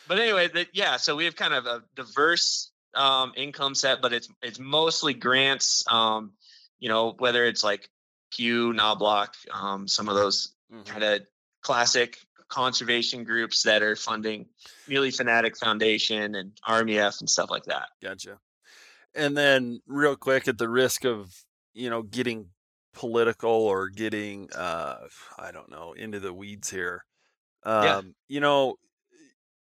But 0.07 0.19
anyway, 0.19 0.47
that 0.49 0.67
yeah, 0.73 0.97
so 0.97 1.15
we 1.15 1.25
have 1.25 1.35
kind 1.35 1.53
of 1.53 1.65
a 1.65 1.83
diverse 1.95 2.71
um, 2.93 3.33
income 3.35 3.75
set, 3.75 4.01
but 4.01 4.13
it's 4.13 4.29
it's 4.41 4.59
mostly 4.59 5.13
grants. 5.13 5.83
Um, 5.89 6.33
you 6.79 6.89
know, 6.89 7.13
whether 7.17 7.45
it's 7.45 7.63
like 7.63 7.89
Pew, 8.31 8.73
Knobloch, 8.73 9.35
um, 9.51 9.87
some 9.87 10.09
of 10.09 10.15
those 10.15 10.53
Mhm. 10.71 10.85
kind 10.85 11.03
of 11.03 11.21
classic 11.61 12.19
conservation 12.47 13.23
groups 13.23 13.63
that 13.63 13.81
are 13.81 13.95
funding 13.95 14.47
Muley 14.87 15.11
Fanatic 15.11 15.57
Foundation 15.57 16.35
and 16.35 16.51
RMEF 16.67 17.19
and 17.19 17.29
stuff 17.29 17.49
like 17.49 17.63
that. 17.65 17.89
Gotcha. 18.01 18.39
And 19.15 19.35
then, 19.37 19.81
real 19.87 20.15
quick, 20.15 20.47
at 20.47 20.57
the 20.57 20.69
risk 20.69 21.05
of 21.05 21.33
you 21.73 21.89
know 21.89 22.03
getting 22.03 22.49
political 22.93 23.49
or 23.51 23.89
getting 23.89 24.51
uh, 24.53 25.07
I 25.37 25.51
don't 25.51 25.69
know 25.69 25.93
into 25.93 26.19
the 26.19 26.33
weeds 26.33 26.69
here, 26.69 27.05
um, 27.63 27.83
Yeah. 27.85 28.01
you 28.27 28.39
know, 28.41 28.75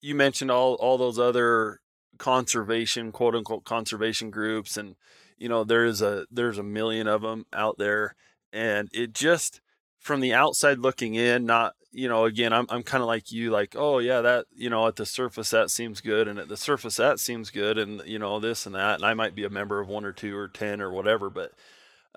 you 0.03 0.13
mentioned 0.15 0.51
all 0.51 0.75
all 0.75 0.97
those 0.99 1.17
other 1.17 1.79
conservation 2.19 3.11
quote 3.11 3.35
unquote 3.35 3.63
conservation 3.63 4.29
groups, 4.29 4.77
and 4.77 4.95
you 5.37 5.49
know 5.49 5.63
there's 5.63 6.01
a 6.01 6.27
there's 6.29 6.59
a 6.59 6.63
million 6.63 7.07
of 7.07 7.21
them 7.21 7.45
out 7.53 7.77
there, 7.79 8.15
and 8.51 8.89
it 8.93 9.13
just 9.13 9.61
from 9.99 10.19
the 10.19 10.33
outside 10.33 10.79
looking 10.79 11.15
in, 11.15 11.45
not 11.45 11.73
you 11.95 12.07
know 12.09 12.25
again 12.25 12.51
i'm, 12.51 12.65
I'm 12.69 12.81
kind 12.81 13.03
of 13.03 13.07
like 13.07 13.31
you 13.31 13.51
like 13.51 13.75
oh 13.77 13.99
yeah 13.99 14.21
that 14.21 14.47
you 14.55 14.67
know 14.67 14.87
at 14.87 14.95
the 14.95 15.05
surface 15.05 15.51
that 15.51 15.69
seems 15.69 16.01
good 16.01 16.27
and 16.27 16.39
at 16.39 16.49
the 16.49 16.57
surface 16.57 16.95
that 16.95 17.19
seems 17.19 17.51
good 17.51 17.77
and 17.77 18.01
you 18.07 18.17
know 18.17 18.39
this 18.39 18.65
and 18.65 18.73
that 18.73 18.95
and 18.95 19.05
i 19.05 19.13
might 19.13 19.35
be 19.35 19.43
a 19.43 19.49
member 19.51 19.79
of 19.79 19.87
one 19.87 20.03
or 20.03 20.11
two 20.11 20.35
or 20.35 20.47
ten 20.47 20.81
or 20.81 20.91
whatever 20.91 21.29
but 21.29 21.51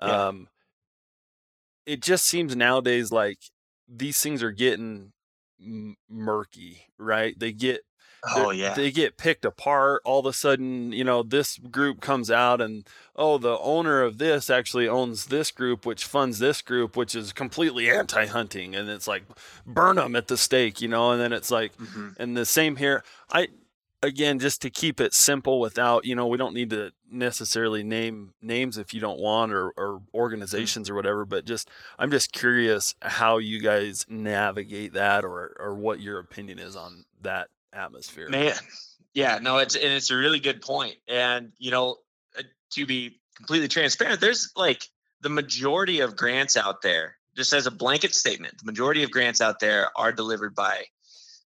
Yeah. 0.01 0.29
um 0.29 0.47
it 1.85 2.01
just 2.01 2.25
seems 2.25 2.55
nowadays 2.55 3.11
like 3.11 3.39
these 3.87 4.19
things 4.19 4.43
are 4.43 4.51
getting 4.51 5.13
m- 5.61 5.95
murky 6.09 6.87
right 6.97 7.37
they 7.39 7.51
get 7.51 7.81
Oh 8.35 8.49
yeah. 8.49 8.73
they 8.73 8.89
get 8.91 9.15
picked 9.15 9.45
apart 9.45 10.01
all 10.03 10.19
of 10.19 10.25
a 10.25 10.33
sudden 10.33 10.91
you 10.91 11.03
know 11.03 11.21
this 11.21 11.57
group 11.57 12.01
comes 12.01 12.31
out 12.31 12.59
and 12.59 12.85
oh 13.15 13.37
the 13.37 13.57
owner 13.59 14.01
of 14.01 14.17
this 14.17 14.49
actually 14.49 14.87
owns 14.87 15.27
this 15.27 15.51
group 15.51 15.85
which 15.85 16.03
funds 16.03 16.39
this 16.39 16.61
group 16.63 16.97
which 16.97 17.13
is 17.13 17.31
completely 17.31 17.89
anti-hunting 17.89 18.75
and 18.75 18.89
it's 18.89 19.07
like 19.07 19.23
burn 19.65 19.97
them 19.97 20.15
at 20.15 20.27
the 20.27 20.35
stake 20.35 20.81
you 20.81 20.87
know 20.87 21.11
and 21.11 21.21
then 21.21 21.31
it's 21.31 21.51
like 21.51 21.77
Mhm. 21.77 22.15
and 22.17 22.35
the 22.35 22.45
same 22.45 22.77
here 22.77 23.03
i 23.31 23.47
again 24.07 24.39
just 24.39 24.61
to 24.61 24.69
keep 24.69 24.99
it 24.99 25.13
simple 25.13 25.59
without 25.59 26.05
you 26.05 26.15
know 26.15 26.27
we 26.27 26.37
don't 26.37 26.53
need 26.53 26.69
to 26.69 26.91
necessarily 27.11 27.83
name 27.83 28.33
names 28.41 28.77
if 28.77 28.93
you 28.93 28.99
don't 28.99 29.19
want 29.19 29.53
or, 29.53 29.69
or 29.77 30.01
organizations 30.13 30.89
or 30.89 30.95
whatever 30.95 31.25
but 31.25 31.45
just 31.45 31.69
i'm 31.99 32.11
just 32.11 32.31
curious 32.31 32.95
how 33.01 33.37
you 33.37 33.61
guys 33.61 34.05
navigate 34.09 34.93
that 34.93 35.23
or 35.23 35.55
or 35.59 35.75
what 35.75 35.99
your 35.99 36.19
opinion 36.19 36.59
is 36.59 36.75
on 36.75 37.05
that 37.21 37.49
atmosphere 37.73 38.29
Man, 38.29 38.53
yeah, 39.17 39.39
no, 39.41 39.57
it's 39.57 39.75
and 39.75 39.85
it's 39.85 40.11
a 40.11 40.15
really 40.15 40.39
good 40.39 40.61
point. 40.61 40.93
And 41.07 41.51
you 41.57 41.71
know, 41.71 41.95
uh, 42.37 42.43
to 42.73 42.85
be 42.85 43.19
completely 43.35 43.67
transparent, 43.67 44.21
there's 44.21 44.51
like 44.55 44.83
the 45.21 45.29
majority 45.29 46.01
of 46.01 46.15
grants 46.15 46.55
out 46.55 46.83
there, 46.83 47.15
just 47.35 47.51
as 47.51 47.65
a 47.65 47.71
blanket 47.71 48.13
statement, 48.13 48.59
the 48.59 48.65
majority 48.65 49.01
of 49.01 49.09
grants 49.09 49.41
out 49.41 49.59
there 49.59 49.89
are 49.95 50.11
delivered 50.11 50.53
by, 50.53 50.83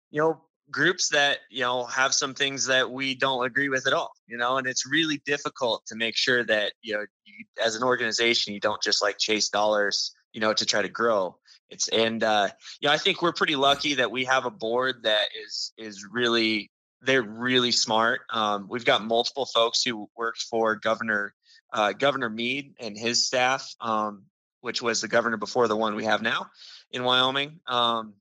you 0.09 0.19
know, 0.21 0.41
groups 0.71 1.09
that 1.09 1.39
you 1.49 1.61
know 1.61 1.85
have 1.85 2.13
some 2.13 2.33
things 2.33 2.65
that 2.67 2.89
we 2.91 3.15
don't 3.15 3.45
agree 3.45 3.69
with 3.69 3.87
at 3.87 3.93
all. 3.93 4.11
You 4.27 4.37
know, 4.37 4.57
and 4.57 4.67
it's 4.67 4.85
really 4.85 5.21
difficult 5.25 5.85
to 5.87 5.95
make 5.95 6.15
sure 6.15 6.43
that 6.45 6.73
you 6.81 6.93
know, 6.93 7.05
you, 7.25 7.45
as 7.63 7.75
an 7.75 7.83
organization, 7.83 8.53
you 8.53 8.59
don't 8.59 8.81
just 8.81 9.01
like 9.01 9.17
chase 9.17 9.49
dollars, 9.49 10.13
you 10.33 10.41
know, 10.41 10.53
to 10.53 10.65
try 10.65 10.81
to 10.81 10.89
grow. 10.89 11.37
It's 11.69 11.87
and 11.87 12.23
uh, 12.23 12.49
you 12.79 12.87
know, 12.87 12.93
I 12.93 12.97
think 12.97 13.21
we're 13.21 13.33
pretty 13.33 13.55
lucky 13.55 13.95
that 13.95 14.11
we 14.11 14.25
have 14.25 14.45
a 14.45 14.51
board 14.51 15.03
that 15.03 15.27
is 15.45 15.73
is 15.77 16.05
really 16.09 16.71
they're 17.01 17.23
really 17.23 17.71
smart. 17.71 18.21
Um, 18.31 18.67
we've 18.69 18.85
got 18.85 19.03
multiple 19.03 19.45
folks 19.45 19.83
who 19.83 20.07
worked 20.15 20.43
for 20.43 20.75
Governor 20.75 21.33
uh, 21.73 21.93
Governor 21.93 22.29
Mead 22.29 22.75
and 22.79 22.97
his 22.97 23.25
staff, 23.25 23.73
um, 23.79 24.23
which 24.61 24.81
was 24.81 25.01
the 25.01 25.07
governor 25.07 25.37
before 25.37 25.67
the 25.67 25.75
one 25.75 25.95
we 25.95 26.05
have 26.05 26.21
now 26.21 26.47
in 26.91 27.03
Wyoming, 27.03 27.59
um, 27.67 28.13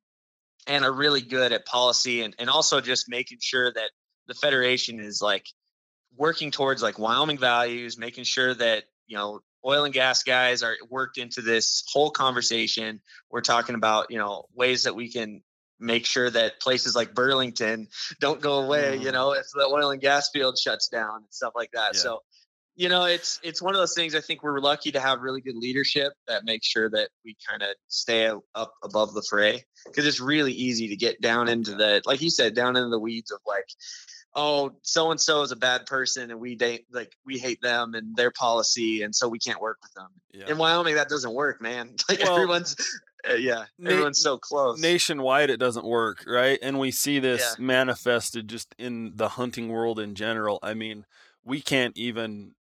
and 0.67 0.85
are 0.85 0.93
really 0.93 1.21
good 1.21 1.53
at 1.53 1.67
policy 1.67 2.23
and 2.23 2.35
and 2.39 2.51
also 2.51 2.81
just 2.81 3.09
making 3.09 3.39
sure 3.41 3.73
that 3.73 3.91
the 4.27 4.35
federation 4.35 5.01
is 5.01 5.21
like 5.23 5.47
working 6.17 6.51
towards 6.51 6.83
like 6.83 6.99
Wyoming 6.99 7.39
values, 7.39 7.99
making 7.99 8.25
sure 8.25 8.55
that 8.55 8.85
you 9.07 9.17
know 9.17 9.41
oil 9.65 9.85
and 9.85 9.93
gas 9.95 10.23
guys 10.23 10.63
are 10.63 10.77
worked 10.89 11.19
into 11.19 11.43
this 11.43 11.85
whole 11.93 12.11
conversation. 12.11 13.01
We're 13.31 13.41
talking 13.41 13.75
about 13.75 14.11
you 14.11 14.19
know 14.19 14.47
ways 14.55 14.85
that 14.85 14.95
we 14.95 15.11
can 15.11 15.43
make 15.79 16.05
sure 16.05 16.29
that 16.29 16.61
places 16.61 16.95
like 16.95 17.15
Burlington 17.15 17.89
don't 18.21 18.41
go 18.41 18.61
away. 18.63 18.97
You 18.99 19.09
Mhm. 19.09 19.13
know, 19.13 19.33
if 19.33 19.47
the 19.55 19.65
oil 19.65 19.91
and 19.91 20.01
gas 20.01 20.31
field 20.31 20.59
shuts 20.59 20.89
down 20.89 21.17
and 21.17 21.33
stuff 21.35 21.53
like 21.55 21.71
that. 21.73 21.95
Yeah. 21.95 22.01
So. 22.01 22.23
You 22.77 22.89
know, 22.89 23.05
it's 23.05 23.39
it's 23.43 23.61
one 23.61 23.75
of 23.75 23.81
those 23.81 23.95
things. 23.95 24.15
I 24.15 24.21
think 24.21 24.43
we're 24.43 24.61
lucky 24.61 24.93
to 24.93 25.01
have 25.01 25.21
really 25.21 25.41
good 25.41 25.57
leadership 25.57 26.13
that 26.29 26.45
makes 26.45 26.67
sure 26.67 26.89
that 26.91 27.11
we 27.25 27.37
kind 27.49 27.63
of 27.63 27.69
stay 27.89 28.31
up 28.55 28.73
above 28.83 29.13
the 29.13 29.23
fray 29.29 29.65
because 29.87 30.07
it's 30.07 30.21
really 30.21 30.53
easy 30.53 30.89
to 30.89 30.97
get 30.97 31.21
down 31.21 31.49
into 31.49 31.75
the, 31.75 32.01
like 32.07 32.23
you 32.23 32.31
said, 32.31 32.55
down 32.55 32.77
into 32.77 32.89
the 32.89 32.99
weeds 32.99 33.33
of 33.33 33.41
like, 33.47 33.67
oh, 34.35 34.71
so 34.83 35.11
and 35.11 35.21
so 35.21 35.43
is 35.43 35.53
a 35.53 35.57
bad 35.57 35.85
person 35.85 36.31
and 36.31 36.41
we 36.41 36.55
date 36.55 36.87
like 36.91 37.13
we 37.27 37.39
hate 37.39 37.61
them 37.61 37.95
and 37.95 38.17
their 38.17 38.31
policy 38.31 39.03
and 39.03 39.15
so 39.15 39.29
we 39.29 39.39
can't 39.39 39.61
work 39.61 39.77
with 39.83 39.93
them. 39.93 40.09
yeah. 40.33 40.49
In 40.51 40.57
Wyoming, 40.57 40.95
that 40.95 41.09
doesn't 41.09 41.35
work, 41.35 41.61
man. 41.61 41.97
Like 42.09 42.21
Well, 42.23 42.35
everyone's, 42.37 42.77
uh, 43.29 43.35
yeah, 43.35 43.65
na- 43.79 43.91
everyone's 43.91 44.21
so 44.23 44.39
close. 44.39 44.81
nationwide 44.81 45.51
it 45.51 45.59
doesn't 45.59 45.85
work 45.85 46.25
right 46.27 46.59
and 46.63 46.79
we 46.79 46.91
see 46.93 47.19
this 47.19 47.57
Yeah. 47.59 47.63
manifested 47.63 48.49
just 48.49 48.75
in 48.79 49.13
the 49.17 49.31
hunting 49.31 49.69
world 49.69 49.99
in 50.01 50.15
general 50.15 50.59
i 50.63 50.73
mean 50.73 51.05
we 51.45 51.61
can't 51.61 51.95
even 51.99 52.55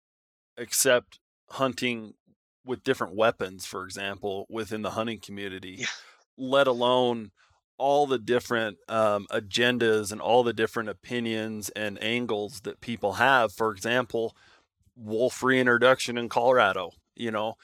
accept 0.59 1.19
hunting 1.51 2.15
with 2.65 2.83
different 2.83 3.15
weapons 3.15 3.65
for 3.67 3.85
example 3.85 4.47
within 4.51 4.83
the 4.83 4.91
hunting 4.91 5.21
community 5.21 5.77
Yeah. 5.81 5.87
let 6.37 6.67
alone 6.67 7.31
all 7.79 8.07
the 8.07 8.19
different 8.19 8.79
um, 8.89 9.27
agendas 9.31 10.11
and 10.11 10.21
all 10.21 10.43
the 10.43 10.55
different 10.55 10.89
opinions 10.89 11.69
and 11.77 12.03
angles 12.03 12.61
that 12.63 12.81
people 12.81 13.15
have. 13.15 13.53
For 13.53 13.71
example 13.71 14.35
wolf 14.97 15.43
reintroduction 15.43 16.19
in 16.19 16.29
colorado 16.29 16.93
you 17.15 17.31
know? 17.31 17.57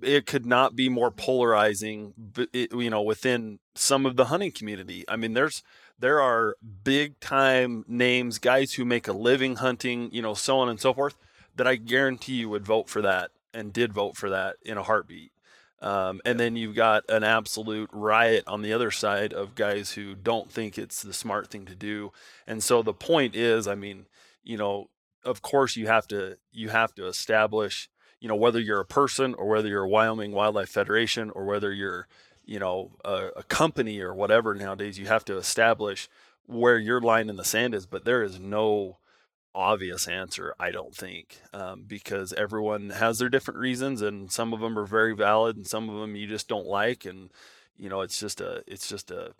It 0.00 0.26
could 0.26 0.46
not 0.46 0.76
be 0.76 0.88
more 0.88 1.10
polarizing 1.10 2.14
it- 2.52 2.72
you 2.72 2.90
know 2.90 3.02
within 3.02 3.58
some 3.74 4.06
of 4.06 4.16
the 4.16 4.26
hunting 4.26 4.52
community. 4.52 5.04
I 5.08 5.16
mean 5.16 5.34
there's 5.34 5.62
there 5.98 6.20
are 6.20 6.56
big 6.84 7.18
time 7.20 7.84
names 7.88 8.38
guys 8.38 8.74
who 8.74 8.84
make 8.84 9.08
a 9.08 9.12
living 9.12 9.56
hunting 9.56 10.08
you 10.12 10.22
know 10.22 10.34
so 10.34 10.58
on 10.60 10.68
and 10.68 10.80
so 10.80 10.94
forth 10.94 11.16
that 11.58 11.66
i 11.66 11.76
guarantee 11.76 12.34
you 12.34 12.48
would 12.48 12.64
vote 12.64 12.88
for 12.88 13.02
that 13.02 13.30
and 13.58 13.72
did 13.72 13.92
vote 13.92 14.16
for 14.16 14.30
that 14.30 14.56
in 14.64 14.78
a 14.78 14.82
heartbeat. 14.82 15.32
Um, 15.80 16.20
and 16.24 16.40
then 16.40 16.56
you've 16.56 16.74
got 16.74 17.04
an 17.08 17.22
absolute 17.22 17.88
riot 17.92 18.44
on 18.46 18.62
the 18.62 18.72
other 18.72 18.90
side 18.90 19.32
of 19.32 19.54
guys 19.54 19.92
who 19.92 20.14
don't 20.14 20.50
think 20.50 20.76
it's 20.76 21.02
the 21.02 21.12
smart 21.12 21.50
thing 21.50 21.66
to 21.66 21.74
do. 21.74 22.12
And 22.46 22.62
so 22.62 22.82
the 22.82 22.92
point 22.92 23.36
is 23.36 23.68
i 23.68 23.74
mean 23.74 24.06
you 24.42 24.56
know 24.56 24.88
of 25.24 25.42
course 25.42 25.76
you 25.76 25.86
have 25.86 26.08
to 26.08 26.38
you 26.52 26.70
have 26.70 26.94
to 26.94 27.06
establish 27.06 27.88
you 28.20 28.28
know 28.28 28.36
whether 28.36 28.60
you're 28.60 28.80
a 28.80 28.86
person 28.86 29.34
or 29.34 29.46
whether 29.48 29.68
you're 29.68 29.84
a 29.84 29.88
Wyoming 29.88 30.32
Wildlife 30.32 30.68
Federation 30.70 31.30
or 31.30 31.44
whether 31.44 31.72
you're 31.72 32.08
you 32.44 32.58
know 32.58 32.92
a, 33.04 33.28
a 33.36 33.42
company 33.44 34.00
or 34.00 34.14
whatever 34.14 34.54
nowadays 34.54 34.98
you 34.98 35.06
have 35.06 35.24
to 35.26 35.36
establish 35.36 36.08
where 36.46 36.78
your 36.78 37.00
line 37.00 37.28
in 37.28 37.36
the 37.36 37.44
sand 37.44 37.74
is. 37.74 37.86
But 37.86 38.04
there 38.04 38.22
is 38.22 38.40
no 38.40 38.96
obvious 39.58 40.06
answer 40.06 40.54
I 40.60 40.70
don't 40.70 40.94
think 40.94 41.40
um, 41.52 41.82
because 41.86 42.32
everyone 42.32 42.90
has 42.90 43.18
their 43.18 43.28
different 43.28 43.58
reasons 43.58 44.00
and 44.02 44.30
some 44.30 44.52
of 44.54 44.60
them 44.60 44.78
are 44.78 44.86
very 44.86 45.14
valid 45.16 45.56
and 45.56 45.66
some 45.66 45.88
of 45.90 46.00
them 46.00 46.14
you 46.14 46.28
just 46.28 46.46
don't 46.48 46.66
like 46.66 47.04
and 47.04 47.30
you 47.76 47.88
know 47.88 48.02
it's 48.02 48.20
just 48.20 48.40
a 48.40 48.62
it's 48.68 48.88
just 48.88 49.10
a 49.10 49.32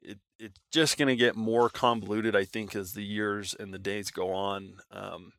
it, 0.00 0.18
it's 0.38 0.58
just 0.72 0.96
going 0.96 1.08
to 1.08 1.16
get 1.16 1.36
more 1.36 1.68
convoluted 1.68 2.34
I 2.34 2.44
think 2.44 2.74
as 2.74 2.94
the 2.94 3.04
years 3.04 3.54
and 3.60 3.74
the 3.74 3.78
days 3.78 4.10
go 4.10 4.32
on 4.32 4.78
um, 4.90 5.32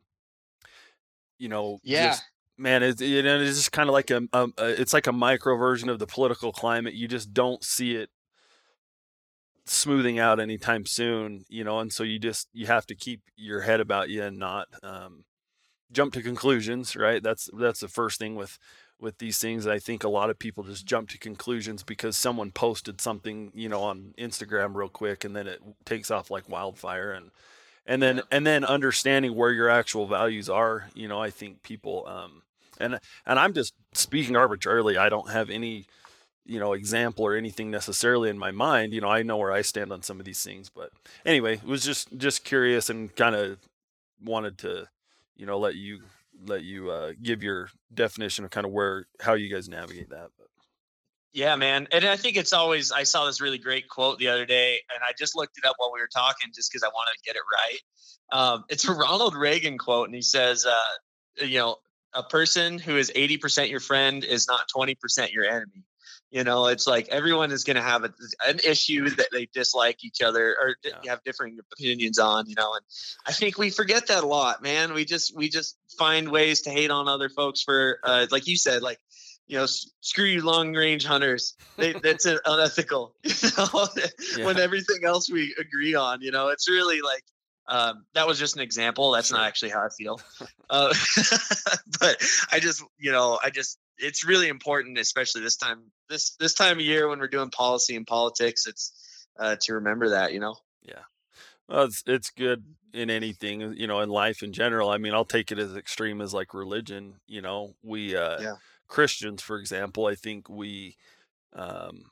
you 1.40 1.50
know 1.50 1.80
Yeah. 1.84 2.10
just- 2.10 2.24
man 2.58 2.84
it's, 2.84 3.02
you 3.02 3.24
know, 3.24 3.40
it's 3.40 3.58
just 3.58 3.72
kind 3.72 3.88
of 3.90 3.94
like 3.94 4.12
a, 4.12 4.22
a, 4.34 4.48
a 4.58 4.82
it's 4.82 4.94
like 4.94 5.08
a 5.08 5.14
micro 5.14 5.56
version 5.58 5.88
of 5.90 5.98
the 5.98 6.06
political 6.08 6.52
climate 6.52 6.94
you 6.94 7.08
just 7.08 7.34
don't 7.34 7.64
see 7.64 7.96
it 7.96 8.10
smoothing 9.70 10.18
out 10.18 10.40
anytime 10.40 10.86
soon 10.86 11.46
you 11.48 11.64
know 11.64 11.80
and 11.80 11.94
so 11.94 12.04
you 12.04 12.18
just 12.18 12.48
you 12.54 12.66
have 12.66 12.86
to 12.86 12.96
keep 12.96 13.22
your 13.36 13.62
head 13.62 13.80
about 13.80 14.10
you 14.10 14.24
and 14.24 14.38
not 14.38 14.68
um, 14.84 15.24
jump 15.92 16.14
to 16.14 16.22
conclusions 16.22 16.96
right 16.96 17.22
that's 17.22 17.50
that's 17.58 17.80
the 17.80 17.88
first 17.88 18.20
thing 18.20 18.36
with 18.36 18.58
with 19.00 19.18
these 19.18 19.40
things. 19.40 19.66
I 19.66 19.80
think 19.80 20.04
a 20.04 20.10
lot 20.10 20.30
of 20.30 20.38
people 20.38 20.64
just 20.64 20.86
jump 20.86 21.10
to 21.10 21.18
conclusions 21.18 21.84
because 21.84 22.18
someone 22.18 22.52
posted 22.52 23.00
something, 23.00 23.52
you 23.56 23.70
know, 23.70 23.82
on 23.82 24.14
Instagram 24.18 24.76
real 24.76 24.90
quick 24.90 25.24
and 25.24 25.36
then 25.36 25.48
it 25.48 25.62
takes 25.86 26.12
off 26.12 26.30
like 26.30 26.50
wildfire 26.50 27.12
and 27.12 27.32
and 27.86 28.02
then 28.02 28.18
yeah. 28.18 28.24
and 28.32 28.46
then 28.46 28.66
understanding 28.66 29.36
where 29.36 29.52
your 29.52 29.70
actual 29.70 30.06
values 30.06 30.50
are, 30.50 30.90
you 30.94 31.08
know, 31.08 31.22
I 31.22 31.30
think 31.30 31.64
people 31.64 32.06
um 32.08 32.44
and 32.80 33.00
and 33.26 33.40
I'm 33.40 33.54
just 33.54 33.74
speaking 33.94 34.36
arbitrarily. 34.36 34.98
I 34.98 35.10
don't 35.10 35.32
have 35.32 35.50
any 35.50 35.86
you 36.50 36.60
know 36.60 36.74
example 36.74 37.26
or 37.26 37.36
anything 37.36 37.70
necessarily 37.70 38.30
in 38.30 38.38
my 38.38 38.52
mind 38.52 38.94
you 38.94 39.02
know 39.02 39.10
i 39.10 39.22
know 39.22 39.38
where 39.38 39.52
i 39.52 39.62
stand 39.62 39.92
on 39.94 40.02
some 40.02 40.20
of 40.20 40.26
these 40.26 40.44
things 40.44 40.70
but 40.70 40.92
anyway 41.26 41.62
was 41.66 41.84
just 41.84 42.16
just 42.18 42.44
curious 42.44 42.90
and 42.90 43.16
kind 43.16 43.36
of 43.36 43.58
wanted 44.24 44.58
to 44.58 44.88
you 45.36 45.46
know 45.46 45.58
let 45.58 45.76
you 45.76 46.02
let 46.46 46.64
you 46.64 46.92
uh, 46.92 47.14
give 47.22 47.44
your 47.44 47.70
definition 47.94 48.46
of 48.46 48.52
kind 48.52 48.66
of 48.66 48.72
where 48.72 49.06
how 49.20 49.34
you 49.34 49.54
guys 49.54 49.68
navigate 49.68 50.10
that. 50.10 50.30
But. 50.38 50.48
Yeah, 51.32 51.56
man, 51.56 51.88
and 51.92 52.06
I 52.06 52.16
think 52.16 52.38
it's 52.38 52.54
always. 52.54 52.92
I 52.92 53.04
saw 53.04 53.26
this 53.26 53.40
really 53.40 53.58
great 53.58 53.88
quote 53.88 54.18
the 54.20 54.30
other 54.30 54.46
day, 54.46 54.80
and 54.94 55.04
I 55.04 55.12
just 55.18 55.36
looked 55.36 55.58
it 55.58 55.66
up 55.66 55.76
while 55.78 55.92
we 55.94 56.00
were 56.00 56.10
talking, 56.14 56.52
just 56.56 56.72
because 56.72 56.84
I 56.84 56.88
wanted 56.88 57.12
to 57.18 57.24
get 57.26 57.36
it 57.36 57.42
right. 57.54 57.80
Um, 58.32 58.64
it's 58.70 58.88
a 58.88 58.94
Ronald 58.94 59.36
Reagan 59.36 59.78
quote, 59.78 60.08
and 60.08 60.16
he 60.16 60.22
says, 60.22 60.66
uh, 60.66 61.46
"You 61.46 61.60
know, 61.60 61.76
a 62.14 62.24
person 62.24 62.80
who 62.80 62.98
is 62.98 63.12
eighty 63.14 63.38
percent 63.38 63.70
your 63.70 63.80
friend 63.80 64.24
is 64.24 64.48
not 64.48 64.68
twenty 64.74 64.96
percent 64.96 65.32
your 65.32 65.46
enemy." 65.46 65.84
You 66.32 66.44
know, 66.44 66.68
it's 66.68 66.86
like 66.86 67.08
everyone 67.10 67.52
is 67.52 67.64
going 67.64 67.78
to 67.78 67.82
have 67.82 68.04
a, 68.04 68.14
an 68.48 68.60
issue 68.64 69.10
that 69.10 69.30
they 69.32 69.48
dislike 69.52 70.04
each 70.04 70.22
other 70.22 70.56
or 70.60 70.76
yeah. 70.84 71.12
have 71.12 71.24
differing 71.24 71.58
opinions 71.74 72.20
on. 72.20 72.48
You 72.48 72.56
know, 72.56 72.74
and 72.74 72.84
I 73.26 73.32
think 73.32 73.58
we 73.58 73.72
forget 73.72 74.08
that 74.08 74.24
a 74.24 74.28
lot, 74.28 74.62
man. 74.62 74.94
We 74.94 75.06
just 75.06 75.36
we 75.36 75.50
just 75.50 75.78
find 75.98 76.30
ways 76.30 76.62
to 76.62 76.70
hate 76.70 76.92
on 76.92 77.08
other 77.08 77.30
folks 77.30 77.64
for, 77.64 78.00
uh, 78.04 78.28
like 78.30 78.46
you 78.46 78.58
said, 78.58 78.84
like 78.84 79.00
you 79.50 79.58
know, 79.58 79.66
screw 80.02 80.26
you, 80.26 80.44
long 80.44 80.74
range 80.74 81.04
hunters. 81.04 81.56
They, 81.76 81.94
that's 81.94 82.26
unethical. 82.46 83.16
You 83.24 83.50
know, 83.58 83.88
yeah. 84.38 84.46
when 84.46 84.60
everything 84.60 85.04
else 85.04 85.30
we 85.30 85.56
agree 85.60 85.96
on, 85.96 86.22
you 86.22 86.32
know, 86.32 86.50
it's 86.50 86.70
really 86.70 87.02
like 87.02 87.24
um, 87.70 88.06
that 88.16 88.28
was 88.28 88.40
just 88.40 88.56
an 88.56 88.62
example. 88.62 89.12
That's 89.12 89.32
not 89.32 89.46
actually 89.46 89.70
how 89.70 89.86
I 89.86 89.90
feel. 89.90 90.20
Uh, 90.72 90.94
but 92.00 92.22
I 92.52 92.60
just, 92.60 92.84
you 93.00 93.12
know, 93.12 93.40
I 93.44 93.50
just 93.50 93.80
it's 93.98 94.24
really 94.24 94.50
important, 94.50 95.00
especially 95.00 95.42
this 95.42 95.56
time 95.56 95.80
this 96.08 96.36
this 96.36 96.54
time 96.54 96.78
of 96.78 96.86
year 96.86 97.08
when 97.10 97.18
we're 97.18 97.28
doing 97.28 97.50
policy 97.50 97.96
and 97.96 98.06
politics. 98.06 98.68
It's 98.68 99.28
uh, 99.40 99.56
to 99.62 99.74
remember 99.74 100.10
that, 100.10 100.32
you 100.32 100.40
know. 100.40 100.58
Yeah, 100.84 101.02
well, 101.68 101.86
it's 101.86 102.04
it's 102.06 102.30
good 102.30 102.64
in 102.94 103.10
anything, 103.10 103.74
you 103.78 103.88
know, 103.88 104.02
in 104.02 104.10
life 104.10 104.44
in 104.44 104.54
general. 104.54 104.92
I 104.92 105.00
mean, 105.00 105.16
I'll 105.16 105.26
take 105.26 105.52
it 105.52 105.58
as 105.58 105.76
extreme 105.76 106.22
as 106.22 106.36
like 106.36 106.54
religion. 106.54 107.16
You 107.26 107.42
know, 107.42 107.74
we 107.82 108.16
uh, 108.16 108.40
yeah. 108.40 108.56
Christians, 108.88 109.42
for 109.42 109.58
example, 109.58 110.06
I 110.06 110.14
think 110.14 110.50
we 110.50 110.98
um, 111.54 112.12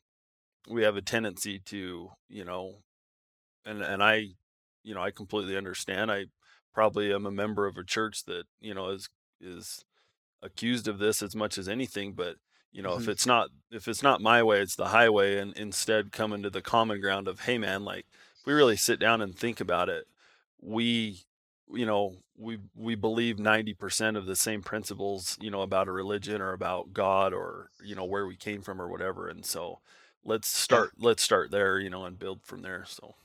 we 0.67 0.83
have 0.83 0.97
a 0.97 1.01
tendency 1.01 1.59
to, 1.65 2.09
you 2.27 2.45
know, 2.45 2.75
and 3.65 3.81
and 3.81 4.03
I, 4.03 4.29
you 4.87 4.95
know, 4.95 5.01
I 5.01 5.11
completely 5.11 5.57
understand. 5.57 6.09
I 6.11 6.27
probably 6.73 7.11
am 7.11 7.25
a 7.25 7.31
member 7.31 7.65
of 7.65 7.75
a 7.75 7.83
church 7.83 8.23
that 8.25 8.43
you 8.61 8.71
know 8.71 8.89
is 8.89 9.09
is 9.41 9.83
accused 10.43 10.87
of 10.87 10.99
this 10.99 11.23
as 11.23 11.35
much 11.35 11.57
as 11.57 11.67
anything 11.67 12.13
but 12.13 12.35
you 12.71 12.83
know 12.83 12.91
mm-hmm. 12.91 13.01
if 13.01 13.09
it's 13.09 13.25
not 13.25 13.49
if 13.71 13.87
it's 13.87 14.03
not 14.03 14.21
my 14.21 14.43
way 14.43 14.61
it's 14.61 14.75
the 14.75 14.89
highway 14.89 15.39
and 15.39 15.57
instead 15.57 16.11
coming 16.11 16.43
to 16.43 16.51
the 16.51 16.61
common 16.61 17.01
ground 17.01 17.27
of 17.27 17.39
hey 17.41 17.57
man 17.57 17.83
like 17.83 18.05
if 18.39 18.45
we 18.45 18.53
really 18.53 18.75
sit 18.75 18.99
down 18.99 19.21
and 19.21 19.35
think 19.35 19.59
about 19.59 19.89
it 19.89 20.05
we 20.61 21.21
you 21.73 21.85
know 21.87 22.15
we 22.37 22.59
we 22.75 22.93
believe 22.93 23.37
90% 23.37 24.15
of 24.15 24.27
the 24.27 24.35
same 24.35 24.61
principles 24.61 25.35
you 25.41 25.49
know 25.49 25.63
about 25.63 25.87
a 25.87 25.91
religion 25.91 26.39
or 26.41 26.53
about 26.53 26.93
god 26.93 27.33
or 27.33 27.71
you 27.83 27.95
know 27.95 28.05
where 28.05 28.27
we 28.27 28.35
came 28.35 28.61
from 28.61 28.79
or 28.79 28.87
whatever 28.87 29.27
and 29.27 29.47
so 29.47 29.79
let's 30.23 30.47
start 30.47 30.91
let's 30.99 31.23
start 31.23 31.49
there 31.49 31.79
you 31.79 31.89
know 31.89 32.05
and 32.05 32.19
build 32.19 32.41
from 32.43 32.61
there 32.61 32.83
so 32.85 33.15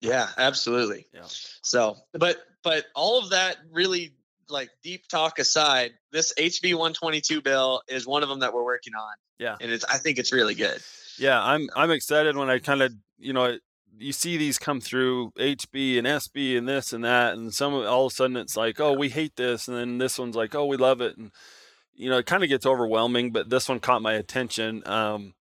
yeah 0.00 0.28
absolutely 0.38 1.06
yeah 1.12 1.22
so 1.26 1.96
but 2.12 2.38
but 2.62 2.86
all 2.94 3.18
of 3.18 3.30
that 3.30 3.56
really 3.70 4.12
like 4.50 4.70
deep 4.82 5.06
talk 5.08 5.38
aside, 5.38 5.92
this 6.12 6.32
HB 6.38 6.72
122 6.72 7.40
bill 7.40 7.82
is 7.88 8.06
one 8.06 8.22
of 8.22 8.28
them 8.28 8.40
that 8.40 8.52
we're 8.52 8.64
working 8.64 8.94
on. 8.94 9.14
Yeah, 9.38 9.56
and 9.60 9.70
it's 9.70 9.84
I 9.84 9.98
think 9.98 10.18
it's 10.18 10.32
really 10.32 10.54
good. 10.54 10.82
Yeah, 11.18 11.42
I'm 11.42 11.68
I'm 11.74 11.90
excited 11.90 12.36
when 12.36 12.50
I 12.50 12.58
kind 12.58 12.82
of 12.82 12.92
you 13.18 13.32
know 13.32 13.58
you 13.98 14.12
see 14.12 14.36
these 14.36 14.58
come 14.58 14.80
through 14.80 15.32
HB 15.38 15.98
and 15.98 16.06
SB 16.06 16.58
and 16.58 16.68
this 16.68 16.92
and 16.92 17.04
that, 17.04 17.34
and 17.34 17.52
some 17.52 17.74
all 17.74 18.06
of 18.06 18.12
a 18.12 18.14
sudden 18.14 18.36
it's 18.36 18.56
like 18.56 18.80
oh 18.80 18.92
we 18.92 19.08
hate 19.08 19.36
this, 19.36 19.68
and 19.68 19.76
then 19.76 19.98
this 19.98 20.18
one's 20.18 20.36
like 20.36 20.54
oh 20.54 20.66
we 20.66 20.76
love 20.76 21.00
it, 21.00 21.16
and 21.16 21.30
you 21.94 22.10
know 22.10 22.18
it 22.18 22.26
kind 22.26 22.42
of 22.42 22.48
gets 22.48 22.66
overwhelming. 22.66 23.30
But 23.30 23.48
this 23.48 23.68
one 23.68 23.80
caught 23.80 24.02
my 24.02 24.14
attention. 24.14 24.82
Um, 24.86 25.34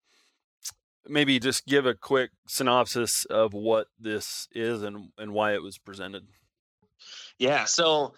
maybe 1.10 1.39
just 1.39 1.65
give 1.65 1.86
a 1.86 1.93
quick 1.93 2.32
synopsis 2.48 3.26
of 3.26 3.54
what 3.54 3.88
this 4.00 4.48
is 4.52 4.84
and 4.84 5.10
and 5.17 5.34
why 5.34 5.54
it 5.54 5.63
was 5.63 5.78
presented. 5.78 6.28
Yeah, 7.38 7.65
so 7.65 8.13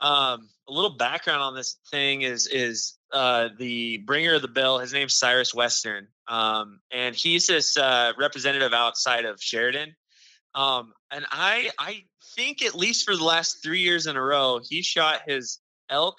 um, 0.00 0.48
a 0.68 0.72
little 0.72 0.96
background 0.96 1.42
on 1.42 1.54
this 1.54 1.76
thing 1.90 2.22
is 2.22 2.46
is 2.46 2.98
uh, 3.12 3.48
the 3.58 3.98
bringer 3.98 4.34
of 4.34 4.42
the 4.42 4.48
bill. 4.48 4.78
His 4.78 4.92
name's 4.92 5.14
Cyrus 5.14 5.54
Western, 5.54 6.08
um, 6.28 6.80
and 6.92 7.14
he's 7.14 7.46
this 7.46 7.76
uh, 7.76 8.12
representative 8.18 8.72
outside 8.72 9.24
of 9.24 9.40
Sheridan. 9.40 9.94
Um, 10.54 10.92
and 11.10 11.24
I 11.30 11.70
I 11.78 12.04
think 12.36 12.64
at 12.64 12.74
least 12.74 13.04
for 13.04 13.16
the 13.16 13.24
last 13.24 13.62
three 13.62 13.80
years 13.80 14.06
in 14.06 14.16
a 14.16 14.22
row, 14.22 14.60
he 14.62 14.82
shot 14.82 15.22
his 15.26 15.58
elk, 15.90 16.18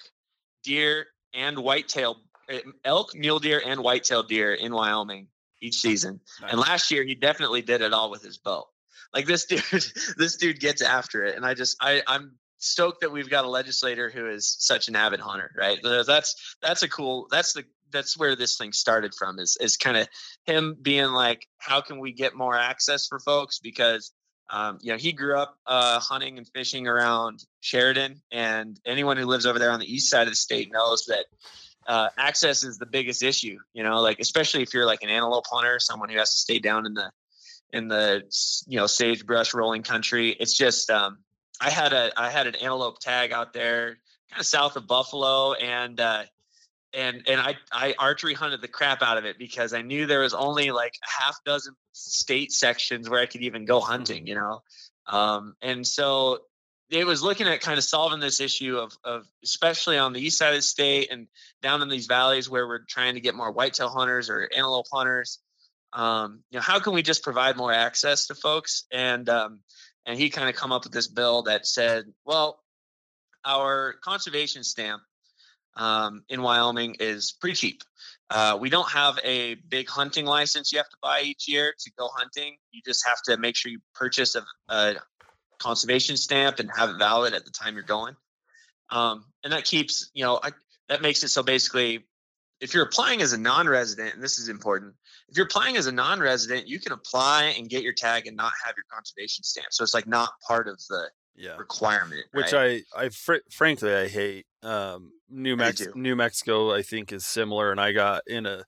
deer, 0.64 1.06
and 1.34 1.58
whitetail 1.58 2.16
eh, 2.48 2.60
elk, 2.84 3.14
mule 3.14 3.38
deer, 3.38 3.62
and 3.64 3.80
whitetail 3.80 4.22
deer 4.22 4.54
in 4.54 4.72
Wyoming 4.72 5.28
each 5.60 5.76
season. 5.76 6.20
Nice. 6.40 6.52
And 6.52 6.60
last 6.60 6.90
year 6.90 7.04
he 7.04 7.14
definitely 7.14 7.62
did 7.62 7.80
it 7.80 7.92
all 7.92 8.10
with 8.10 8.22
his 8.22 8.38
bow. 8.38 8.68
Like 9.14 9.26
this 9.26 9.46
dude, 9.46 9.62
this 10.16 10.36
dude 10.36 10.60
gets 10.60 10.82
after 10.82 11.24
it, 11.24 11.36
and 11.36 11.44
I 11.44 11.54
just 11.54 11.76
I 11.80 12.02
I'm 12.06 12.32
stoked 12.58 13.02
that 13.02 13.12
we've 13.12 13.30
got 13.30 13.44
a 13.44 13.48
legislator 13.48 14.10
who 14.10 14.28
is 14.28 14.56
such 14.58 14.88
an 14.88 14.96
avid 14.96 15.20
hunter, 15.20 15.50
right? 15.56 15.78
That's 15.82 16.56
that's 16.62 16.82
a 16.82 16.88
cool. 16.88 17.28
That's 17.30 17.52
the 17.52 17.64
that's 17.92 18.18
where 18.18 18.36
this 18.36 18.56
thing 18.56 18.72
started 18.72 19.14
from. 19.14 19.38
Is 19.38 19.56
is 19.60 19.76
kind 19.76 19.96
of 19.96 20.08
him 20.44 20.76
being 20.80 21.08
like, 21.08 21.46
how 21.58 21.80
can 21.80 21.98
we 21.98 22.12
get 22.12 22.34
more 22.34 22.56
access 22.56 23.06
for 23.06 23.18
folks? 23.20 23.58
Because 23.58 24.12
um, 24.50 24.78
you 24.80 24.92
know 24.92 24.98
he 24.98 25.12
grew 25.12 25.38
up 25.38 25.56
uh, 25.66 26.00
hunting 26.00 26.38
and 26.38 26.48
fishing 26.54 26.86
around 26.86 27.44
Sheridan, 27.60 28.20
and 28.30 28.78
anyone 28.84 29.16
who 29.16 29.26
lives 29.26 29.46
over 29.46 29.58
there 29.58 29.70
on 29.70 29.80
the 29.80 29.92
east 29.92 30.10
side 30.10 30.26
of 30.26 30.32
the 30.32 30.36
state 30.36 30.72
knows 30.72 31.06
that. 31.06 31.26
Uh, 31.86 32.08
access 32.18 32.64
is 32.64 32.78
the 32.78 32.86
biggest 32.86 33.22
issue, 33.22 33.58
you 33.72 33.82
know, 33.82 34.00
like 34.00 34.18
especially 34.18 34.62
if 34.62 34.74
you're 34.74 34.86
like 34.86 35.02
an 35.02 35.08
antelope 35.08 35.44
hunter, 35.48 35.78
someone 35.78 36.08
who 36.08 36.18
has 36.18 36.30
to 36.30 36.38
stay 36.38 36.58
down 36.58 36.84
in 36.84 36.94
the 36.94 37.10
in 37.72 37.88
the 37.88 38.22
you 38.66 38.76
know 38.76 38.86
sagebrush 38.86 39.54
rolling 39.54 39.82
country. 39.82 40.30
It's 40.30 40.56
just 40.56 40.90
um, 40.90 41.18
I 41.60 41.70
had 41.70 41.92
a 41.92 42.12
I 42.16 42.30
had 42.30 42.46
an 42.46 42.54
antelope 42.56 42.98
tag 43.00 43.32
out 43.32 43.52
there, 43.52 43.98
kind 44.30 44.40
of 44.40 44.46
south 44.46 44.76
of 44.76 44.86
Buffalo, 44.86 45.52
and 45.54 46.00
uh, 46.00 46.24
and 46.92 47.22
and 47.26 47.40
I 47.40 47.56
I 47.72 47.94
archery 47.98 48.34
hunted 48.34 48.62
the 48.62 48.68
crap 48.68 49.02
out 49.02 49.18
of 49.18 49.24
it 49.24 49.38
because 49.38 49.72
I 49.72 49.82
knew 49.82 50.06
there 50.06 50.20
was 50.20 50.34
only 50.34 50.70
like 50.70 50.94
a 51.04 51.22
half 51.22 51.38
dozen 51.44 51.74
state 51.92 52.52
sections 52.52 53.08
where 53.08 53.20
I 53.20 53.26
could 53.26 53.42
even 53.42 53.64
go 53.64 53.80
hunting, 53.80 54.26
you 54.26 54.34
know, 54.34 54.62
um, 55.06 55.54
and 55.62 55.86
so 55.86 56.40
it 56.90 57.06
was 57.06 57.22
looking 57.22 57.46
at 57.46 57.60
kind 57.60 57.78
of 57.78 57.84
solving 57.84 58.20
this 58.20 58.40
issue 58.40 58.78
of 58.78 58.96
of 59.04 59.26
especially 59.42 59.98
on 59.98 60.12
the 60.12 60.20
east 60.20 60.38
side 60.38 60.50
of 60.50 60.56
the 60.56 60.62
state 60.62 61.10
and 61.10 61.26
down 61.62 61.82
in 61.82 61.88
these 61.88 62.06
valleys 62.06 62.48
where 62.48 62.66
we're 62.66 62.84
trying 62.88 63.14
to 63.14 63.20
get 63.20 63.34
more 63.34 63.50
whitetail 63.50 63.88
hunters 63.88 64.30
or 64.30 64.48
antelope 64.54 64.86
hunters. 64.92 65.40
Um, 65.92 66.42
you 66.50 66.58
know, 66.58 66.62
how 66.62 66.78
can 66.78 66.92
we 66.92 67.02
just 67.02 67.22
provide 67.22 67.56
more 67.56 67.72
access 67.72 68.26
to 68.26 68.34
folks 68.34 68.84
and 68.92 69.28
um, 69.28 69.60
and 70.04 70.18
he 70.18 70.30
kind 70.30 70.48
of 70.48 70.54
come 70.54 70.72
up 70.72 70.84
with 70.84 70.92
this 70.92 71.08
bill 71.08 71.42
that 71.42 71.66
said, 71.66 72.04
well, 72.24 72.60
our 73.44 73.94
conservation 74.04 74.62
stamp 74.62 75.02
um, 75.76 76.22
in 76.28 76.42
Wyoming 76.42 76.96
is 77.00 77.32
pretty 77.40 77.56
cheap. 77.56 77.82
Uh, 78.28 78.58
we 78.60 78.70
don't 78.70 78.90
have 78.90 79.18
a 79.22 79.54
big 79.54 79.88
hunting 79.88 80.24
license 80.24 80.72
you 80.72 80.78
have 80.78 80.88
to 80.88 80.96
buy 81.00 81.20
each 81.22 81.48
year 81.48 81.74
to 81.78 81.90
go 81.96 82.08
hunting. 82.12 82.56
You 82.72 82.82
just 82.84 83.06
have 83.06 83.22
to 83.26 83.36
make 83.36 83.56
sure 83.56 83.70
you 83.70 83.80
purchase 83.94 84.34
a, 84.34 84.44
a 84.68 84.96
conservation 85.58 86.16
stamp 86.16 86.58
and 86.58 86.70
have 86.76 86.90
it 86.90 86.98
valid 86.98 87.34
at 87.34 87.44
the 87.44 87.50
time 87.50 87.74
you're 87.74 87.84
going. 87.84 88.16
Um, 88.90 89.24
and 89.42 89.52
that 89.52 89.64
keeps, 89.64 90.10
you 90.14 90.24
know, 90.24 90.38
I, 90.42 90.50
that 90.88 91.02
makes 91.02 91.22
it 91.24 91.28
so 91.28 91.42
basically, 91.42 92.06
if 92.60 92.72
you're 92.72 92.84
applying 92.84 93.20
as 93.20 93.32
a 93.32 93.38
non-resident, 93.38 94.14
and 94.14 94.22
this 94.22 94.38
is 94.38 94.48
important, 94.48 94.94
if 95.28 95.36
you're 95.36 95.46
applying 95.46 95.76
as 95.76 95.86
a 95.86 95.92
non-resident, 95.92 96.68
you 96.68 96.78
can 96.78 96.92
apply 96.92 97.54
and 97.58 97.68
get 97.68 97.82
your 97.82 97.92
tag 97.92 98.26
and 98.26 98.36
not 98.36 98.52
have 98.64 98.74
your 98.76 98.84
conservation 98.90 99.44
stamp. 99.44 99.68
So 99.70 99.82
it's 99.82 99.92
like 99.92 100.06
not 100.06 100.30
part 100.46 100.68
of 100.68 100.80
the 100.88 101.10
yeah. 101.36 101.56
requirement. 101.56 102.24
Which 102.32 102.52
right? 102.52 102.82
I, 102.96 103.04
I 103.04 103.08
fr- 103.10 103.44
frankly, 103.50 103.92
I 103.92 104.08
hate. 104.08 104.46
Um, 104.62 105.12
New 105.28 105.56
Mexico, 105.56 105.92
New 105.96 106.16
Mexico, 106.16 106.72
I 106.72 106.82
think 106.82 107.12
is 107.12 107.26
similar, 107.26 107.72
and 107.72 107.80
I 107.80 107.92
got 107.92 108.22
in 108.26 108.46
a, 108.46 108.64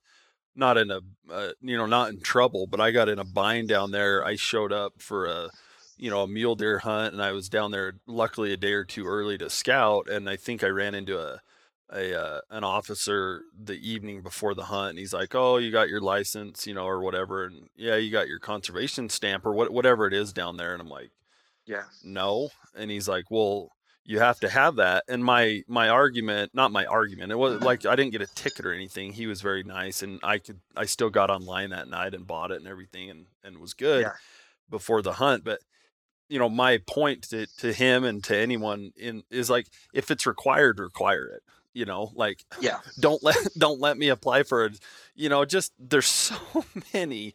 not 0.54 0.76
in 0.76 0.90
a, 0.90 1.00
uh, 1.30 1.52
you 1.60 1.76
know, 1.76 1.86
not 1.86 2.10
in 2.10 2.20
trouble, 2.20 2.66
but 2.66 2.80
I 2.80 2.90
got 2.90 3.08
in 3.08 3.18
a 3.18 3.24
bind 3.24 3.68
down 3.68 3.92
there. 3.92 4.24
I 4.24 4.34
showed 4.34 4.72
up 4.72 4.94
for 4.98 5.26
a, 5.26 5.50
you 5.98 6.10
know, 6.10 6.22
a 6.22 6.28
mule 6.28 6.54
deer 6.56 6.78
hunt, 6.80 7.12
and 7.14 7.22
I 7.22 7.32
was 7.32 7.48
down 7.48 7.70
there 7.72 7.94
luckily 8.06 8.52
a 8.52 8.56
day 8.56 8.72
or 8.72 8.84
two 8.84 9.06
early 9.06 9.38
to 9.38 9.50
scout, 9.50 10.08
and 10.08 10.28
I 10.28 10.36
think 10.36 10.62
I 10.64 10.68
ran 10.68 10.94
into 10.94 11.18
a 11.20 11.40
a 11.90 12.14
uh, 12.20 12.40
an 12.50 12.64
officer 12.64 13.42
the 13.58 13.74
evening 13.76 14.22
before 14.22 14.54
the 14.54 14.64
hunt, 14.66 14.90
and 14.90 14.98
he's 14.98 15.12
like, 15.14 15.34
"Oh, 15.34 15.56
you 15.58 15.70
got 15.72 15.88
your 15.88 16.00
license, 16.00 16.66
you 16.66 16.74
know, 16.74 16.86
or 16.86 17.00
whatever, 17.02 17.44
and 17.46 17.68
yeah, 17.76 17.96
you 17.96 18.10
got 18.10 18.28
your 18.28 18.38
conservation 18.40 19.08
stamp 19.08 19.46
or 19.46 19.52
what, 19.54 19.72
whatever 19.72 20.06
it 20.06 20.12
is 20.14 20.32
down 20.32 20.56
there." 20.58 20.72
And 20.74 20.82
I'm 20.82 20.88
like, 20.90 21.10
Yeah. 21.66 21.84
"No," 22.02 22.50
and 22.74 22.90
he's 22.90 23.08
like, 23.08 23.30
"Well." 23.30 23.72
You 24.04 24.20
have 24.20 24.40
to 24.40 24.48
have 24.48 24.76
that, 24.76 25.04
and 25.06 25.22
my 25.22 25.62
my 25.68 25.90
argument, 25.90 26.54
not 26.54 26.72
my 26.72 26.86
argument. 26.86 27.30
It 27.30 27.36
was 27.36 27.60
like 27.60 27.84
I 27.84 27.94
didn't 27.94 28.12
get 28.12 28.22
a 28.22 28.26
ticket 28.26 28.64
or 28.64 28.72
anything. 28.72 29.12
He 29.12 29.26
was 29.26 29.42
very 29.42 29.62
nice, 29.64 30.00
and 30.02 30.18
I 30.22 30.38
could 30.38 30.62
I 30.74 30.86
still 30.86 31.10
got 31.10 31.28
online 31.28 31.68
that 31.70 31.88
night 31.88 32.14
and 32.14 32.26
bought 32.26 32.50
it 32.50 32.56
and 32.56 32.66
everything, 32.66 33.10
and 33.10 33.26
and 33.44 33.56
it 33.56 33.60
was 33.60 33.74
good 33.74 34.08
Yeah. 34.08 34.12
before 34.70 35.02
the 35.02 35.14
hunt. 35.14 35.44
But 35.44 35.60
you 36.28 36.38
know, 36.38 36.48
my 36.48 36.78
point 36.86 37.22
to, 37.30 37.46
to 37.58 37.72
him 37.72 38.04
and 38.04 38.22
to 38.24 38.36
anyone 38.36 38.92
in 38.96 39.22
is 39.30 39.48
like 39.50 39.66
if 39.92 40.10
it's 40.10 40.26
required, 40.26 40.78
require 40.78 41.26
it. 41.26 41.42
You 41.74 41.84
know, 41.84 42.10
like 42.14 42.44
Yeah. 42.60 42.78
don't 43.00 43.22
let 43.22 43.36
don't 43.56 43.80
let 43.80 43.96
me 43.98 44.08
apply 44.08 44.42
for 44.42 44.64
it. 44.66 44.78
You 45.14 45.28
know, 45.28 45.44
just 45.44 45.72
there's 45.78 46.06
so 46.06 46.36
many 46.94 47.34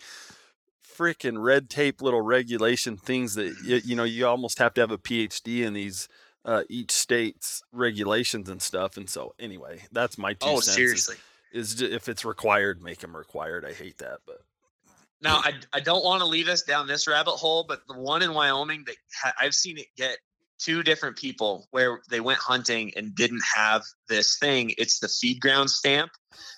freaking 0.85 1.41
red 1.43 1.69
tape 1.69 2.01
little 2.01 2.21
regulation 2.21 2.97
things 2.97 3.35
that 3.35 3.55
you, 3.63 3.81
you 3.83 3.95
know 3.95 4.03
you 4.03 4.27
almost 4.27 4.59
have 4.59 4.73
to 4.75 4.81
have 4.81 4.91
a 4.91 4.97
PhD 4.97 5.61
in 5.65 5.73
these 5.73 6.07
uh, 6.45 6.63
each 6.69 6.91
state's 6.91 7.63
regulations 7.71 8.49
and 8.49 8.61
stuff. 8.61 8.97
And 8.97 9.09
so 9.09 9.33
anyway, 9.39 9.83
that's 9.91 10.17
my 10.17 10.33
two 10.33 10.39
Oh, 10.47 10.55
cents. 10.59 10.67
is- 10.67 10.73
seriously. 10.75 11.15
Is, 11.53 11.75
ju- 11.75 11.85
if 11.91 12.09
it's 12.09 12.25
required, 12.25 12.81
make 12.81 12.97
them 12.99 13.15
required. 13.15 13.63
I 13.63 13.73
hate 13.73 13.99
that, 13.99 14.21
but 14.25 14.41
Now, 15.23 15.37
I, 15.37 15.53
I 15.71 15.79
don't 15.79 16.03
want 16.03 16.19
to 16.21 16.25
lead 16.25 16.49
us 16.49 16.63
down 16.63 16.85
this 16.85 17.07
rabbit 17.07 17.31
hole, 17.31 17.65
but 17.67 17.79
the 17.87 17.97
one 17.97 18.21
in 18.21 18.33
Wyoming 18.33 18.83
that 18.87 18.95
ha- 19.21 19.33
I've 19.39 19.53
seen 19.53 19.77
it 19.77 19.87
get 19.95 20.17
two 20.59 20.83
different 20.83 21.15
people 21.17 21.67
where 21.71 22.01
they 22.09 22.19
went 22.19 22.39
hunting 22.39 22.91
and 22.97 23.15
didn't 23.15 23.41
have 23.55 23.83
this 24.09 24.37
thing. 24.37 24.73
It's 24.77 24.99
the 24.99 25.07
feed 25.07 25.39
ground 25.39 25.69
stamp. 25.69 26.11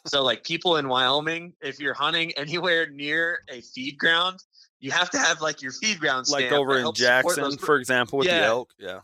So, 0.08 0.23
like 0.23 0.43
people 0.43 0.78
in 0.78 0.88
Wyoming, 0.88 1.54
if 1.62 1.80
you're 1.80 1.93
hunting 1.93 2.32
anywhere 2.38 2.89
near 2.89 3.39
a 3.49 3.62
feed 3.62 3.97
ground, 3.99 4.39
you 4.80 4.91
have 4.91 5.10
to 5.12 5.19
have 5.19 5.41
like 5.41 5.62
your 5.62 5.71
feed 5.71 5.99
ground 5.99 6.28
stamp. 6.28 6.43
like 6.43 6.51
over 6.51 6.80
in 6.80 6.91
Jackson, 6.93 7.58
for 7.58 7.75
example, 7.78 8.19
with 8.19 8.28
the 8.41 8.45
elk, 8.45 8.71
yeah. 8.80 8.99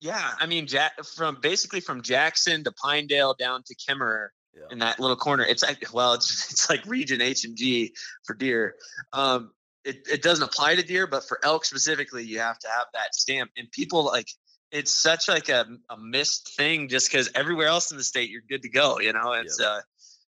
Yeah, 0.00 0.32
I 0.38 0.46
mean, 0.46 0.66
ja- 0.68 0.90
from 1.16 1.38
basically 1.40 1.80
from 1.80 2.02
Jackson 2.02 2.62
to 2.64 2.72
Pinedale 2.72 3.34
down 3.38 3.62
to 3.66 3.74
Kemmerer 3.74 4.28
Yeah. 4.56 4.62
in 4.70 4.78
that 4.78 5.00
little 5.00 5.16
corner. 5.16 5.44
It's 5.44 5.62
like 5.62 5.92
well, 5.92 6.14
it's 6.14 6.30
it's 6.52 6.70
like 6.70 6.84
region 6.86 7.20
H 7.20 7.44
and 7.44 7.56
G 7.56 7.94
for 8.24 8.34
deer. 8.34 8.74
Um, 9.12 9.52
it 9.84 10.06
it 10.10 10.22
doesn't 10.22 10.44
apply 10.44 10.76
to 10.76 10.82
deer, 10.82 11.06
but 11.06 11.26
for 11.26 11.38
elk 11.42 11.64
specifically, 11.64 12.24
you 12.24 12.38
have 12.38 12.58
to 12.60 12.68
have 12.68 12.86
that 12.94 13.14
stamp. 13.14 13.50
And 13.56 13.70
people 13.70 14.04
like 14.04 14.28
it's 14.70 14.92
such 14.92 15.28
like 15.28 15.48
a, 15.48 15.66
a 15.90 15.96
missed 15.98 16.54
thing 16.56 16.88
just 16.88 17.10
because 17.10 17.30
everywhere 17.34 17.68
else 17.68 17.90
in 17.90 17.96
the 17.96 18.04
state 18.04 18.30
you're 18.30 18.42
good 18.48 18.62
to 18.62 18.68
go. 18.70 18.98
You 19.00 19.12
know, 19.12 19.32
it's 19.32 19.60
uh. 19.60 19.80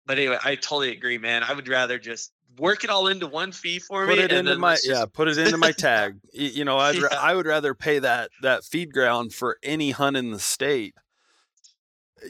But 0.07 0.19
anyway, 0.19 0.37
I 0.43 0.53
totally 0.53 0.91
agree, 0.91 1.17
man. 1.17 1.41
I 1.41 1.53
would 1.53 1.67
rather 1.67 1.97
just 1.97 2.31
work 2.59 2.83
it 2.83 2.91
all 2.91 3.07
into 3.07 3.25
one 3.27 3.51
fee 3.51 3.79
for 3.79 4.05
put 4.05 4.15
me. 4.15 4.21
Put 4.21 4.31
it 4.31 4.37
into 4.37 4.55
my 4.57 4.75
just- 4.75 4.87
yeah 4.87 5.05
put 5.11 5.27
it 5.27 5.37
into 5.37 5.57
my 5.57 5.71
tag 5.71 6.17
you 6.33 6.63
know 6.63 6.77
I'd 6.77 6.95
Yeah. 6.95 7.07
I 7.11 7.35
would 7.35 7.45
rather 7.45 7.73
pay 7.73 7.99
that 7.99 8.31
that 8.41 8.63
feed 8.63 8.93
ground 8.93 9.33
for 9.33 9.57
any 9.63 9.91
hunt 9.91 10.15
in 10.15 10.31
the 10.31 10.39
state 10.39 10.95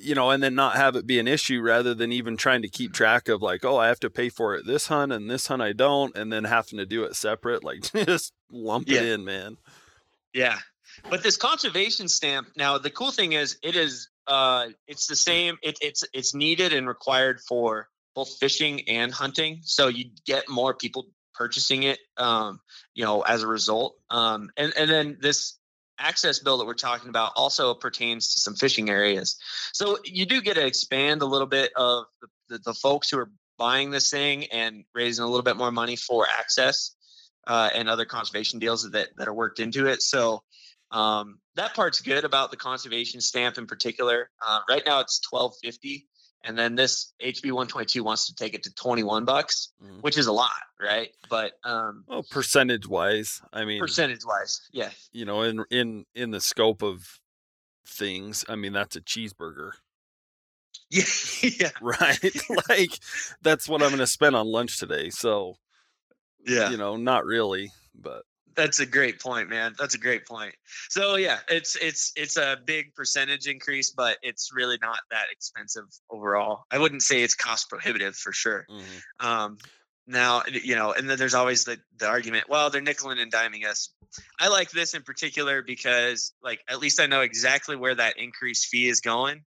you 0.02 0.16
know 0.16 0.30
and 0.30 0.42
then 0.44 0.56
not 0.56 0.76
have 0.76 0.96
it 0.96 1.08
be 1.08 1.20
an 1.20 1.28
issue 1.28 1.62
rather 1.62 1.94
than 1.94 2.12
even 2.12 2.38
trying 2.38 2.62
to 2.62 2.70
keep 2.70 2.94
track 2.94 3.28
of 3.30 3.42
like 3.42 3.64
oh 3.66 3.78
I 3.78 3.88
have 3.88 4.00
to 4.02 4.10
pay 4.10 4.30
for 4.30 4.56
it 4.56 4.66
this 4.66 4.88
hunt 4.88 5.12
and 5.12 5.30
this 5.30 5.48
hunt 5.48 5.62
I 5.62 5.74
don't 5.74 6.16
and 6.16 6.32
then 6.32 6.44
having 6.46 6.80
to 6.80 6.86
do 6.86 7.04
it 7.04 7.16
separate 7.16 7.64
like 7.64 7.82
just 8.06 8.34
lump 8.52 8.90
it 8.90 9.06
in 9.06 9.24
man 9.26 9.58
Yeah. 10.34 10.60
But 11.10 11.24
this 11.24 11.38
conservation 11.38 12.08
stamp, 12.08 12.50
now 12.56 12.78
the 12.78 12.90
cool 12.90 13.12
thing 13.12 13.34
is 13.34 13.58
it 13.64 13.76
is 13.76 14.10
uh 14.28 14.68
it's 14.88 15.08
the 15.08 15.16
same 15.16 15.58
it, 15.62 15.78
it's 15.82 16.04
it's 16.14 16.34
needed 16.34 16.74
and 16.74 16.88
required 16.88 17.40
for 17.42 17.90
both 18.16 18.38
fishing 18.40 18.88
and 18.88 19.12
hunting. 19.14 19.60
So 19.64 19.88
you 19.88 20.06
get 20.26 20.50
more 20.50 20.74
people 20.74 21.08
purchasing 21.34 21.84
it 21.84 22.00
um 22.18 22.60
you 22.94 23.04
know 23.04 23.22
as 23.22 23.44
a 23.44 23.48
result. 23.48 23.96
Um 24.10 24.50
and 24.58 24.74
and 24.78 24.90
then 24.90 25.18
this 25.22 25.58
access 25.98 26.40
bill 26.40 26.58
that 26.58 26.66
we're 26.66 26.74
talking 26.74 27.10
about 27.10 27.32
also 27.36 27.74
pertains 27.74 28.34
to 28.34 28.40
some 28.42 28.56
fishing 28.56 28.90
areas. 28.90 29.38
So 29.74 29.98
you 30.04 30.26
do 30.26 30.42
get 30.42 30.56
to 30.56 30.66
expand 30.66 31.22
a 31.22 31.26
little 31.26 31.48
bit 31.48 31.72
of 31.76 32.06
the, 32.22 32.28
the, 32.50 32.58
the 32.66 32.74
folks 32.74 33.10
who 33.10 33.18
are 33.20 33.32
buying 33.58 33.92
this 33.92 34.10
thing 34.10 34.46
and 34.52 34.84
raising 34.94 35.24
a 35.24 35.28
little 35.28 35.44
bit 35.44 35.56
more 35.56 35.72
money 35.72 35.96
for 35.96 36.28
access 36.28 36.96
uh, 37.48 37.70
and 37.74 37.88
other 37.88 38.06
conservation 38.06 38.60
deals 38.60 38.90
that 38.92 39.10
that 39.18 39.28
are 39.28 39.34
worked 39.34 39.60
into 39.60 39.88
it. 39.88 40.02
So 40.02 40.44
um, 40.92 41.40
that 41.56 41.74
part's 41.74 42.02
good 42.02 42.26
about 42.26 42.52
the 42.52 42.58
conservation 42.58 43.22
stamp 43.22 43.58
in 43.58 43.66
particular. 43.66 44.30
Uh, 44.46 44.60
right 44.70 44.84
now 44.86 45.00
it's 45.00 45.20
twelve 45.20 45.54
fifty, 45.64 46.08
and 46.46 46.58
then 46.58 46.76
this 46.76 47.14
HB 47.22 47.52
one 47.52 47.68
twenty 47.68 47.86
two 47.88 48.04
wants 48.04 48.28
to 48.28 48.36
take 48.36 48.54
it 48.54 48.64
to 48.64 48.74
twenty 48.76 49.04
one 49.04 49.26
bucks, 49.26 49.74
Mhm. 49.84 50.02
which 50.02 50.18
is 50.18 50.28
a 50.28 50.32
lot, 50.32 50.52
right? 50.82 51.10
But 51.30 51.54
um, 51.64 52.04
well 52.08 52.24
percentage 52.30 52.88
wise 52.88 53.42
I 53.52 53.66
mean 53.66 53.80
percentage 53.80 54.26
wise, 54.26 54.62
yeah, 54.72 54.92
you 55.12 55.26
know 55.26 55.42
in 55.42 55.64
in 55.70 56.06
in 56.16 56.32
the 56.32 56.40
scope 56.42 56.82
of 56.82 57.20
things 57.88 58.46
I 58.48 58.56
mean 58.56 58.74
that's 58.74 58.96
a 58.96 59.02
cheeseburger 59.02 59.72
yeah, 60.90 61.04
yeah, 61.42 61.70
right 61.82 62.36
like 62.70 63.00
that's 63.42 63.70
what 63.70 63.82
I'm 63.84 63.90
going 63.90 64.00
to 64.00 64.08
spend 64.08 64.36
on 64.36 64.48
lunch 64.48 64.80
today 64.80 65.10
so 65.10 65.58
yeah. 66.46 66.70
you 66.72 66.78
know 66.78 66.96
not 66.98 67.26
really 67.26 67.72
but 67.94 68.24
That's 68.56 68.80
a 68.80 68.86
great 68.86 69.20
point, 69.20 69.50
man. 69.50 69.76
That's 69.78 69.96
a 69.96 70.00
great 70.00 70.26
point. 70.26 70.56
So 70.90 71.16
yeah, 71.16 71.40
it's 71.50 71.76
it's 71.76 72.14
it's 72.16 72.38
a 72.38 72.58
big 72.66 72.94
percentage 72.96 73.48
increase, 73.48 73.92
but 73.92 74.18
it's 74.22 74.52
really 74.54 74.78
not 74.82 75.00
that 75.12 75.26
expensive 75.32 75.86
overall. 76.10 76.64
I 76.72 76.78
wouldn't 76.78 77.02
say 77.02 77.22
it's 77.22 77.36
cost 77.36 77.70
prohibitive 77.70 78.16
for 78.16 78.32
sure. 78.32 78.66
mhm. 78.70 79.26
Um, 79.26 79.58
now, 80.08 80.44
you 80.48 80.76
know, 80.76 80.92
and 80.92 81.10
then 81.10 81.18
there's 81.18 81.34
always 81.34 81.64
the, 81.64 81.80
the 81.98 82.08
argument, 82.08 82.46
well, 82.48 82.70
they're 82.70 82.82
nickeling 82.82 83.20
and 83.20 83.32
diming 83.32 83.66
us. 83.66 83.90
I 84.40 84.50
like 84.50 84.70
this 84.70 84.94
in 84.94 85.02
particular 85.02 85.64
because, 85.64 86.34
like, 86.44 86.60
at 86.70 86.80
least 86.80 87.00
I 87.00 87.08
know 87.08 87.22
exactly 87.22 87.76
where 87.76 87.96
that 87.96 88.20
increased 88.20 88.68
fee 88.68 88.88
is 88.88 89.02
going. 89.02 89.44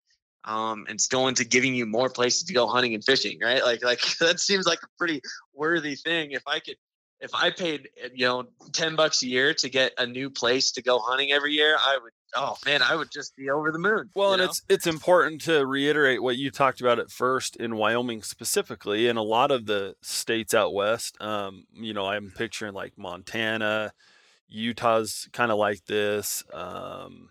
Um, 0.44 0.86
and 0.88 0.96
it's 0.96 1.06
going 1.06 1.36
to 1.36 1.44
giving 1.44 1.74
you 1.74 1.86
more 1.86 2.10
places 2.10 2.42
to 2.44 2.52
go 2.52 2.66
hunting 2.66 2.94
and 2.94 3.04
fishing, 3.04 3.38
right? 3.40 3.62
Like, 3.62 3.82
like 3.82 4.00
that 4.20 4.40
seems 4.40 4.66
like 4.66 4.80
a 4.82 4.88
pretty 4.98 5.22
worthy 5.54 5.94
thing. 5.94 6.32
If 6.32 6.42
I 6.46 6.58
could, 6.58 6.76
if 7.22 7.34
I 7.34 7.50
paid, 7.50 7.88
uh, 8.04 8.08
you 8.12 8.26
know, 8.26 8.44
10 8.72 8.96
bucks 8.96 9.22
a 9.22 9.28
year 9.28 9.54
to 9.54 9.70
get 9.70 9.92
a 9.96 10.04
new 10.04 10.28
place 10.28 10.72
to 10.72 10.82
go 10.82 10.98
hunting 10.98 11.30
every 11.30 11.52
year, 11.52 11.76
I 11.78 11.98
would, 12.02 12.12
oh 12.34 12.56
man, 12.66 12.82
I 12.82 12.96
would 12.96 13.10
just 13.12 13.36
be 13.36 13.48
over 13.48 13.70
the 13.70 13.78
moon. 13.78 14.10
Well, 14.14 14.32
and 14.32 14.40
know? 14.40 14.46
it's 14.46 14.62
it's 14.68 14.86
important 14.88 15.40
to 15.42 15.64
reiterate 15.64 16.22
what 16.22 16.36
you 16.36 16.50
talked 16.50 16.80
about 16.80 16.98
at 16.98 17.10
first 17.10 17.56
in 17.56 17.76
Wyoming 17.76 18.22
specifically, 18.22 19.08
and 19.08 19.18
a 19.18 19.22
lot 19.22 19.52
of 19.52 19.66
the 19.66 19.94
states 20.02 20.52
out 20.52 20.74
west. 20.74 21.16
Um, 21.22 21.64
you 21.72 21.94
know, 21.94 22.06
I'm 22.06 22.32
picturing 22.36 22.74
like 22.74 22.98
Montana, 22.98 23.92
Utah's 24.48 25.28
kind 25.32 25.52
of 25.52 25.58
like 25.58 25.84
this, 25.86 26.42
um, 26.52 27.30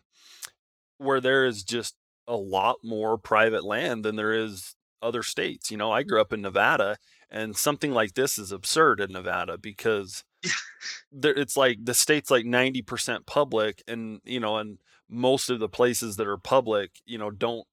where 0.98 1.20
there 1.20 1.46
is 1.46 1.64
just 1.64 1.96
a 2.28 2.36
lot 2.38 2.78
more 2.82 3.18
private 3.18 3.66
land 3.66 4.06
than 4.06 4.16
there 4.16 4.34
is 4.34 4.76
other 5.02 5.22
states. 5.22 5.70
You 5.70 5.76
know, 5.76 5.92
I 5.92 6.04
grew 6.04 6.22
up 6.22 6.32
in 6.32 6.42
Nevada, 6.42 6.98
and 7.32 7.56
something 7.56 7.92
like 7.92 8.14
this 8.14 8.38
is 8.38 8.52
absurd 8.52 9.00
in 9.00 9.12
Nevada 9.12 9.58
because 9.58 10.24
there, 11.12 11.34
it's 11.34 11.56
like 11.56 11.84
the 11.84 11.94
state's 11.94 12.30
like 12.30 12.46
90% 12.46 13.26
public, 13.26 13.84
and 13.88 14.22
you 14.26 14.40
know, 14.40 14.58
and 14.58 14.80
most 15.10 15.50
of 15.50 15.60
the 15.60 15.70
places 15.70 16.18
that 16.18 16.28
are 16.28 16.38
public, 16.38 16.92
you 17.06 17.18
know, 17.18 17.32
don't 17.32 17.66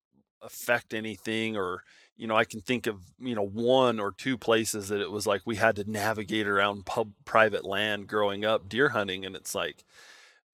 affect 0.43 0.95
anything 0.95 1.57
or 1.57 1.83
you 2.17 2.27
know, 2.27 2.37
I 2.37 2.45
can 2.45 2.61
think 2.61 2.89
of, 2.89 2.97
you 3.21 3.37
know, 3.37 3.47
one 3.47 4.01
or 4.01 4.11
two 4.11 4.37
places 4.37 4.89
that 4.89 5.01
it 5.01 5.13
was 5.13 5.25
like 5.25 5.43
we 5.47 5.55
had 5.55 5.77
to 5.77 5.89
navigate 5.89 6.49
around 6.49 6.85
pub 6.85 7.13
private 7.25 7.65
land 7.65 8.09
growing 8.09 8.45
up 8.45 8.69
deer 8.69 8.89
hunting 8.89 9.25
and 9.25 9.37
it's 9.37 9.55
like 9.55 9.85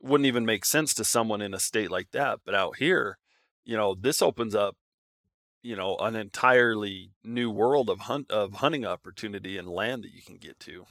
wouldn't 0.03 0.27
even 0.27 0.45
make 0.45 0.67
sense 0.67 0.93
to 0.95 1.05
someone 1.05 1.40
in 1.40 1.55
a 1.55 1.59
state 1.59 1.90
like 1.90 2.11
that, 2.12 2.40
but 2.45 2.55
out 2.55 2.77
here, 2.77 3.19
you 3.64 3.77
know, 3.77 3.95
this 3.95 4.21
opens 4.21 4.55
up 4.55 4.77
you 5.64 5.74
know, 5.74 5.96
an 5.96 6.14
entirely 6.14 7.11
new 7.24 7.50
world 7.50 7.90
of 7.90 7.98
hunt 8.00 8.31
of 8.31 8.53
hunting 8.53 8.87
opportunity 8.87 9.59
and 9.59 9.66
land 9.66 10.05
that 10.05 10.12
you 10.12 10.22
can 10.22 10.37
get 10.37 10.61
to. 10.61 10.85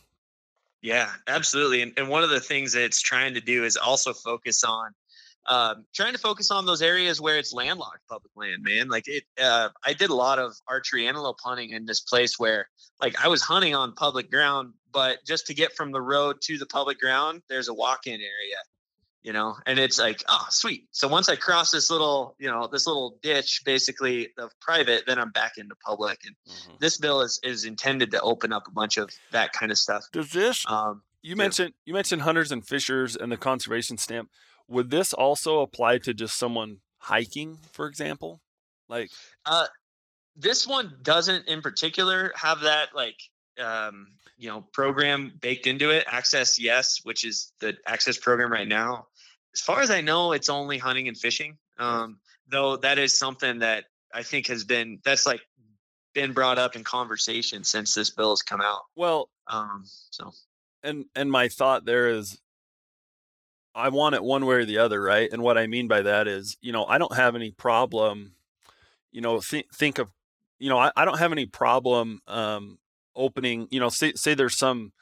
Yeah, 0.81 1.09
absolutely. 1.27 1.81
And, 1.81 1.93
and 1.95 2.09
one 2.09 2.23
of 2.23 2.29
the 2.29 2.41
things 2.41 2.73
that 2.73 2.83
it's 2.83 3.01
trying 3.01 3.35
to 3.35 3.41
do 3.41 3.63
is 3.63 3.77
also 3.77 4.11
focus 4.11 4.65
on 4.65 4.91
um, 5.45 5.85
trying 5.93 6.13
to 6.13 6.19
focus 6.19 6.51
on 6.51 6.65
those 6.65 6.81
areas 6.81 7.19
where 7.19 7.37
it's 7.37 7.53
landlocked 7.53 8.07
public 8.09 8.31
land, 8.35 8.63
man. 8.63 8.87
Like 8.87 9.07
it, 9.07 9.23
uh, 9.41 9.69
I 9.85 9.93
did 9.93 10.09
a 10.09 10.15
lot 10.15 10.39
of 10.39 10.53
archery 10.67 11.07
antelope 11.07 11.39
hunting 11.43 11.71
in 11.71 11.85
this 11.85 11.99
place 11.99 12.39
where, 12.39 12.69
like, 13.01 13.21
I 13.23 13.27
was 13.27 13.41
hunting 13.41 13.75
on 13.75 13.93
public 13.93 14.31
ground, 14.31 14.73
but 14.91 15.19
just 15.25 15.47
to 15.47 15.53
get 15.53 15.73
from 15.75 15.91
the 15.91 16.01
road 16.01 16.37
to 16.43 16.57
the 16.57 16.65
public 16.65 16.99
ground, 16.99 17.41
there's 17.49 17.67
a 17.67 17.73
walk-in 17.73 18.13
area, 18.13 18.57
you 19.23 19.33
know, 19.33 19.55
and 19.65 19.79
it's 19.79 19.97
like, 19.97 20.23
oh, 20.27 20.45
sweet. 20.49 20.87
So 20.91 21.07
once 21.07 21.29
I 21.29 21.35
cross 21.35 21.71
this 21.71 21.89
little, 21.89 22.35
you 22.39 22.49
know, 22.49 22.67
this 22.71 22.85
little 22.85 23.17
ditch, 23.21 23.61
basically 23.65 24.29
of 24.37 24.51
private, 24.59 25.03
then 25.07 25.17
I'm 25.17 25.31
back 25.31 25.53
into 25.57 25.75
public. 25.75 26.19
And 26.25 26.35
this 26.79 26.97
bill 26.97 27.21
is 27.21 27.39
is 27.43 27.65
intended 27.65 28.11
to 28.11 28.21
open 28.21 28.51
up 28.51 28.67
a 28.67 28.71
bunch 28.71 28.97
of 28.97 29.09
that 29.31 29.53
kind 29.53 29.71
of 29.71 29.77
stuff. 29.77 30.05
Does 30.11 30.31
this 30.31 30.65
Um, 30.67 31.03
You 31.21 31.35
mentioned 31.35 31.73
you 31.85 31.93
mentioned 31.93 32.23
hunters 32.23 32.51
and 32.51 32.67
fishers 32.67 33.15
and 33.15 33.31
the 33.31 33.37
conservation 33.37 33.97
stamp. 33.97 34.29
Would 34.67 34.91
this 34.91 35.13
also 35.13 35.61
apply 35.61 35.99
to 35.99 36.13
just 36.13 36.37
someone 36.37 36.77
hiking, 36.97 37.59
for 37.71 37.87
example? 37.87 38.41
Like, 38.89 39.11
uh, 39.45 39.67
this 40.35 40.67
one 40.67 40.97
doesn't 41.01 41.47
in 41.47 41.61
particular 41.61 42.31
have 42.35 42.61
that 42.61 42.89
like 42.95 43.17
um, 43.59 44.07
you 44.37 44.49
know 44.49 44.61
program 44.73 45.31
baked 45.39 45.67
into 45.67 45.91
it. 45.91 46.05
Access 46.07 46.59
Yes, 46.59 46.99
which 47.03 47.23
is 47.23 47.51
the 47.59 47.77
access 47.85 48.17
program 48.17 48.51
right 48.51 48.67
now. 48.67 49.07
As 49.53 49.61
far 49.61 49.81
as 49.81 49.91
I 49.91 50.01
know, 50.01 50.31
it's 50.31 50.49
only 50.49 50.77
hunting 50.77 51.07
and 51.07 51.17
fishing. 51.17 51.57
Um, 51.77 52.19
though 52.47 52.77
that 52.77 52.97
is 52.99 53.17
something 53.17 53.59
that 53.59 53.85
I 54.13 54.23
think 54.23 54.47
has 54.47 54.63
been 54.63 54.99
that's 55.03 55.25
like 55.25 55.41
been 56.13 56.33
brought 56.33 56.59
up 56.59 56.75
in 56.75 56.83
conversation 56.83 57.63
since 57.63 57.93
this 57.93 58.09
bill 58.09 58.31
has 58.31 58.41
come 58.41 58.61
out. 58.61 58.81
Well, 58.95 59.29
um, 59.47 59.83
so 60.11 60.31
and 60.83 61.05
and 61.15 61.31
my 61.31 61.47
thought 61.49 61.85
there 61.85 62.09
is 62.09 62.39
I 63.75 63.89
want 63.89 64.15
it 64.15 64.23
one 64.23 64.45
way 64.45 64.55
or 64.57 64.65
the 64.65 64.77
other, 64.77 65.01
right? 65.01 65.29
And 65.31 65.41
what 65.41 65.57
I 65.57 65.67
mean 65.67 65.87
by 65.87 66.03
that 66.03 66.27
is, 66.27 66.57
you 66.61 66.71
know, 66.71 66.85
I 66.85 66.97
don't 66.97 67.15
have 67.15 67.35
any 67.35 67.51
problem, 67.51 68.35
you 69.11 69.21
know, 69.21 69.39
th- 69.39 69.67
think 69.73 69.97
of, 69.97 70.09
you 70.59 70.69
know, 70.69 70.77
I, 70.77 70.91
I 70.95 71.05
don't 71.05 71.17
have 71.17 71.31
any 71.31 71.47
problem 71.47 72.21
um, 72.27 72.77
opening, 73.15 73.67
you 73.71 73.79
know, 73.79 73.89
say, 73.89 74.13
say 74.13 74.35
there's 74.35 74.55
some, 74.55 74.93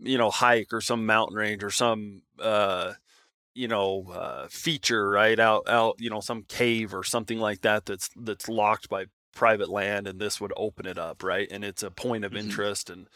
you 0.00 0.18
know, 0.18 0.30
hike 0.30 0.72
or 0.72 0.80
some 0.80 1.06
mountain 1.06 1.36
range 1.36 1.62
or 1.62 1.70
some, 1.70 2.22
uh, 2.40 2.94
you 3.54 3.68
know, 3.68 4.06
uh, 4.12 4.48
feature 4.48 5.08
right 5.08 5.38
out, 5.38 5.68
out, 5.68 5.96
you 5.98 6.10
know, 6.10 6.20
some 6.20 6.44
cave 6.44 6.94
or 6.94 7.04
something 7.04 7.38
like 7.38 7.62
that 7.62 7.86
that's 7.86 8.10
that's 8.16 8.48
locked 8.48 8.88
by 8.88 9.06
private 9.34 9.68
land, 9.68 10.06
and 10.06 10.20
this 10.20 10.40
would 10.40 10.52
open 10.56 10.86
it 10.86 10.98
up, 10.98 11.22
right? 11.22 11.48
And 11.50 11.64
it's 11.64 11.82
a 11.82 11.90
point 11.90 12.24
of 12.24 12.32
mm-hmm. 12.32 12.46
interest, 12.46 12.90
and 12.90 13.08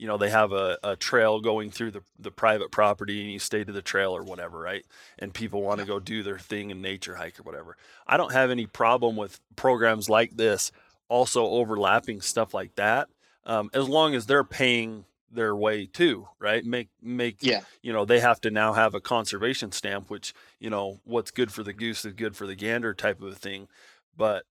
you 0.00 0.06
know 0.06 0.16
they 0.16 0.30
have 0.30 0.52
a, 0.52 0.78
a 0.82 0.96
trail 0.96 1.40
going 1.40 1.70
through 1.70 1.90
the, 1.90 2.02
the 2.18 2.30
private 2.30 2.70
property 2.70 3.20
and 3.20 3.30
you 3.30 3.38
stay 3.38 3.62
to 3.62 3.70
the 3.72 3.82
trail 3.82 4.16
or 4.16 4.22
whatever 4.24 4.58
right 4.58 4.86
and 5.18 5.34
people 5.34 5.60
want 5.60 5.78
to 5.78 5.86
go 5.86 6.00
do 6.00 6.22
their 6.22 6.38
thing 6.38 6.70
in 6.70 6.80
nature 6.80 7.16
hike 7.16 7.38
or 7.38 7.42
whatever 7.42 7.76
i 8.06 8.16
don't 8.16 8.32
have 8.32 8.50
any 8.50 8.66
problem 8.66 9.14
with 9.14 9.38
programs 9.56 10.08
like 10.08 10.36
this 10.38 10.72
also 11.08 11.44
overlapping 11.44 12.22
stuff 12.22 12.54
like 12.54 12.74
that 12.76 13.08
um, 13.44 13.70
as 13.74 13.88
long 13.88 14.14
as 14.14 14.24
they're 14.24 14.42
paying 14.42 15.04
their 15.30 15.54
way 15.54 15.86
too 15.86 16.28
right? 16.38 16.64
Make 16.64 16.88
make 17.00 17.38
yeah. 17.40 17.60
you 17.82 17.92
know 17.92 18.04
they 18.04 18.20
have 18.20 18.40
to 18.42 18.50
now 18.50 18.72
have 18.72 18.94
a 18.94 19.00
conservation 19.00 19.72
stamp 19.72 20.10
which 20.10 20.34
you 20.58 20.70
know 20.70 21.00
what's 21.04 21.30
good 21.30 21.52
for 21.52 21.62
the 21.62 21.72
goose 21.72 22.04
is 22.04 22.14
good 22.14 22.36
for 22.36 22.46
the 22.46 22.56
gander 22.56 22.94
type 22.94 23.20
of 23.20 23.32
a 23.32 23.34
thing. 23.34 23.68
But 24.16 24.44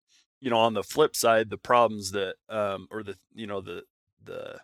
you 0.40 0.50
know 0.50 0.58
on 0.58 0.74
the 0.74 0.82
flip 0.82 1.16
side 1.16 1.50
the 1.50 1.58
problems 1.58 2.12
that 2.12 2.34
um, 2.48 2.88
or 2.90 3.02
the 3.02 3.16
you 3.34 3.46
know 3.46 3.60
the 3.60 3.84
the 4.22 4.60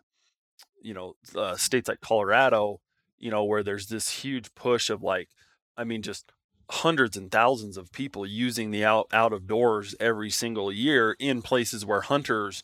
you 0.82 0.94
know 0.94 1.14
uh, 1.36 1.56
states 1.56 1.88
like 1.88 2.00
Colorado, 2.00 2.80
you 3.18 3.30
know, 3.30 3.44
where 3.44 3.62
there's 3.62 3.86
this 3.86 4.08
huge 4.10 4.54
push 4.54 4.90
of 4.90 5.02
like, 5.02 5.28
I 5.76 5.84
mean, 5.84 6.02
just 6.02 6.32
hundreds 6.70 7.16
and 7.16 7.30
thousands 7.30 7.76
of 7.76 7.92
people 7.92 8.26
using 8.26 8.70
the 8.70 8.84
out 8.84 9.06
out 9.12 9.32
of 9.32 9.46
doors 9.46 9.94
every 10.00 10.30
single 10.30 10.72
year 10.72 11.16
in 11.18 11.42
places 11.42 11.86
where 11.86 12.02
hunters 12.02 12.62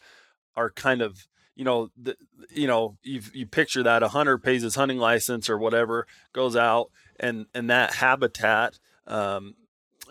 are 0.57 0.71
kind 0.71 1.01
of 1.01 1.27
you 1.59 1.65
know 1.65 1.91
the, 2.01 2.17
you 2.51 2.67
know 2.67 2.97
you 3.03 3.21
you 3.35 3.45
picture 3.45 3.83
that 3.83 4.03
a 4.03 4.09
hunter 4.09 4.39
pays 4.39 4.63
his 4.63 4.77
hunting 4.77 4.99
license 4.99 5.51
or 5.51 5.59
whatever 5.59 6.07
goes 6.33 6.57
out 6.57 6.91
and 7.21 7.47
and 7.53 7.69
that 7.69 7.95
habitat 7.95 8.79
um, 9.07 9.55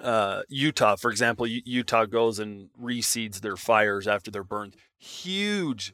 uh, 0.02 0.42
Utah, 0.50 0.96
for 0.96 1.10
example, 1.10 1.48
Utah 1.48 2.06
goes 2.06 2.38
and 2.38 2.70
reseeds 2.80 3.42
their 3.42 3.56
fires 3.56 4.08
after 4.08 4.30
they're 4.30 4.44
burned. 4.44 4.76
Huge 4.98 5.94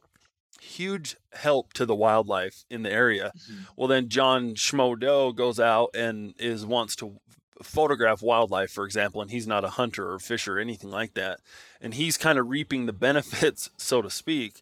huge 0.63 1.18
help 1.34 1.74
to 1.74 1.86
the 1.86 1.96
wildlife 1.96 2.63
in 2.70 2.84
the 2.84 2.92
area. 2.92 3.34
Mm-hmm. 3.38 3.63
Well, 3.76 3.88
then 3.89 4.08
John 4.08 4.56
Schmodow 4.56 5.36
goes 5.36 5.60
out 5.60 5.89
and 5.94 6.34
is 6.39 6.66
wants 6.66 6.96
to 6.98 7.18
photograph 7.62 8.22
wildlife, 8.22 8.72
for 8.72 8.86
example, 8.86 9.22
and 9.22 9.30
he's 9.30 9.48
not 9.48 9.66
a 9.66 9.72
hunter 9.72 10.12
or 10.12 10.20
fisher 10.20 10.58
or 10.58 10.60
anything 10.60 10.89
like 10.89 11.13
that, 11.13 11.39
and 11.82 11.94
he's 11.94 12.18
kind 12.18 12.39
of 12.39 12.50
reaping 12.50 12.86
the 12.86 12.94
benefits, 13.08 13.70
so 13.78 14.02
to 14.02 14.10
speak, 14.10 14.62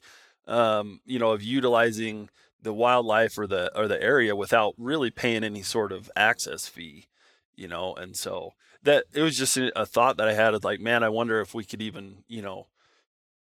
um, 0.51 0.99
you 1.05 1.17
know, 1.17 1.31
of 1.31 1.41
utilizing 1.41 2.29
the 2.61 2.73
wildlife 2.73 3.37
or 3.37 3.47
the 3.47 3.75
or 3.77 3.87
the 3.87 4.01
area 4.01 4.35
without 4.35 4.73
really 4.77 5.09
paying 5.09 5.43
any 5.43 5.61
sort 5.63 5.91
of 5.91 6.11
access 6.15 6.67
fee, 6.67 7.07
you 7.55 7.67
know, 7.67 7.95
and 7.95 8.15
so 8.15 8.53
that 8.83 9.05
it 9.13 9.21
was 9.21 9.37
just 9.37 9.57
a, 9.57 9.85
thought 9.85 10.17
that 10.17 10.27
I 10.27 10.33
had 10.33 10.53
of 10.53 10.63
like, 10.63 10.79
man, 10.79 11.03
I 11.03 11.09
wonder 11.09 11.39
if 11.39 11.53
we 11.53 11.63
could 11.63 11.81
even, 11.81 12.23
you 12.27 12.41
know, 12.41 12.67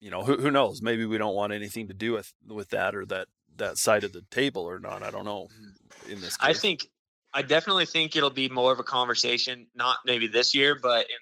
you 0.01 0.11
know, 0.11 0.25
who, 0.25 0.39
who 0.39 0.51
knows? 0.51 0.83
Maybe 0.83 1.07
we 1.07 1.19
don't 1.19 1.35
want 1.35 1.53
anything 1.53 1.89
to 1.89 1.95
do 1.95 2.13
with 2.13 2.33
with 2.47 2.71
that 2.71 2.95
or 2.95 3.07
that 3.07 3.29
that 3.57 3.79
side 3.79 4.05
of 4.05 4.13
the 4.13 4.23
table 4.31 4.63
or 4.63 4.79
not. 4.79 5.03
I 5.03 5.11
don't 5.11 5.25
know. 5.25 5.49
Mm-hmm. 5.53 6.13
In 6.13 6.21
this, 6.21 6.37
case. 6.37 6.49
I 6.49 6.53
think 6.53 6.89
I 7.33 7.43
definitely 7.43 7.87
think 7.87 8.17
it'll 8.17 8.31
be 8.31 8.49
more 8.49 8.73
of 8.73 8.81
a 8.81 8.85
conversation, 8.85 9.67
not 9.75 9.99
maybe 10.05 10.27
this 10.27 10.55
year, 10.55 10.77
but 10.81 11.03
in 11.03 11.17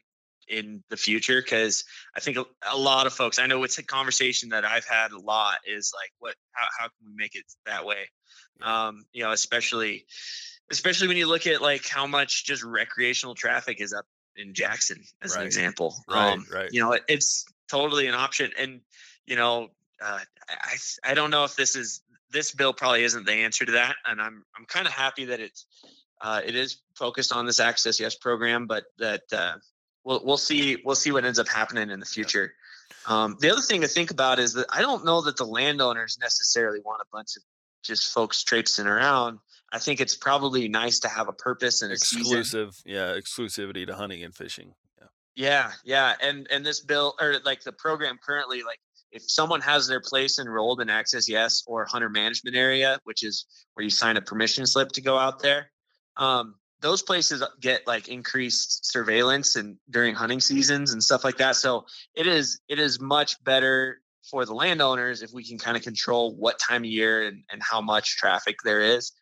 in 0.49 0.83
the 0.91 0.97
future 0.97 1.41
because 1.43 1.85
I 2.15 2.21
think 2.21 2.37
a, 2.37 2.45
a, 2.71 2.77
lot 2.77 3.07
of 3.07 3.13
folks. 3.13 3.39
I 3.39 3.47
know 3.47 3.65
it's 3.65 3.79
a 3.79 3.85
conversation 3.85 4.51
that 4.51 4.65
I've 4.65 4.87
had 4.87 5.13
a 5.13 5.19
lot. 5.19 5.59
Is 5.67 5.93
like, 5.95 6.11
what? 6.19 6.35
How 6.53 6.67
how 6.79 6.85
can 6.85 7.07
we 7.07 7.15
make 7.17 7.35
it 7.35 7.45
that 7.67 7.85
way? 7.85 8.09
Um, 8.63 9.05
you 9.13 9.23
know, 9.23 9.33
especially 9.33 10.07
especially 10.71 11.09
when 11.09 11.17
you 11.17 11.27
look 11.27 11.47
at 11.47 11.61
like 11.63 11.87
how 11.87 12.07
much 12.07 12.45
just 12.45 12.65
recreational 12.65 13.35
traffic 13.35 13.81
is 13.81 13.93
up 13.93 14.05
in 14.37 14.55
Jackson 14.55 15.03
as 15.23 15.33
right. 15.33 15.41
an 15.41 15.47
example. 15.47 15.95
Right, 16.09 16.33
um, 16.33 16.47
right. 16.53 16.69
You 16.73 16.81
know, 16.81 16.93
it, 16.93 17.03
it's 17.09 17.47
totally 17.71 18.07
an 18.07 18.15
option. 18.15 18.51
And 18.59 18.81
you 19.27 19.37
know, 19.37 19.69
uh, 20.05 20.21
I 20.49 20.77
I 21.05 21.15
don't 21.15 21.31
know 21.31 21.45
if 21.45 21.57
this 21.57 21.77
is 21.77 22.03
this 22.31 22.53
bill 22.53 22.73
probably 22.73 23.05
isn't 23.05 23.27
the 23.27 23.33
answer 23.33 23.65
to 23.65 23.73
that, 23.73 23.97
and 24.07 24.21
I'm 24.21 24.45
I'm 24.57 24.67
kind 24.67 24.87
of 24.87 24.93
happy 24.93 25.27
that 25.27 25.41
it's 25.41 25.67
uh, 26.21 26.41
it 26.45 26.55
is 26.55 26.79
focused 26.95 27.33
on 27.33 27.47
this 27.47 27.61
Access 27.61 28.01
Yes 28.01 28.15
program, 28.15 28.67
but 28.67 28.85
that 28.99 29.23
uh, 29.33 29.55
we'll 30.07 30.23
we'll 30.25 30.39
see 30.39 30.79
we'll 30.85 30.95
see 30.95 31.13
what 31.13 31.25
ends 31.25 31.39
up 31.39 31.49
happening 31.49 31.91
in 31.91 32.01
the 32.01 32.07
future. 32.07 32.55
Um, 33.07 33.37
the 33.41 33.51
other 33.51 33.61
thing 33.61 33.83
to 33.83 33.89
think 33.89 34.11
about 34.11 34.39
is 34.39 34.55
that 34.55 34.67
I 34.71 34.81
don't 34.81 35.05
know 35.05 35.21
that 35.23 35.37
the 35.37 35.45
landowners 35.45 36.17
necessarily 36.21 36.81
want 36.81 37.03
a 37.03 37.07
bunch 37.13 37.37
of 37.37 37.43
just 37.83 38.13
folks 38.13 38.43
traipsing 38.43 38.87
around. 38.87 39.39
I 39.73 39.79
think 39.79 40.01
it's 40.01 40.15
probably 40.15 40.69
nice 40.69 41.01
to 41.01 41.09
have 41.09 41.29
a 41.29 41.33
purpose 41.33 41.83
and 41.83 41.93
exclusive, 41.93 42.81
yeah, 42.87 43.17
exclusivity 43.17 43.87
to 43.87 43.95
hunting 43.95 44.23
and 44.23 44.35
fishing. 44.35 44.75
Yeah, 45.35 45.73
yeah, 45.85 46.15
and 46.23 46.47
and 46.51 46.65
this 46.65 46.81
bill 46.81 47.15
or 47.21 47.37
like 47.45 47.63
the 47.63 47.73
program 47.73 48.19
currently, 48.25 48.63
like 48.63 48.79
if 49.13 49.23
someone 49.29 49.61
has 49.61 49.87
their 49.87 50.01
place 50.01 50.39
enrolled 50.39 50.81
in 50.81 50.89
Access 50.89 51.29
Yes 51.29 51.63
or 51.67 51.85
Hunter 51.85 52.09
Management 52.09 52.57
Area, 52.57 52.99
which 53.05 53.23
is 53.23 53.45
where 53.75 53.85
you 53.85 53.91
sign 53.91 54.17
a 54.17 54.23
permission 54.23 54.67
slip 54.67 54.93
to 54.93 55.03
go 55.03 55.19
out 55.19 55.43
there, 55.43 55.71
um, 56.17 56.55
those 56.81 57.03
places 57.03 57.43
get 57.61 57.87
like 57.87 58.09
increased 58.09 58.91
surveillance 58.91 59.57
and 59.57 59.77
during 59.91 60.15
hunting 60.15 60.41
seasons 60.41 60.93
and 60.93 61.03
stuff 61.03 61.25
like 61.25 61.39
that. 61.39 61.57
So 61.57 61.87
it 62.15 62.27
is 62.27 62.61
it 62.69 62.79
is 62.79 63.01
much 63.01 63.43
better 63.45 64.01
for 64.31 64.45
the 64.45 64.55
landowners 64.55 65.23
if 65.23 65.33
we 65.33 65.45
can 65.45 65.59
kind 65.59 65.77
of 65.77 65.83
control 65.83 66.35
what 66.35 66.59
time 66.59 66.83
of 66.83 66.91
year 66.91 67.27
and, 67.27 67.43
and 67.51 67.63
how 67.63 67.81
much 67.81 68.17
traffic 68.17 68.57
there 68.65 68.81
is. 68.81 69.13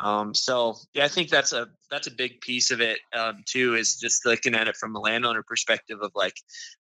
Um, 0.00 0.32
so 0.32 0.76
yeah, 0.94 1.04
I 1.04 1.08
think 1.08 1.28
that's 1.28 1.52
a 1.52 1.68
that's 1.90 2.06
a 2.06 2.12
big 2.12 2.40
piece 2.40 2.70
of 2.70 2.80
it 2.80 2.98
um, 3.16 3.42
too. 3.46 3.74
Is 3.74 3.96
just 3.96 4.24
looking 4.24 4.54
at 4.54 4.68
it 4.68 4.76
from 4.76 4.94
a 4.94 5.00
landowner 5.00 5.42
perspective 5.42 5.98
of 6.02 6.12
like, 6.14 6.34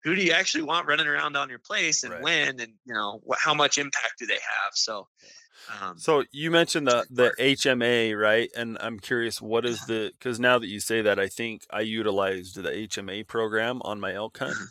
who 0.03 0.15
do 0.15 0.23
you 0.23 0.31
actually 0.31 0.63
want 0.63 0.87
running 0.87 1.05
around 1.05 1.37
on 1.37 1.49
your 1.49 1.59
place 1.59 2.03
and 2.03 2.13
right. 2.13 2.23
when, 2.23 2.59
and 2.59 2.73
you 2.85 2.93
know 2.93 3.19
what, 3.23 3.37
how 3.39 3.53
much 3.53 3.77
impact 3.77 4.15
do 4.17 4.25
they 4.25 4.33
have? 4.33 4.73
So, 4.73 5.07
um, 5.81 5.97
so 5.97 6.23
you 6.31 6.51
mentioned 6.51 6.87
the 6.87 7.05
the 7.09 7.33
HMA, 7.39 8.17
right? 8.19 8.49
And 8.55 8.77
I'm 8.79 8.99
curious, 8.99 9.41
what 9.41 9.65
is 9.65 9.85
the 9.85 10.11
because 10.17 10.39
now 10.39 10.59
that 10.59 10.67
you 10.67 10.79
say 10.79 11.01
that, 11.01 11.19
I 11.19 11.27
think 11.27 11.65
I 11.69 11.81
utilized 11.81 12.55
the 12.55 12.69
HMA 12.69 13.27
program 13.27 13.81
on 13.83 13.99
my 13.99 14.13
elk 14.13 14.37
hunt. 14.37 14.53
Mm-hmm. 14.53 14.63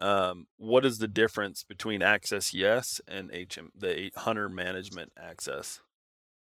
Um, 0.00 0.46
what 0.58 0.84
is 0.84 0.98
the 0.98 1.08
difference 1.08 1.64
between 1.64 2.02
Access 2.02 2.54
Yes 2.54 3.00
and 3.08 3.30
HM 3.32 3.72
the 3.76 4.12
Hunter 4.16 4.48
Management 4.48 5.12
Access? 5.20 5.80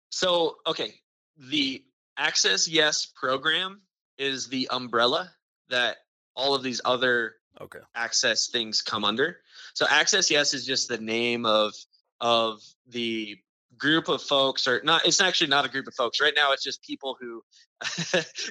So 0.10 0.58
okay, 0.66 0.94
the 1.38 1.84
Access 2.18 2.68
Yes 2.68 3.06
program 3.06 3.82
is 4.18 4.48
the 4.48 4.70
umbrella 4.72 5.32
that 5.70 5.98
all 6.36 6.56
of 6.56 6.64
these 6.64 6.82
other 6.86 7.36
okay 7.60 7.80
access 7.94 8.48
things 8.48 8.82
come 8.82 9.04
under. 9.04 9.38
So 9.74 9.86
Access 9.90 10.32
Yes 10.32 10.54
is 10.54 10.66
just 10.66 10.88
the 10.88 10.98
name 10.98 11.46
of 11.46 11.74
of 12.22 12.62
the 12.88 13.38
group 13.78 14.10
of 14.10 14.22
folks 14.22 14.68
or 14.68 14.82
not 14.84 15.06
it's 15.08 15.22
actually 15.22 15.48
not 15.48 15.66
a 15.66 15.70
group 15.70 15.88
of 15.88 15.94
folks 15.96 16.20
right 16.22 16.34
now 16.36 16.52
it's 16.52 16.64
just 16.64 16.84
people 16.84 17.18
who 17.20 17.42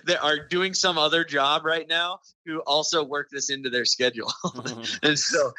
that 0.06 0.18
are 0.22 0.48
doing 0.48 0.74
some 0.74 0.98
other 0.98 1.24
job 1.24 1.64
right 1.64 1.88
now 1.88 2.18
who 2.46 2.60
also 2.60 3.04
work 3.04 3.28
this 3.30 3.50
into 3.50 3.70
their 3.70 3.84
schedule 3.84 4.32
and 5.02 5.18
so 5.18 5.52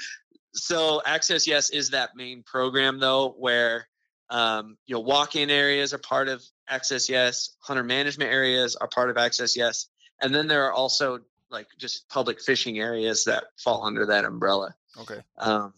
so 0.53 1.01
access 1.05 1.47
yes 1.47 1.69
is 1.69 1.91
that 1.91 2.09
main 2.15 2.43
program 2.43 2.99
though 2.99 3.29
where 3.37 3.87
um, 4.31 4.77
you 4.87 4.95
know, 4.95 5.01
walk-in 5.01 5.49
areas 5.49 5.93
are 5.93 5.99
part 5.99 6.29
of 6.29 6.41
Access 6.67 7.09
Yes. 7.09 7.51
Hunter 7.59 7.83
management 7.83 8.31
areas 8.31 8.77
are 8.77 8.87
part 8.87 9.09
of 9.09 9.17
Access 9.17 9.57
Yes, 9.57 9.87
and 10.21 10.33
then 10.33 10.47
there 10.47 10.65
are 10.65 10.71
also 10.71 11.19
like 11.51 11.67
just 11.77 12.07
public 12.09 12.41
fishing 12.41 12.79
areas 12.79 13.25
that 13.25 13.43
fall 13.61 13.83
under 13.83 14.05
that 14.07 14.23
umbrella. 14.23 14.73
Okay. 14.97 15.19
Um, 15.37 15.73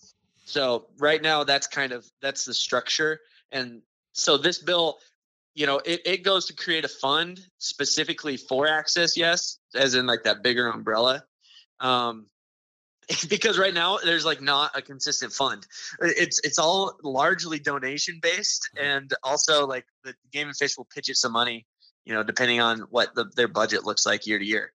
so 0.45 0.85
right 0.99 1.21
now, 1.21 1.43
that's 1.43 1.65
kind 1.65 1.93
of 1.93 2.05
that's 2.21 2.45
the 2.45 2.53
structure, 2.53 3.19
and 3.53 3.81
so 4.11 4.37
this 4.37 4.57
bill, 4.59 4.99
you 5.55 5.65
know, 5.65 5.77
it, 5.85 6.01
it 6.05 6.23
goes 6.23 6.45
to 6.47 6.53
create 6.55 6.83
a 6.83 6.89
fund 6.89 7.39
specifically 7.59 8.35
for 8.37 8.67
Access 8.67 9.15
Yes, 9.15 9.59
as 9.75 9.95
in 9.95 10.05
like 10.05 10.23
that 10.23 10.43
bigger 10.43 10.67
umbrella. 10.67 11.23
Um, 11.79 12.27
because 13.29 13.57
right 13.59 13.73
now 13.73 13.97
there's 14.03 14.25
like 14.25 14.41
not 14.41 14.77
a 14.77 14.81
consistent 14.81 15.33
fund. 15.33 15.65
It's 16.01 16.39
it's 16.43 16.57
all 16.59 16.97
largely 17.03 17.59
donation 17.59 18.19
based, 18.21 18.69
Mhm. 18.75 18.83
and 18.97 19.13
also 19.23 19.67
like 19.67 19.85
the 20.03 20.15
Game 20.31 20.47
and 20.47 20.57
Fish 20.57 20.77
will 20.77 20.87
pitch 20.93 21.09
it 21.09 21.17
some 21.17 21.33
money, 21.33 21.65
you 22.05 22.13
know, 22.13 22.23
depending 22.23 22.61
on 22.61 22.79
what 22.89 23.13
the, 23.15 23.25
their 23.35 23.47
budget 23.49 23.85
looks 23.85 24.05
like 24.05 24.25
year 24.25 24.39
to 24.39 24.45
year. 24.45 24.71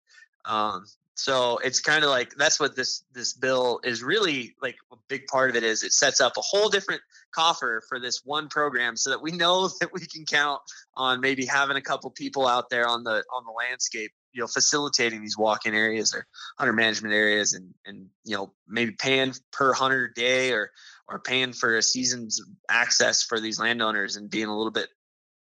Um, 0.46 0.86
so 1.16 1.58
it's 1.60 1.80
kind 1.80 2.04
of 2.04 2.10
like 2.10 2.34
that's 2.36 2.60
what 2.60 2.76
this 2.76 3.04
this 3.14 3.34
bill 3.34 3.80
is 3.84 4.02
really 4.02 4.56
like 4.62 4.78
a 4.92 4.96
big 5.10 5.28
part 5.28 5.50
of 5.50 5.56
it 5.56 5.64
is 5.64 5.84
it 5.84 5.94
sets 5.94 6.20
up 6.22 6.38
a 6.38 6.42
whole 6.42 6.70
different 6.70 7.02
coffer 7.34 7.82
for 7.88 8.00
this 8.00 8.22
one 8.24 8.48
program 8.48 8.96
so 8.96 9.10
that 9.10 9.22
we 9.22 9.32
know 9.32 9.70
that 9.80 9.94
we 9.94 10.06
can 10.06 10.26
count 10.26 10.62
on 10.96 11.22
maybe 11.22 11.46
having 11.46 11.78
a 11.78 11.82
couple 11.82 12.10
people 12.12 12.48
out 12.48 12.70
there 12.70 12.88
on 12.88 13.04
the 13.04 13.24
on 13.34 13.44
the 13.46 13.52
landscape 13.52 14.12
you 14.34 14.42
know 14.42 14.48
facilitating 14.48 15.22
these 15.22 15.38
walk-in 15.38 15.74
areas 15.74 16.14
or 16.14 16.26
hunter 16.58 16.74
management 16.74 17.14
areas 17.14 17.54
and 17.54 17.74
and 17.86 18.08
you 18.26 18.36
know 18.36 18.54
maybe 18.68 18.92
paying 18.92 19.34
per 19.52 19.74
hunter 19.74 20.12
day 20.14 20.52
or 20.52 20.72
or 21.08 21.20
paying 21.20 21.54
for 21.54 21.78
a 21.78 21.82
season's 21.82 22.42
access 22.70 23.24
for 23.24 23.40
these 23.40 23.60
landowners 23.60 24.16
and 24.16 24.30
being 24.30 24.48
a 24.48 24.58
little 24.58 24.72
bit 24.72 24.88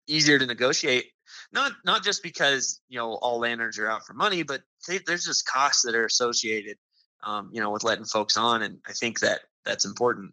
easier 0.06 0.38
to 0.38 0.46
negotiate. 0.46 1.06
Not 1.52 1.72
not 1.84 2.04
just 2.04 2.22
because 2.22 2.80
you 2.88 2.98
know 2.98 3.14
all 3.14 3.40
landowners 3.40 3.78
are 3.78 3.88
out 3.88 4.06
for 4.06 4.14
money 4.14 4.42
but 4.42 4.62
they, 4.88 4.98
there's 4.98 5.24
just 5.24 5.46
costs 5.46 5.82
that 5.82 5.94
are 5.94 6.04
associated 6.04 6.76
um, 7.24 7.50
you 7.52 7.60
know 7.60 7.70
with 7.70 7.84
letting 7.84 8.04
folks 8.04 8.36
on 8.36 8.62
and 8.62 8.78
i 8.86 8.92
think 8.92 9.20
that 9.20 9.40
that's 9.64 9.84
important 9.84 10.32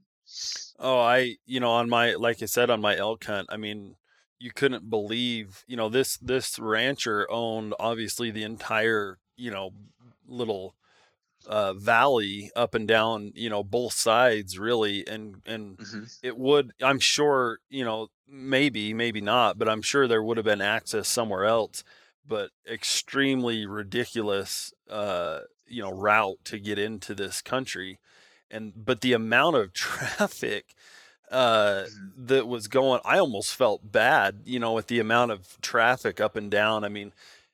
Oh, 0.79 0.99
I, 0.99 1.37
you 1.45 1.59
know, 1.59 1.71
on 1.71 1.89
my, 1.89 2.15
like 2.15 2.41
I 2.41 2.45
said, 2.45 2.69
on 2.69 2.81
my 2.81 2.97
elk 2.97 3.23
hunt, 3.25 3.47
I 3.51 3.57
mean, 3.57 3.95
you 4.39 4.51
couldn't 4.51 4.89
believe, 4.89 5.63
you 5.67 5.77
know, 5.77 5.87
this, 5.89 6.17
this 6.17 6.59
rancher 6.59 7.29
owned 7.31 7.73
obviously 7.79 8.31
the 8.31 8.43
entire, 8.43 9.19
you 9.37 9.51
know, 9.51 9.71
little, 10.27 10.75
uh, 11.47 11.73
valley 11.73 12.51
up 12.55 12.73
and 12.75 12.87
down, 12.87 13.31
you 13.35 13.49
know, 13.49 13.63
both 13.63 13.93
sides 13.93 14.59
really. 14.59 15.07
And, 15.07 15.41
and 15.45 15.79
Mhm. 15.79 16.07
it 16.23 16.37
would, 16.37 16.73
I'm 16.81 16.99
sure, 16.99 17.59
you 17.69 17.85
know, 17.85 18.09
maybe, 18.27 18.93
maybe 18.93 19.21
not, 19.21 19.57
but 19.57 19.69
I'm 19.69 19.81
sure 19.81 20.07
there 20.07 20.23
would 20.23 20.37
have 20.37 20.45
been 20.45 20.61
access 20.61 21.07
somewhere 21.07 21.45
else, 21.45 21.83
but 22.25 22.51
extremely 22.69 23.65
ridiculous, 23.65 24.73
uh, 24.89 25.41
you 25.67 25.81
know, 25.81 25.91
route 25.91 26.39
to 26.45 26.59
get 26.59 26.79
into 26.79 27.13
this 27.15 27.41
country 27.41 27.99
and 28.53 28.71
but 28.75 29.01
the 29.01 29.11
amount 29.13 29.55
of 29.57 29.73
traffic 29.87 30.75
uh 31.31 31.85
Mhm. 31.85 32.27
that 32.27 32.47
was 32.47 32.67
going 32.67 33.01
i 33.05 33.17
almost 33.17 33.55
felt 33.55 33.91
bad 33.91 34.41
you 34.45 34.59
know 34.59 34.73
with 34.73 34.87
the 34.87 34.99
amount 34.99 35.31
of 35.31 35.57
traffic 35.61 36.21
up 36.21 36.35
and 36.35 36.51
down 36.51 36.83
i 36.83 36.89
mean 36.89 37.11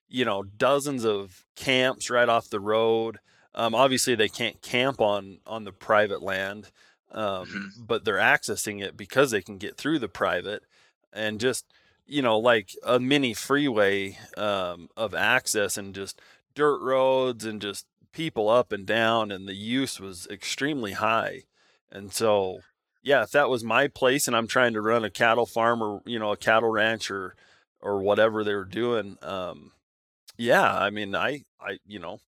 you 0.10 0.26
know 0.26 0.43
dozens 0.43 1.06
of 1.06 1.45
camps 1.56 2.10
right 2.10 2.30
off 2.30 2.50
the 2.50 2.60
road 2.60 3.20
um 3.56 3.74
obviously 3.76 4.16
they 4.16 4.28
can't 4.30 4.62
camp 4.62 5.00
on 5.00 5.39
on 5.47 5.64
the 5.66 5.72
private 5.72 6.22
land 6.22 6.72
um 7.12 7.45
Mhm. 7.47 7.88
but 7.88 8.04
they're 8.06 8.18
accessing 8.36 8.82
it 8.84 8.97
because 8.97 9.32
they 9.32 9.41
can 9.41 9.58
get 9.58 9.78
through 9.78 10.00
the 10.00 10.10
private 10.10 10.64
and 11.14 11.39
just 11.39 11.66
you 12.08 12.22
know 12.24 12.38
like 12.39 12.76
a 12.84 13.00
mini 13.00 13.34
freeway 13.36 14.18
um 14.36 14.89
of 14.97 15.14
access 15.16 15.78
and 15.78 15.93
just 15.95 16.20
dirt 16.56 16.82
roads 16.82 17.45
and 17.45 17.62
just 17.62 17.86
people 18.12 18.49
up 18.49 18.72
and 18.72 18.86
down 18.86 19.32
and 19.32 19.47
the 19.47 19.55
use 19.55 19.99
was 19.99 20.28
extremely 20.32 20.93
high. 20.93 21.43
And 21.91 22.12
so 22.12 22.60
yeah 23.01 23.24
if 23.24 23.32
that 23.32 23.49
was 23.49 23.64
my 23.64 23.88
place 23.88 24.28
and 24.28 24.36
i'm 24.36 24.47
trying 24.47 24.74
to 24.74 24.82
run 24.82 25.03
a 25.03 25.10
cattle 25.10 25.45
farm 25.45 25.82
or 25.82 26.01
you 26.05 26.20
know 26.20 26.32
a 26.32 26.38
cattle 26.38 26.70
ranch 26.70 27.10
or 27.10 27.36
or 27.82 28.01
whatever 28.01 28.43
they 28.43 28.53
were 28.53 28.66
doing 28.66 29.18
um 29.22 29.72
yeah 30.38 30.74
i 30.76 30.89
mean 30.89 31.16
i 31.16 31.43
i 31.62 31.78
you 31.86 31.99
know 31.99 32.20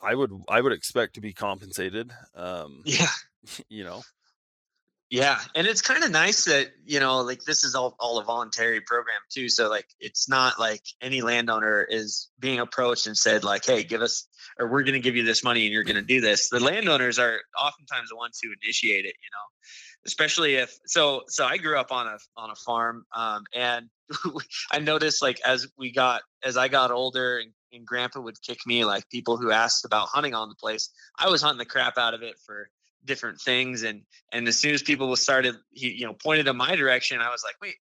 i 0.00 0.14
would 0.14 0.32
i 0.48 0.60
would 0.60 0.72
expect 0.72 1.14
to 1.14 1.20
be 1.20 1.32
compensated 1.32 2.12
um 2.34 2.82
yeah. 2.84 3.06
you 3.68 3.84
know 3.84 4.02
Yeah, 5.08 5.38
and 5.54 5.68
it's 5.68 5.82
kind 5.82 6.02
of 6.02 6.10
nice 6.10 6.46
that 6.46 6.72
you 6.84 6.98
know, 6.98 7.20
like 7.20 7.44
this 7.44 7.62
is 7.62 7.76
all 7.76 7.94
all 8.00 8.18
a 8.18 8.24
voluntary 8.24 8.80
program 8.80 9.20
too. 9.30 9.48
So 9.48 9.70
like, 9.70 9.86
it's 10.00 10.28
not 10.28 10.58
like 10.58 10.82
any 11.00 11.22
landowner 11.22 11.86
is 11.88 12.28
being 12.40 12.58
approached 12.58 13.06
and 13.06 13.16
said 13.16 13.44
like, 13.44 13.64
"Hey, 13.64 13.84
give 13.84 14.02
us," 14.02 14.26
or 14.58 14.68
"We're 14.68 14.82
going 14.82 14.94
to 14.94 15.00
give 15.00 15.14
you 15.14 15.22
this 15.22 15.44
money 15.44 15.64
and 15.64 15.72
you're 15.72 15.84
going 15.84 15.96
to 15.96 16.02
do 16.02 16.20
this." 16.20 16.48
The 16.48 16.58
landowners 16.58 17.20
are 17.20 17.38
oftentimes 17.56 18.08
the 18.08 18.16
ones 18.16 18.40
who 18.42 18.50
initiate 18.64 19.04
it. 19.04 19.14
You 19.14 19.30
know, 19.32 19.46
especially 20.06 20.56
if 20.56 20.76
so. 20.86 21.22
So 21.28 21.46
I 21.46 21.58
grew 21.58 21.78
up 21.78 21.92
on 21.92 22.08
a 22.08 22.18
on 22.36 22.50
a 22.50 22.56
farm, 22.56 23.04
um, 23.14 23.44
and 23.54 23.88
I 24.72 24.80
noticed 24.80 25.22
like 25.22 25.40
as 25.46 25.68
we 25.78 25.92
got 25.92 26.22
as 26.42 26.56
I 26.56 26.66
got 26.66 26.90
older 26.90 27.38
and, 27.38 27.52
and 27.72 27.86
Grandpa 27.86 28.20
would 28.20 28.42
kick 28.42 28.58
me 28.66 28.84
like 28.84 29.08
people 29.08 29.36
who 29.36 29.52
asked 29.52 29.84
about 29.84 30.08
hunting 30.08 30.34
on 30.34 30.48
the 30.48 30.56
place. 30.56 30.90
I 31.16 31.28
was 31.28 31.42
hunting 31.42 31.58
the 31.58 31.64
crap 31.64 31.96
out 31.96 32.14
of 32.14 32.22
it 32.22 32.34
for 32.44 32.70
different 33.06 33.40
things 33.40 33.82
and 33.82 34.02
and 34.32 34.46
as 34.48 34.58
soon 34.58 34.74
as 34.74 34.82
people 34.82 35.14
started 35.16 35.54
he 35.72 35.90
you 35.92 36.06
know 36.06 36.12
pointed 36.12 36.46
in 36.46 36.56
my 36.56 36.76
direction 36.76 37.20
i 37.20 37.30
was 37.30 37.42
like 37.44 37.54
wait 37.62 37.76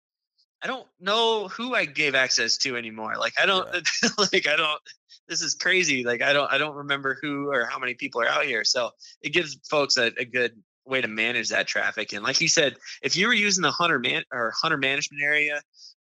i 0.63 0.67
don't 0.67 0.87
know 0.99 1.47
who 1.47 1.73
i 1.73 1.85
gave 1.85 2.15
access 2.15 2.57
to 2.57 2.77
anymore 2.77 3.15
like 3.17 3.33
i 3.41 3.45
don't 3.45 3.67
like 4.33 4.47
i 4.47 4.55
don't 4.55 4.81
this 5.27 5.41
is 5.41 5.55
crazy 5.55 6.03
like 6.03 6.21
i 6.21 6.33
don't 6.33 6.51
i 6.51 6.57
don't 6.57 6.75
remember 6.75 7.17
who 7.21 7.49
or 7.49 7.65
how 7.65 7.79
many 7.79 7.93
people 7.93 8.21
are 8.21 8.27
out 8.27 8.45
here. 8.45 8.63
So 8.63 8.91
it 9.21 9.29
gives 9.29 9.57
folks 9.69 9.97
a, 9.97 10.11
a 10.17 10.25
good 10.25 10.53
way 10.85 11.01
to 11.01 11.07
manage 11.07 11.49
that 11.49 11.67
traffic 11.67 12.13
and 12.13 12.23
like 12.23 12.39
you 12.41 12.47
said 12.47 12.75
if 13.01 13.15
you 13.15 13.27
were 13.27 13.33
using 13.33 13.63
the 13.63 13.71
hunter 13.71 13.97
man 13.97 14.23
or 14.31 14.53
hunter 14.61 14.77
management 14.77 15.23
area 15.23 15.61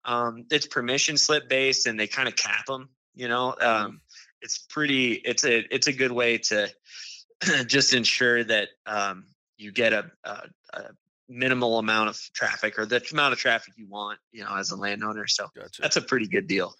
um 0.05 0.45
it's 0.51 0.69
permission 0.69 1.16
slip 1.16 1.49
based 1.49 1.89
and 1.89 1.99
they 1.99 2.07
kind 2.07 2.29
of 2.29 2.37
cap 2.37 2.64
them 2.66 2.89
you 3.16 3.27
know 3.27 3.57
um 3.61 4.01
it's 4.41 4.59
pretty 4.71 5.14
it's 5.14 5.45
a 5.45 5.64
it's 5.75 5.89
a 5.89 5.93
good 5.93 6.12
way 6.12 6.39
to 6.39 6.69
just 7.66 7.95
ensure 7.95 8.45
that 8.45 8.68
um, 8.86 9.26
you 9.57 9.72
get 9.72 9.93
a, 9.93 10.11
a, 10.24 10.43
a 10.72 10.82
minimal 11.28 11.78
amount 11.78 12.09
of 12.09 12.18
traffic 12.32 12.78
or 12.78 12.86
the 12.86 13.03
amount 13.12 13.32
of 13.32 13.39
traffic 13.39 13.74
you 13.76 13.86
want, 13.86 14.18
you 14.32 14.45
know, 14.45 14.57
as 14.57 14.70
a 14.70 14.76
landowner. 14.76 15.26
So 15.26 15.49
gotcha 15.55 15.82
that's 15.82 15.97
a 15.97 16.03
pretty 16.03 16.26
good 16.26 16.47
deal. 16.47 16.74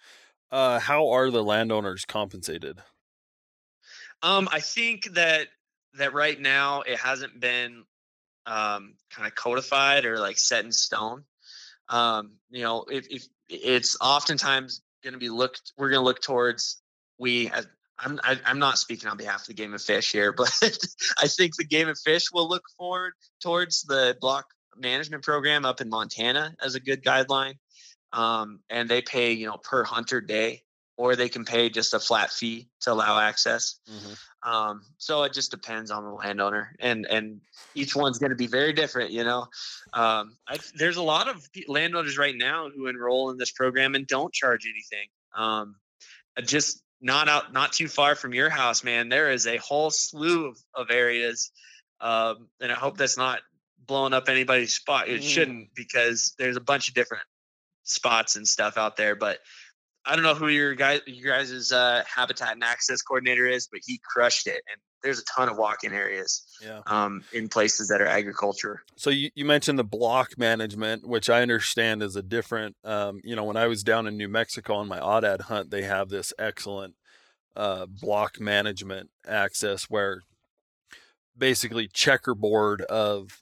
uh 0.51 0.79
how 0.79 1.09
are 1.09 1.29
the 1.29 1.43
landowners 1.43 2.05
compensated 2.05 2.81
Um, 4.21 4.49
I 4.51 4.59
think 4.59 5.13
that 5.13 5.47
that 5.95 6.13
right 6.13 6.39
now 6.39 6.81
it 6.81 6.97
hasn't 6.97 7.39
been 7.39 7.83
um, 8.45 8.95
kind 9.11 9.27
of 9.27 9.35
codified 9.35 10.05
or 10.05 10.19
like 10.19 10.37
set 10.37 10.65
in 10.65 10.71
stone. 10.71 11.23
Um, 11.87 12.33
you 12.49 12.63
know, 12.63 12.85
if, 12.89 13.07
if 13.09 13.27
it's 13.47 13.97
oftentimes 13.99 14.81
going 15.03 15.13
to 15.13 15.19
be 15.19 15.29
looked, 15.29 15.73
we're 15.77 15.89
going 15.89 16.01
to 16.01 16.05
look 16.05 16.21
towards 16.21 16.81
we 17.17 17.49
as 17.49 17.67
I'm 17.99 18.19
I, 18.23 18.31
am 18.31 18.39
i 18.45 18.51
am 18.51 18.59
not 18.59 18.77
speaking 18.77 19.09
on 19.09 19.17
behalf 19.17 19.41
of 19.41 19.47
the 19.47 19.53
Game 19.53 19.73
and 19.73 19.81
Fish 19.81 20.11
here, 20.11 20.31
but 20.37 20.51
I 21.17 21.27
think 21.27 21.55
the 21.55 21.65
Game 21.65 21.87
and 21.87 21.97
Fish 21.97 22.31
will 22.31 22.47
look 22.47 22.63
forward 22.77 23.13
towards 23.41 23.83
the 23.83 24.17
block 24.19 24.45
management 24.77 25.23
program 25.23 25.65
up 25.65 25.81
in 25.81 25.89
Montana 25.89 26.55
as 26.63 26.75
a 26.75 26.79
good 26.79 27.03
guideline. 27.03 27.55
Um, 28.11 28.61
and 28.69 28.89
they 28.89 29.01
pay 29.01 29.33
you 29.33 29.47
know 29.47 29.57
per 29.57 29.83
hunter 29.83 30.21
day, 30.21 30.63
or 30.97 31.15
they 31.15 31.29
can 31.29 31.45
pay 31.45 31.69
just 31.69 31.93
a 31.93 31.99
flat 31.99 32.31
fee 32.31 32.69
to 32.81 32.91
allow 32.91 33.19
access. 33.19 33.79
mm-hmm. 33.89 34.13
Um, 34.41 34.81
so 34.97 35.23
it 35.23 35.33
just 35.33 35.51
depends 35.51 35.91
on 35.91 36.05
the 36.05 36.11
landowner, 36.11 36.75
and 36.79 37.05
and 37.05 37.41
each 37.75 37.95
one's 37.95 38.19
going 38.19 38.31
to 38.31 38.35
be 38.35 38.47
very 38.47 38.73
different. 38.73 39.11
You 39.11 39.25
know, 39.25 39.47
um, 39.93 40.37
I, 40.47 40.57
there's 40.75 40.97
a 40.97 41.03
lot 41.03 41.27
of 41.27 41.45
landowners 41.67 42.17
right 42.17 42.35
now 42.35 42.69
who 42.69 42.87
enroll 42.87 43.31
in 43.31 43.37
this 43.37 43.51
program 43.51 43.95
and 43.95 44.07
don't 44.07 44.33
charge 44.33 44.65
anything. 44.65 45.07
Um, 45.35 45.75
just 46.45 46.81
not 47.01 47.29
out, 47.29 47.53
not 47.53 47.73
too 47.73 47.87
far 47.87 48.15
from 48.15 48.33
your 48.33 48.49
house, 48.49 48.83
man. 48.83 49.09
There 49.09 49.31
is 49.31 49.47
a 49.47 49.57
whole 49.57 49.89
slew 49.91 50.47
of, 50.47 50.57
of 50.75 50.91
areas, 50.91 51.51
um, 52.01 52.47
and 52.61 52.71
I 52.71 52.75
hope 52.75 52.97
that's 52.97 53.17
not 53.17 53.39
blowing 53.85 54.13
up 54.13 54.29
anybody's 54.29 54.73
spot. 54.75 55.07
It 55.09 55.21
Mm. 55.21 55.29
shouldn't 55.29 55.75
because 55.75 56.33
there's 56.37 56.57
a 56.57 56.61
bunch 56.61 56.87
of 56.89 56.93
different 56.93 57.23
spots 57.83 58.35
and 58.35 58.47
stuff 58.47 58.77
out 58.77 58.97
there, 58.97 59.15
but. 59.15 59.39
I 60.05 60.15
don't 60.15 60.23
know 60.23 60.33
who 60.33 60.47
your 60.47 60.75
guys 60.75 61.01
your 61.05 61.35
guys' 61.35 61.71
uh, 61.71 62.03
habitat 62.07 62.53
and 62.53 62.63
access 62.63 63.01
coordinator 63.01 63.45
is, 63.45 63.67
but 63.67 63.81
he 63.85 63.99
crushed 64.03 64.47
it. 64.47 64.61
And 64.71 64.81
there's 65.03 65.19
a 65.19 65.25
ton 65.25 65.49
of 65.49 65.57
walk-in 65.57 65.93
areas 65.93 66.43
yeah 66.61 66.81
um, 66.87 67.23
in 67.31 67.47
places 67.47 67.87
that 67.87 68.01
are 68.01 68.07
agriculture. 68.07 68.81
So 68.95 69.09
you, 69.09 69.29
you 69.35 69.45
mentioned 69.45 69.79
the 69.79 69.83
block 69.83 70.37
management, 70.37 71.07
which 71.07 71.29
I 71.29 71.41
understand 71.41 72.01
is 72.03 72.15
a 72.15 72.21
different. 72.21 72.75
Um, 72.83 73.21
you 73.23 73.35
know, 73.35 73.43
when 73.43 73.57
I 73.57 73.67
was 73.67 73.83
down 73.83 74.07
in 74.07 74.17
New 74.17 74.29
Mexico 74.29 74.75
on 74.75 74.87
my 74.87 74.99
aoudad 74.99 75.41
hunt, 75.41 75.71
they 75.71 75.83
have 75.83 76.09
this 76.09 76.33
excellent 76.39 76.95
uh, 77.55 77.85
block 77.85 78.39
management 78.39 79.09
access 79.27 79.85
where 79.85 80.21
basically 81.37 81.87
checkerboard 81.87 82.81
of 82.83 83.39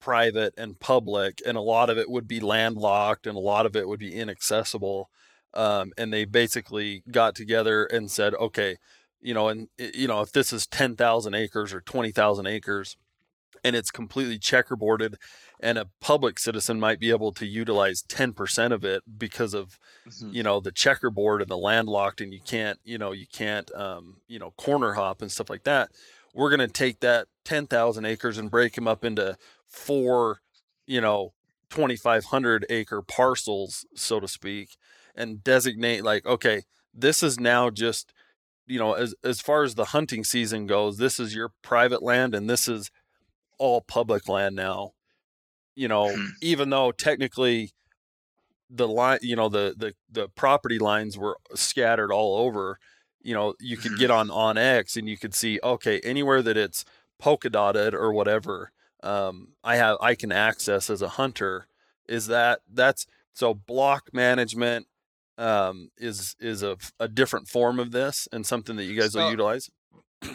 private 0.00 0.54
and 0.58 0.78
public, 0.78 1.40
and 1.46 1.56
a 1.56 1.62
lot 1.62 1.88
of 1.88 1.96
it 1.96 2.10
would 2.10 2.28
be 2.28 2.40
landlocked, 2.40 3.26
and 3.26 3.36
a 3.36 3.40
lot 3.40 3.64
of 3.66 3.74
it 3.74 3.88
would 3.88 4.00
be 4.00 4.14
inaccessible. 4.14 5.08
Um, 5.54 5.92
and 5.96 6.12
they 6.12 6.24
basically 6.24 7.02
got 7.10 7.34
together 7.34 7.84
and 7.84 8.10
said, 8.10 8.34
okay, 8.34 8.76
you 9.20 9.34
know, 9.34 9.48
and 9.48 9.68
you 9.78 10.08
know, 10.08 10.20
if 10.20 10.32
this 10.32 10.52
is 10.52 10.66
ten 10.66 10.96
thousand 10.96 11.34
acres 11.34 11.72
or 11.72 11.80
twenty 11.80 12.10
thousand 12.12 12.46
acres 12.46 12.96
and 13.62 13.74
it's 13.74 13.90
completely 13.90 14.38
checkerboarded 14.38 15.14
and 15.60 15.78
a 15.78 15.88
public 16.00 16.38
citizen 16.38 16.78
might 16.78 17.00
be 17.00 17.08
able 17.08 17.32
to 17.32 17.46
utilize 17.46 18.02
10% 18.02 18.72
of 18.72 18.84
it 18.84 19.02
because 19.18 19.54
of 19.54 19.78
Mm-hmm. 20.06 20.32
you 20.34 20.42
know 20.42 20.60
the 20.60 20.70
checkerboard 20.70 21.40
and 21.40 21.50
the 21.50 21.56
landlocked 21.56 22.20
and 22.20 22.34
you 22.34 22.40
can't 22.44 22.78
you 22.84 22.98
know 22.98 23.12
you 23.12 23.24
can't 23.26 23.74
um, 23.74 24.18
you 24.28 24.38
know 24.38 24.50
corner 24.58 24.92
hop 24.92 25.22
and 25.22 25.32
stuff 25.32 25.48
like 25.48 25.64
that 25.64 25.90
we're 26.34 26.50
going 26.50 26.60
to 26.60 26.68
take 26.68 27.00
that 27.00 27.28
10,000 27.44 28.04
acres 28.04 28.36
and 28.36 28.50
break 28.50 28.74
them 28.74 28.88
up 28.88 29.04
into 29.04 29.36
four, 29.68 30.40
you 30.86 31.00
know, 31.00 31.32
2,500 31.70 32.66
acre 32.68 33.02
parcels, 33.02 33.86
so 33.94 34.20
to 34.20 34.28
speak, 34.28 34.76
and 35.14 35.42
designate 35.42 36.02
like, 36.04 36.26
okay, 36.26 36.62
this 36.92 37.22
is 37.22 37.38
now 37.40 37.70
just, 37.70 38.12
you 38.66 38.78
know, 38.78 38.94
as, 38.94 39.14
as 39.24 39.40
far 39.40 39.62
as 39.62 39.74
the 39.74 39.86
hunting 39.86 40.24
season 40.24 40.66
goes, 40.66 40.96
this 40.96 41.18
is 41.20 41.34
your 41.34 41.52
private 41.62 42.02
land 42.02 42.34
and 42.34 42.48
this 42.48 42.68
is 42.68 42.90
all 43.58 43.80
public 43.80 44.28
land 44.28 44.56
now. 44.56 44.92
You 45.74 45.88
know, 45.88 46.14
Hmm. 46.14 46.26
even 46.40 46.70
though 46.70 46.92
technically 46.92 47.72
the 48.70 48.88
line, 48.88 49.18
you 49.22 49.36
know, 49.36 49.48
the, 49.48 49.74
the, 49.76 49.94
the 50.10 50.28
property 50.28 50.78
lines 50.78 51.18
were 51.18 51.36
scattered 51.54 52.12
all 52.12 52.38
over, 52.38 52.78
you 53.22 53.34
know, 53.34 53.54
you 53.60 53.76
could 53.76 53.92
Mhm. 53.92 53.98
get 53.98 54.10
on, 54.10 54.30
on 54.30 54.56
X 54.58 54.96
and 54.96 55.08
you 55.08 55.16
could 55.16 55.34
see, 55.34 55.60
okay, 55.62 56.00
anywhere 56.00 56.42
that 56.42 56.56
it's 56.56 56.84
polka 57.18 57.50
dotted 57.50 57.94
or 57.94 58.12
whatever, 58.12 58.70
um, 59.02 59.54
I 59.62 59.76
have, 59.76 59.98
I 60.00 60.14
can 60.14 60.32
access 60.32 60.88
as 60.90 61.02
a 61.02 61.08
hunter 61.10 61.66
is 62.08 62.26
that 62.26 62.60
that's, 62.72 63.06
so 63.32 63.52
block 63.54 64.10
management, 64.12 64.86
um, 65.38 65.88
is, 65.98 66.34
is 66.40 66.62
a, 66.62 66.76
a 67.00 67.08
different 67.08 67.48
form 67.48 67.78
of 67.78 67.90
this 67.90 68.28
and 68.32 68.46
something 68.46 68.76
that 68.76 68.84
you 68.84 68.98
guys 68.98 69.14
will 69.14 69.30
utilize. 69.30 69.68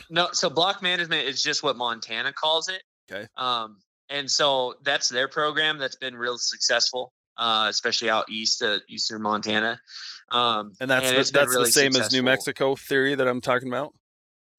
No, 0.09 0.29
so 0.33 0.49
block 0.49 0.81
management 0.81 1.27
is 1.27 1.41
just 1.41 1.63
what 1.63 1.75
Montana 1.75 2.31
calls 2.33 2.69
it. 2.69 2.83
Okay. 3.11 3.27
Um, 3.37 3.77
and 4.09 4.29
so 4.29 4.75
that's 4.83 5.09
their 5.09 5.27
program 5.27 5.77
that's 5.79 5.95
been 5.95 6.15
real 6.15 6.37
successful, 6.37 7.11
uh, 7.37 7.67
especially 7.69 8.09
out 8.09 8.29
east, 8.29 8.61
uh, 8.61 8.79
eastern 8.87 9.21
Montana. 9.21 9.79
Um, 10.31 10.73
And 10.79 10.89
that's, 10.91 11.31
the, 11.31 11.39
that's 11.39 11.49
really 11.49 11.65
the 11.65 11.71
same 11.71 11.95
as 11.95 12.11
New. 12.11 12.21
Mexico 12.21 12.75
theory 12.75 13.15
that 13.15 13.27
I'm 13.27 13.41
talking 13.41 13.67
about. 13.67 13.93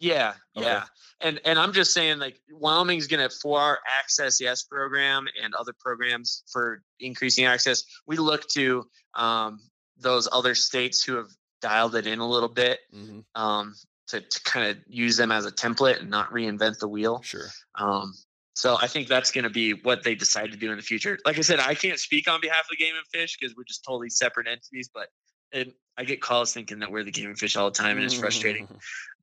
Yeah, 0.00 0.34
Okay. 0.56 0.66
yeah. 0.66 0.84
And 1.20 1.38
and 1.44 1.58
I'm 1.58 1.74
just 1.74 1.92
saying 1.92 2.18
like 2.18 2.40
Wyoming's 2.50 3.06
gonna 3.06 3.28
for 3.28 3.60
our 3.60 3.78
access 3.86 4.40
yes 4.40 4.62
program 4.62 5.26
and 5.42 5.54
other 5.54 5.74
programs 5.78 6.42
for 6.50 6.82
increasing 6.98 7.44
access, 7.44 7.84
we 8.06 8.16
look 8.16 8.48
to 8.52 8.84
um, 9.14 9.60
those 10.00 10.28
other 10.30 10.54
states 10.54 11.02
who 11.02 11.16
have 11.16 11.28
dialed 11.60 11.94
it 11.94 12.06
in 12.06 12.18
a 12.18 12.28
little 12.28 12.48
bit 12.48 12.80
hmm 12.92 13.20
um, 13.34 13.74
to, 14.08 14.20
to 14.20 14.42
kind 14.42 14.70
of 14.70 14.76
use 14.88 15.16
them 15.16 15.30
as 15.30 15.46
a 15.46 15.52
template 15.52 16.00
and 16.00 16.10
not 16.10 16.30
reinvent 16.32 16.78
the 16.78 16.88
wheel. 16.88 17.22
Sure. 17.22 17.46
Um, 17.76 18.12
so 18.54 18.76
I 18.80 18.88
think 18.88 19.08
that's 19.08 19.30
going 19.30 19.44
to 19.44 19.50
be 19.50 19.72
what 19.72 20.02
they 20.02 20.14
decide 20.14 20.50
to 20.52 20.58
do 20.58 20.70
in 20.70 20.76
the 20.76 20.82
future. 20.82 21.18
Like 21.24 21.38
I 21.38 21.42
said, 21.42 21.60
I 21.60 21.74
can't 21.74 21.98
speak 21.98 22.28
on 22.28 22.40
behalf 22.40 22.66
of 22.70 22.76
Game 22.76 22.94
and 22.96 23.06
Fish 23.06 23.38
because 23.38 23.56
we're 23.56 23.64
just 23.64 23.84
totally 23.84 24.10
separate 24.10 24.48
entities. 24.48 24.90
But 24.92 25.08
it, 25.52 25.72
I 25.96 26.04
get 26.04 26.20
calls 26.20 26.52
thinking 26.52 26.80
that 26.80 26.90
we're 26.90 27.04
the 27.04 27.10
Game 27.10 27.28
and 27.28 27.38
Fish 27.38 27.56
all 27.56 27.70
the 27.70 27.76
time, 27.76 27.96
and 27.96 28.04
it's 28.04 28.14
frustrating. 28.14 28.68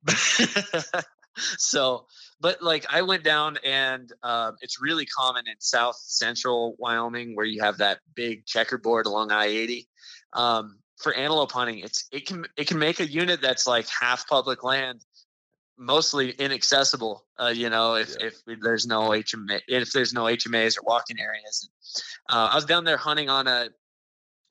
so, 1.36 2.06
but 2.40 2.62
like 2.62 2.86
I 2.90 3.02
went 3.02 3.22
down, 3.22 3.58
and 3.64 4.10
um, 4.22 4.56
it's 4.60 4.80
really 4.80 5.06
common 5.06 5.44
in 5.46 5.54
South 5.60 5.96
Central 5.96 6.74
Wyoming 6.78 7.36
where 7.36 7.46
you 7.46 7.62
have 7.62 7.78
that 7.78 8.00
big 8.14 8.46
checkerboard 8.46 9.06
along 9.06 9.30
I 9.30 9.46
eighty. 9.46 9.88
Um, 10.32 10.78
for 10.96 11.14
antelope 11.14 11.52
hunting, 11.52 11.78
it's 11.78 12.08
it 12.12 12.26
can 12.26 12.44
it 12.56 12.66
can 12.66 12.78
make 12.78 13.00
a 13.00 13.06
unit 13.06 13.40
that's 13.40 13.66
like 13.66 13.86
half 13.88 14.26
public 14.28 14.64
land 14.64 15.04
mostly 15.78 16.30
inaccessible. 16.30 17.24
Uh, 17.38 17.52
you 17.54 17.70
know, 17.70 17.94
if 17.94 18.16
Yeah. 18.18 18.26
if 18.26 18.60
there's 18.60 18.86
no 18.86 19.12
HMA, 19.12 19.60
if 19.68 19.92
there's 19.92 20.12
no 20.12 20.24
HMAs 20.24 20.76
or 20.76 20.82
walking 20.82 21.20
areas. 21.20 21.70
Uh, 22.28 22.48
I 22.50 22.54
was 22.56 22.64
down 22.64 22.84
there 22.84 22.96
hunting 22.96 23.30
on 23.30 23.46
a. 23.46 23.70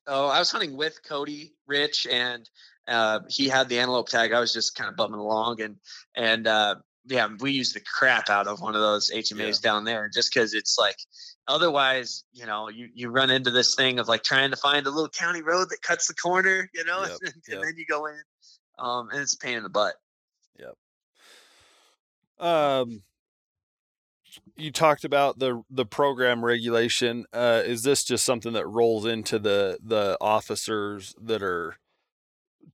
Oh, 0.08 0.28
I 0.28 0.40
was 0.40 0.50
hunting 0.50 0.78
with 0.78 1.04
Cody 1.04 1.54
Rich, 1.68 2.08
and 2.10 2.50
uh, 2.88 3.20
he 3.28 3.50
had 3.50 3.68
the 3.68 3.80
antelope 3.80 4.08
tag. 4.08 4.32
I 4.32 4.40
was 4.40 4.54
just 4.54 4.74
kind 4.76 4.90
of 4.90 4.96
bumming 4.96 5.20
along, 5.20 5.62
and 5.62 5.76
and 6.16 6.48
uh, 6.48 6.76
yeah, 7.06 7.28
we 7.40 7.52
used 7.52 7.76
the 7.76 7.82
crap 7.82 8.30
out 8.30 8.48
of 8.48 8.62
one 8.62 8.74
of 8.74 8.82
those 8.82 9.12
HMAs 9.12 9.62
down 9.62 9.84
there, 9.84 10.10
just 10.10 10.34
because 10.34 10.54
it's 10.54 10.78
like. 10.78 10.98
Otherwise, 11.48 12.26
you 12.34 12.46
know, 12.46 12.70
you, 12.70 12.90
you 12.94 13.10
run 13.10 13.30
into 13.30 13.52
this 13.52 13.74
thing 13.76 14.00
of 14.00 14.08
like 14.08 14.24
trying 14.24 14.52
to 14.52 14.58
find 14.58 14.86
a 14.86 14.90
little 14.90 15.10
county 15.10 15.42
road 15.42 15.70
that 15.70 15.82
cuts 15.82 16.08
the 16.08 16.14
corner, 16.14 16.70
you 16.74 16.84
know, 16.84 17.02
Yep, 17.10 17.18
and, 17.24 17.34
yep. 17.48 17.62
then 17.62 17.74
you 17.78 17.86
go 17.86 18.08
in, 18.08 18.22
um, 18.80 19.10
and 19.12 19.22
it's 19.22 19.34
a 19.34 19.38
pain 19.38 19.58
in 19.58 19.64
the 19.64 19.70
butt. 19.70 19.96
Yep. 20.60 20.76
Um, 22.46 23.04
you 24.56 24.72
talked 24.72 25.06
about 25.06 25.40
the 25.40 25.64
the 25.70 25.86
program 25.86 26.44
regulation. 26.44 27.26
Uh, 27.32 27.62
is 27.66 27.84
this 27.84 28.04
just 28.04 28.26
something 28.26 28.54
that 28.54 28.68
rolls 28.68 29.06
into 29.06 29.40
the 29.40 29.80
the 29.84 30.18
officers 30.20 31.16
that 31.22 31.42
are 31.42 31.78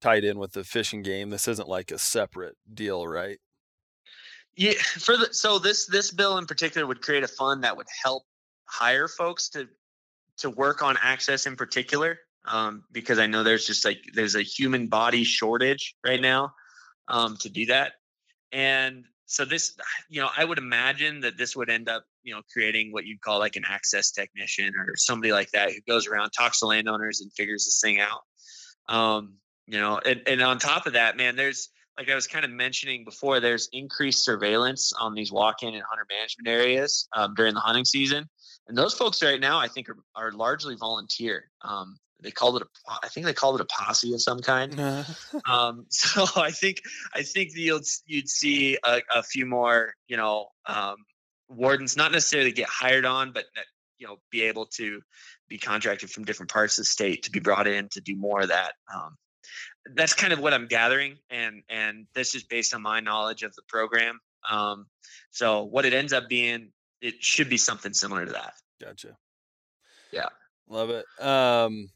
tied 0.01 0.23
in 0.23 0.39
with 0.39 0.53
the 0.53 0.63
fishing 0.63 1.03
game? 1.03 1.29
This 1.29 1.47
isn't 1.47 1.69
like 1.69 1.91
a 1.91 1.99
separate 1.99 2.57
deal, 2.73 3.07
right? 3.07 3.39
Yeah, 4.55 4.73
for 4.73 5.17
the 5.17 5.29
so 5.31 5.59
this 5.59 5.85
this 5.87 6.11
bill 6.11 6.37
in 6.37 6.45
particular 6.45 6.85
would 6.87 7.01
create 7.01 7.23
a 7.23 7.27
fund 7.27 7.63
that 7.63 7.77
would 7.77 7.87
help 8.03 8.23
hire 8.65 9.07
folks 9.07 9.49
to 9.49 9.67
to 10.37 10.49
work 10.49 10.81
on 10.81 10.97
access 11.01 11.45
in 11.45 11.55
particular, 11.55 12.17
um, 12.45 12.83
because 12.91 13.19
I 13.19 13.27
know 13.27 13.43
there's 13.43 13.67
just 13.67 13.85
like 13.85 13.99
there's 14.13 14.35
a 14.35 14.41
human 14.41 14.87
body 14.87 15.23
shortage 15.23 15.95
right 16.05 16.21
now 16.21 16.53
um, 17.07 17.37
to 17.37 17.49
do 17.49 17.67
that, 17.67 17.93
and 18.51 19.05
so 19.25 19.45
this 19.45 19.75
you 20.09 20.21
know 20.21 20.29
I 20.35 20.45
would 20.45 20.57
imagine 20.57 21.21
that 21.21 21.37
this 21.37 21.55
would 21.55 21.69
end 21.69 21.89
up 21.89 22.05
you 22.23 22.33
know 22.33 22.41
creating 22.51 22.91
what 22.91 23.05
you'd 23.05 23.21
call 23.21 23.39
like 23.39 23.55
an 23.55 23.65
access 23.67 24.11
technician 24.11 24.73
or 24.75 24.95
somebody 24.95 25.31
like 25.31 25.51
that 25.51 25.71
who 25.71 25.79
goes 25.87 26.07
around 26.07 26.31
talks 26.31 26.59
to 26.59 26.67
landowners 26.67 27.21
and 27.21 27.31
figures 27.33 27.65
this 27.65 27.79
thing 27.81 27.99
out. 27.99 28.21
Um, 28.89 29.35
you 29.65 29.79
know, 29.79 29.99
and, 30.03 30.21
and 30.27 30.41
on 30.41 30.59
top 30.59 30.87
of 30.87 30.93
that, 30.93 31.15
man, 31.15 31.35
there's 31.35 31.69
like 31.97 32.09
I 32.09 32.15
was 32.15 32.27
kind 32.27 32.43
of 32.43 32.51
mentioning 32.51 33.05
before, 33.05 33.39
there's 33.39 33.69
increased 33.71 34.25
surveillance 34.25 34.93
on 34.93 35.13
these 35.13 35.31
walk-in 35.31 35.73
and 35.73 35.83
hunter 35.87 36.05
management 36.09 36.47
areas 36.47 37.07
um, 37.13 37.33
during 37.35 37.53
the 37.53 37.59
hunting 37.59 37.85
season, 37.85 38.27
and 38.67 38.77
those 38.77 38.93
folks 38.93 39.21
right 39.21 39.39
now, 39.39 39.59
I 39.59 39.67
think, 39.67 39.89
are, 39.89 39.97
are 40.15 40.31
largely 40.31 40.75
volunteer. 40.75 41.49
Um, 41.61 41.97
they 42.21 42.31
called 42.31 42.61
it 42.61 42.63
a, 42.63 42.91
I 43.03 43.09
think 43.09 43.25
they 43.25 43.33
called 43.33 43.59
it 43.59 43.63
a 43.63 43.65
posse 43.65 44.13
of 44.13 44.21
some 44.21 44.39
kind. 44.39 44.79
Um, 45.45 45.85
so 45.89 46.25
I 46.35 46.51
think 46.51 46.81
I 47.13 47.23
think 47.23 47.51
you'll 47.55 47.81
you'd 48.05 48.29
see 48.29 48.77
a, 48.83 49.01
a 49.13 49.23
few 49.23 49.45
more, 49.45 49.93
you 50.07 50.17
know, 50.17 50.47
um, 50.65 50.95
wardens 51.49 51.97
not 51.97 52.11
necessarily 52.11 52.51
get 52.51 52.69
hired 52.69 53.05
on, 53.05 53.33
but 53.33 53.45
you 53.97 54.07
know, 54.07 54.17
be 54.31 54.43
able 54.43 54.65
to 54.65 55.01
be 55.49 55.57
contracted 55.57 56.09
from 56.09 56.25
different 56.25 56.51
parts 56.51 56.77
of 56.77 56.83
the 56.83 56.87
state 56.87 57.23
to 57.23 57.31
be 57.31 57.39
brought 57.39 57.67
in 57.67 57.89
to 57.89 58.01
do 58.01 58.15
more 58.15 58.41
of 58.41 58.49
that. 58.49 58.73
Um, 58.93 59.17
that's 59.95 60.13
kind 60.13 60.31
of 60.33 60.39
what 60.39 60.53
I'm 60.53 60.67
gathering, 60.67 61.17
and 61.29 61.63
and 61.69 62.07
this 62.15 62.35
is 62.35 62.43
based 62.43 62.73
on 62.73 62.81
my 62.81 63.01
knowledge 63.01 63.43
of 63.43 63.53
the 63.55 63.63
program. 63.67 64.19
Um, 64.49 64.87
so 65.31 65.63
what 65.63 65.85
it 65.85 65.93
ends 65.93 66.13
up 66.13 66.29
being, 66.29 66.71
it 67.03 67.21
should 67.23 67.49
be 67.49 67.57
something 67.57 67.93
similar 67.93 68.25
to 68.25 68.31
that. 68.31 68.53
Gotcha. 68.81 69.17
Yeah. 70.11 70.29
Love 70.67 70.89
it. 70.89 71.05
Um 71.23 71.89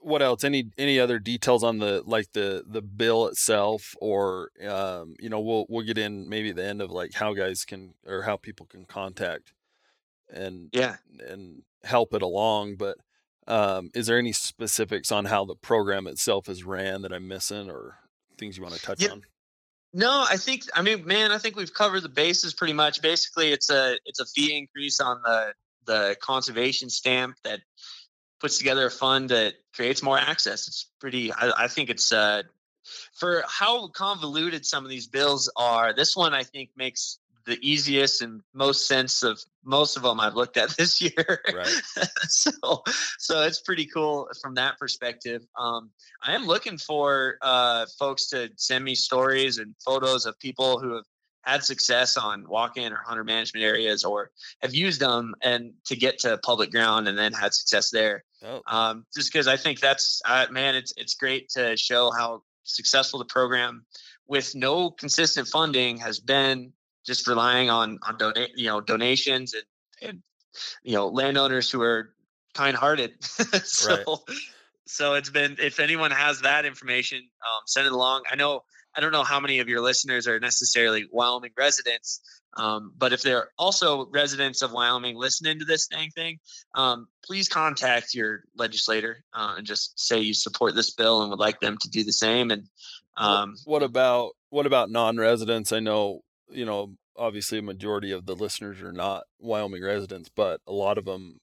what 0.00 0.22
else? 0.22 0.44
Any 0.44 0.70
any 0.78 0.98
other 1.00 1.18
details 1.18 1.62
on 1.64 1.78
the 1.78 2.02
like 2.06 2.32
the 2.32 2.64
the 2.66 2.80
bill 2.82 3.26
itself 3.26 3.94
or 4.00 4.50
um 4.66 5.16
you 5.18 5.28
know 5.28 5.40
we'll 5.40 5.66
we'll 5.68 5.84
get 5.84 5.98
in 5.98 6.28
maybe 6.28 6.50
at 6.50 6.56
the 6.56 6.64
end 6.64 6.80
of 6.80 6.90
like 6.90 7.14
how 7.14 7.34
guys 7.34 7.64
can 7.64 7.94
or 8.06 8.22
how 8.22 8.36
people 8.36 8.66
can 8.66 8.84
contact 8.84 9.52
and 10.32 10.70
Yeah. 10.72 10.96
and 11.20 11.62
help 11.84 12.14
it 12.14 12.22
along 12.22 12.76
but 12.76 12.96
um 13.46 13.90
is 13.94 14.06
there 14.06 14.18
any 14.18 14.32
specifics 14.32 15.10
on 15.10 15.24
how 15.26 15.44
the 15.44 15.56
program 15.56 16.06
itself 16.06 16.48
is 16.48 16.64
ran 16.64 17.02
that 17.02 17.12
I'm 17.12 17.26
missing 17.28 17.70
or 17.70 17.98
things 18.38 18.56
you 18.56 18.62
want 18.62 18.74
to 18.76 18.82
touch 18.82 19.02
Yeah. 19.02 19.10
on? 19.12 19.22
No, 19.94 20.24
I 20.28 20.36
think 20.36 20.64
I 20.74 20.82
mean, 20.82 21.06
man, 21.06 21.32
I 21.32 21.38
think 21.38 21.56
we've 21.56 21.72
covered 21.72 22.02
the 22.02 22.08
bases 22.08 22.52
pretty 22.54 22.74
much. 22.74 23.00
Basically, 23.00 23.52
it's 23.52 23.70
a 23.70 23.98
it's 24.04 24.20
a 24.20 24.26
fee 24.26 24.56
increase 24.56 25.00
on 25.00 25.22
the 25.22 25.54
the 25.86 26.16
conservation 26.20 26.90
stamp 26.90 27.36
that 27.44 27.60
puts 28.40 28.58
together 28.58 28.86
a 28.86 28.90
fund 28.90 29.30
that 29.30 29.54
creates 29.74 30.02
more 30.02 30.18
access. 30.18 30.68
It's 30.68 30.90
pretty. 31.00 31.32
I, 31.32 31.64
I 31.64 31.68
think 31.68 31.90
it's 31.90 32.12
uh 32.12 32.42
for 33.14 33.42
how 33.46 33.88
convoluted 33.88 34.66
some 34.66 34.84
of 34.84 34.90
these 34.90 35.06
bills 35.06 35.50
are. 35.56 35.94
This 35.94 36.14
one 36.14 36.34
I 36.34 36.42
think 36.42 36.70
makes 36.76 37.18
the 37.48 37.58
easiest 37.62 38.22
and 38.22 38.42
most 38.54 38.86
sense 38.86 39.22
of 39.22 39.40
most 39.64 39.96
of 39.96 40.02
them 40.02 40.20
I've 40.20 40.34
looked 40.34 40.56
at 40.56 40.70
this 40.76 41.00
year. 41.00 41.40
Right. 41.52 41.66
so 42.28 42.52
so 43.18 43.42
it's 43.42 43.60
pretty 43.60 43.86
cool 43.86 44.28
from 44.40 44.54
that 44.54 44.78
perspective. 44.78 45.42
Um, 45.58 45.90
I 46.22 46.34
am 46.34 46.46
looking 46.46 46.78
for 46.78 47.38
uh, 47.42 47.86
folks 47.98 48.28
to 48.28 48.50
send 48.56 48.84
me 48.84 48.94
stories 48.94 49.58
and 49.58 49.74
photos 49.84 50.26
of 50.26 50.38
people 50.38 50.78
who 50.78 50.94
have 50.94 51.04
had 51.42 51.64
success 51.64 52.16
on 52.18 52.46
walk-in 52.46 52.92
or 52.92 53.00
hunter 53.04 53.24
management 53.24 53.64
areas 53.64 54.04
or 54.04 54.30
have 54.60 54.74
used 54.74 55.00
them 55.00 55.34
and 55.40 55.72
to 55.86 55.96
get 55.96 56.18
to 56.18 56.36
public 56.38 56.70
ground 56.70 57.08
and 57.08 57.16
then 57.16 57.32
had 57.32 57.54
success 57.54 57.90
there. 57.90 58.22
Oh, 58.44 58.60
Um, 58.66 59.06
just 59.16 59.32
because 59.32 59.48
I 59.48 59.56
think 59.56 59.80
that's 59.80 60.20
uh, 60.24 60.46
man, 60.50 60.74
it's 60.74 60.92
it's 60.96 61.14
great 61.14 61.48
to 61.50 61.76
show 61.76 62.10
how 62.10 62.42
successful 62.64 63.18
the 63.18 63.24
program 63.24 63.86
with 64.26 64.54
no 64.54 64.90
consistent 64.90 65.48
funding 65.48 65.96
has 65.98 66.20
been. 66.20 66.72
Just 67.08 67.26
relying 67.26 67.70
on 67.70 67.98
on 68.06 68.18
donate 68.18 68.50
you 68.54 68.66
know 68.66 68.82
donations 68.82 69.54
and 69.54 69.64
and 70.02 70.22
you 70.82 70.92
know 70.94 71.08
landowners 71.08 71.70
who 71.70 71.80
are 71.80 72.10
kind-hearted. 72.52 73.24
so 73.64 74.22
so 74.86 75.14
it's 75.14 75.30
been 75.30 75.56
if 75.58 75.80
anyone 75.80 76.10
has 76.10 76.42
that 76.42 76.66
information, 76.66 77.18
um, 77.18 77.62
send 77.66 77.86
it 77.86 77.92
along. 77.94 78.24
I 78.30 78.36
know 78.36 78.60
I 78.94 79.00
don't 79.00 79.12
know 79.12 79.24
how 79.24 79.40
many 79.40 79.60
of 79.60 79.68
your 79.68 79.80
listeners 79.80 80.26
are 80.26 80.38
necessarily 80.38 81.06
Wyoming 81.10 81.52
residents, 81.56 82.20
um, 82.58 82.92
but 82.98 83.14
if 83.14 83.22
they're 83.22 83.48
also 83.56 84.06
residents 84.10 84.60
of 84.60 84.72
Wyoming 84.72 85.16
listening 85.16 85.60
to 85.60 85.64
this 85.64 85.86
dang 85.86 86.10
thing, 86.10 86.38
um, 86.74 87.08
please 87.24 87.48
contact 87.48 88.14
your 88.14 88.44
legislator 88.54 89.24
uh, 89.32 89.54
and 89.56 89.66
just 89.66 89.98
say 89.98 90.20
you 90.20 90.34
support 90.34 90.74
this 90.74 90.90
bill 90.90 91.22
and 91.22 91.30
would 91.30 91.38
like 91.38 91.60
them 91.60 91.78
to 91.80 91.88
do 91.88 92.04
the 92.04 92.12
same. 92.12 92.50
And 92.50 92.68
um, 93.16 93.56
what 93.64 93.82
about 93.82 94.32
what 94.50 94.66
about 94.66 94.90
non-residents? 94.90 95.72
I 95.72 95.80
know 95.80 96.22
you 96.50 96.64
know 96.64 96.94
obviously 97.16 97.58
a 97.58 97.62
majority 97.62 98.12
of 98.12 98.26
the 98.26 98.34
listeners 98.34 98.80
are 98.80 98.92
not 98.92 99.24
Wyoming 99.40 99.82
residents, 99.82 100.30
but 100.34 100.60
a 100.66 100.72
lot 100.72 100.98
of 100.98 101.04
them 101.04 101.40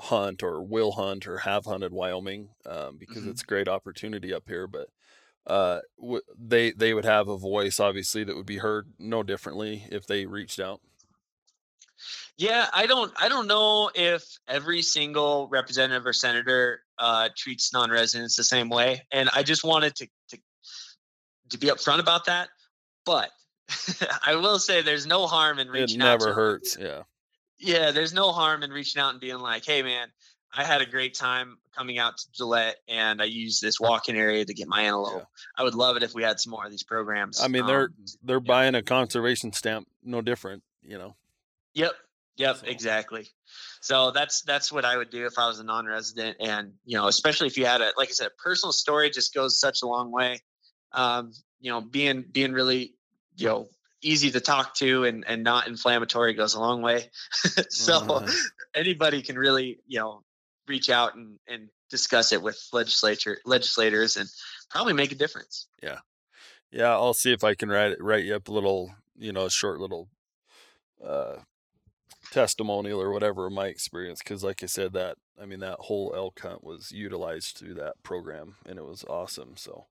hunt 0.00 0.42
or 0.42 0.62
will 0.62 0.92
hunt 0.92 1.26
or 1.26 1.38
have 1.38 1.64
hunted 1.64 1.92
Wyoming 1.92 2.50
um, 2.66 2.96
because 2.98 3.22
mm-hmm. 3.22 3.30
it's 3.30 3.42
a 3.42 3.46
great 3.46 3.68
opportunity 3.68 4.34
up 4.34 4.44
here. 4.46 4.66
But 4.66 4.88
uh, 5.46 5.80
w- 5.98 6.22
they 6.38 6.72
they 6.72 6.94
would 6.94 7.04
have 7.04 7.28
a 7.28 7.38
voice 7.38 7.80
obviously 7.80 8.24
that 8.24 8.36
would 8.36 8.46
be 8.46 8.58
heard 8.58 8.92
no 8.98 9.22
differently 9.22 9.86
if 9.90 10.06
they 10.06 10.26
reached 10.26 10.60
out. 10.60 10.80
Yeah, 12.36 12.66
I 12.72 12.86
don't 12.86 13.12
I 13.16 13.28
don't 13.28 13.46
know 13.46 13.90
if 13.94 14.24
every 14.48 14.82
single 14.82 15.48
representative 15.48 16.04
or 16.04 16.12
senator 16.12 16.80
uh, 16.98 17.28
treats 17.36 17.72
non-residents 17.72 18.36
the 18.36 18.44
same 18.44 18.68
way, 18.68 19.06
and 19.12 19.30
I 19.32 19.42
just 19.42 19.64
wanted 19.64 19.94
to 19.96 20.08
to 20.30 20.38
to 21.50 21.58
be 21.58 21.68
upfront 21.68 22.00
about 22.00 22.26
that. 22.26 22.48
But 23.06 23.30
I 24.26 24.36
will 24.36 24.58
say 24.58 24.82
there's 24.82 25.06
no 25.06 25.26
harm 25.26 25.58
in 25.58 25.68
reaching 25.68 26.00
out. 26.00 26.06
It 26.06 26.18
never 26.18 26.34
hurts. 26.34 26.76
Yeah. 26.78 27.02
Yeah, 27.58 27.92
there's 27.92 28.12
no 28.12 28.32
harm 28.32 28.62
in 28.62 28.70
reaching 28.70 29.00
out 29.00 29.10
and 29.10 29.20
being 29.20 29.38
like, 29.38 29.64
"Hey, 29.64 29.82
man, 29.82 30.08
I 30.52 30.64
had 30.64 30.82
a 30.82 30.86
great 30.86 31.14
time 31.14 31.58
coming 31.74 31.98
out 31.98 32.18
to 32.18 32.32
Gillette, 32.32 32.76
and 32.88 33.22
I 33.22 33.24
used 33.24 33.62
this 33.62 33.80
walking 33.80 34.16
area 34.16 34.44
to 34.44 34.52
get 34.52 34.68
my 34.68 34.82
antelope. 34.82 35.14
Yeah. 35.16 35.24
I 35.56 35.62
would 35.62 35.74
love 35.74 35.96
it 35.96 36.02
if 36.02 36.14
we 36.14 36.22
had 36.22 36.40
some 36.40 36.50
more 36.50 36.64
of 36.64 36.70
these 36.70 36.82
programs." 36.82 37.40
I 37.40 37.48
mean, 37.48 37.66
they're 37.66 37.84
um, 37.84 37.94
they're 38.22 38.36
yeah. 38.36 38.52
buying 38.52 38.74
a 38.74 38.82
conservation 38.82 39.52
stamp, 39.52 39.88
no 40.02 40.20
different, 40.20 40.62
you 40.82 40.98
know. 40.98 41.14
Yep. 41.74 41.92
Yep. 42.36 42.56
So. 42.56 42.66
Exactly. 42.66 43.28
So 43.80 44.10
that's 44.10 44.42
that's 44.42 44.72
what 44.72 44.84
I 44.84 44.96
would 44.96 45.10
do 45.10 45.26
if 45.26 45.38
I 45.38 45.46
was 45.46 45.60
a 45.60 45.64
non-resident, 45.64 46.38
and 46.40 46.72
you 46.84 46.96
know, 46.96 47.06
especially 47.06 47.46
if 47.46 47.56
you 47.56 47.66
had 47.66 47.80
a 47.80 47.92
like 47.96 48.08
I 48.08 48.12
said, 48.12 48.30
personal 48.42 48.72
story 48.72 49.10
just 49.10 49.32
goes 49.32 49.58
such 49.58 49.82
a 49.82 49.86
long 49.86 50.10
way. 50.10 50.40
Um, 50.92 51.32
you 51.60 51.70
know, 51.70 51.80
being 51.80 52.24
being 52.30 52.52
really 52.52 52.94
you 53.36 53.48
know 53.48 53.68
easy 54.04 54.30
to 54.30 54.40
talk 54.40 54.74
to 54.74 55.04
and, 55.04 55.24
and 55.26 55.42
not 55.42 55.66
inflammatory 55.66 56.34
goes 56.34 56.54
a 56.54 56.60
long 56.60 56.82
way. 56.82 57.10
so 57.70 57.96
uh-huh. 57.96 58.30
anybody 58.74 59.22
can 59.22 59.36
really, 59.36 59.78
you 59.86 59.98
know, 59.98 60.22
reach 60.68 60.90
out 60.90 61.16
and, 61.16 61.38
and 61.48 61.68
discuss 61.90 62.32
it 62.32 62.42
with 62.42 62.58
legislature 62.72 63.38
legislators 63.44 64.16
and 64.16 64.28
probably 64.70 64.92
make 64.92 65.12
a 65.12 65.16
difference. 65.16 65.66
Yeah. 65.82 65.98
Yeah. 66.70 66.92
I'll 66.92 67.14
see 67.14 67.32
if 67.32 67.42
I 67.42 67.54
can 67.54 67.68
write 67.68 67.92
it, 67.92 68.02
write 68.02 68.24
you 68.24 68.36
up 68.36 68.48
a 68.48 68.52
little, 68.52 68.94
you 69.16 69.32
know, 69.32 69.46
a 69.46 69.50
short 69.50 69.80
little, 69.80 70.08
uh, 71.04 71.36
testimonial 72.30 73.00
or 73.00 73.10
whatever 73.10 73.46
of 73.46 73.52
my 73.52 73.66
experience. 73.66 74.20
Cause 74.22 74.44
like 74.44 74.62
I 74.62 74.66
said, 74.66 74.92
that, 74.92 75.16
I 75.40 75.46
mean, 75.46 75.60
that 75.60 75.78
whole 75.80 76.12
elk 76.16 76.40
hunt 76.40 76.64
was 76.64 76.92
utilized 76.92 77.56
through 77.56 77.74
that 77.74 78.02
program 78.02 78.56
and 78.66 78.78
it 78.78 78.84
was 78.84 79.04
awesome. 79.08 79.56
So, 79.56 79.86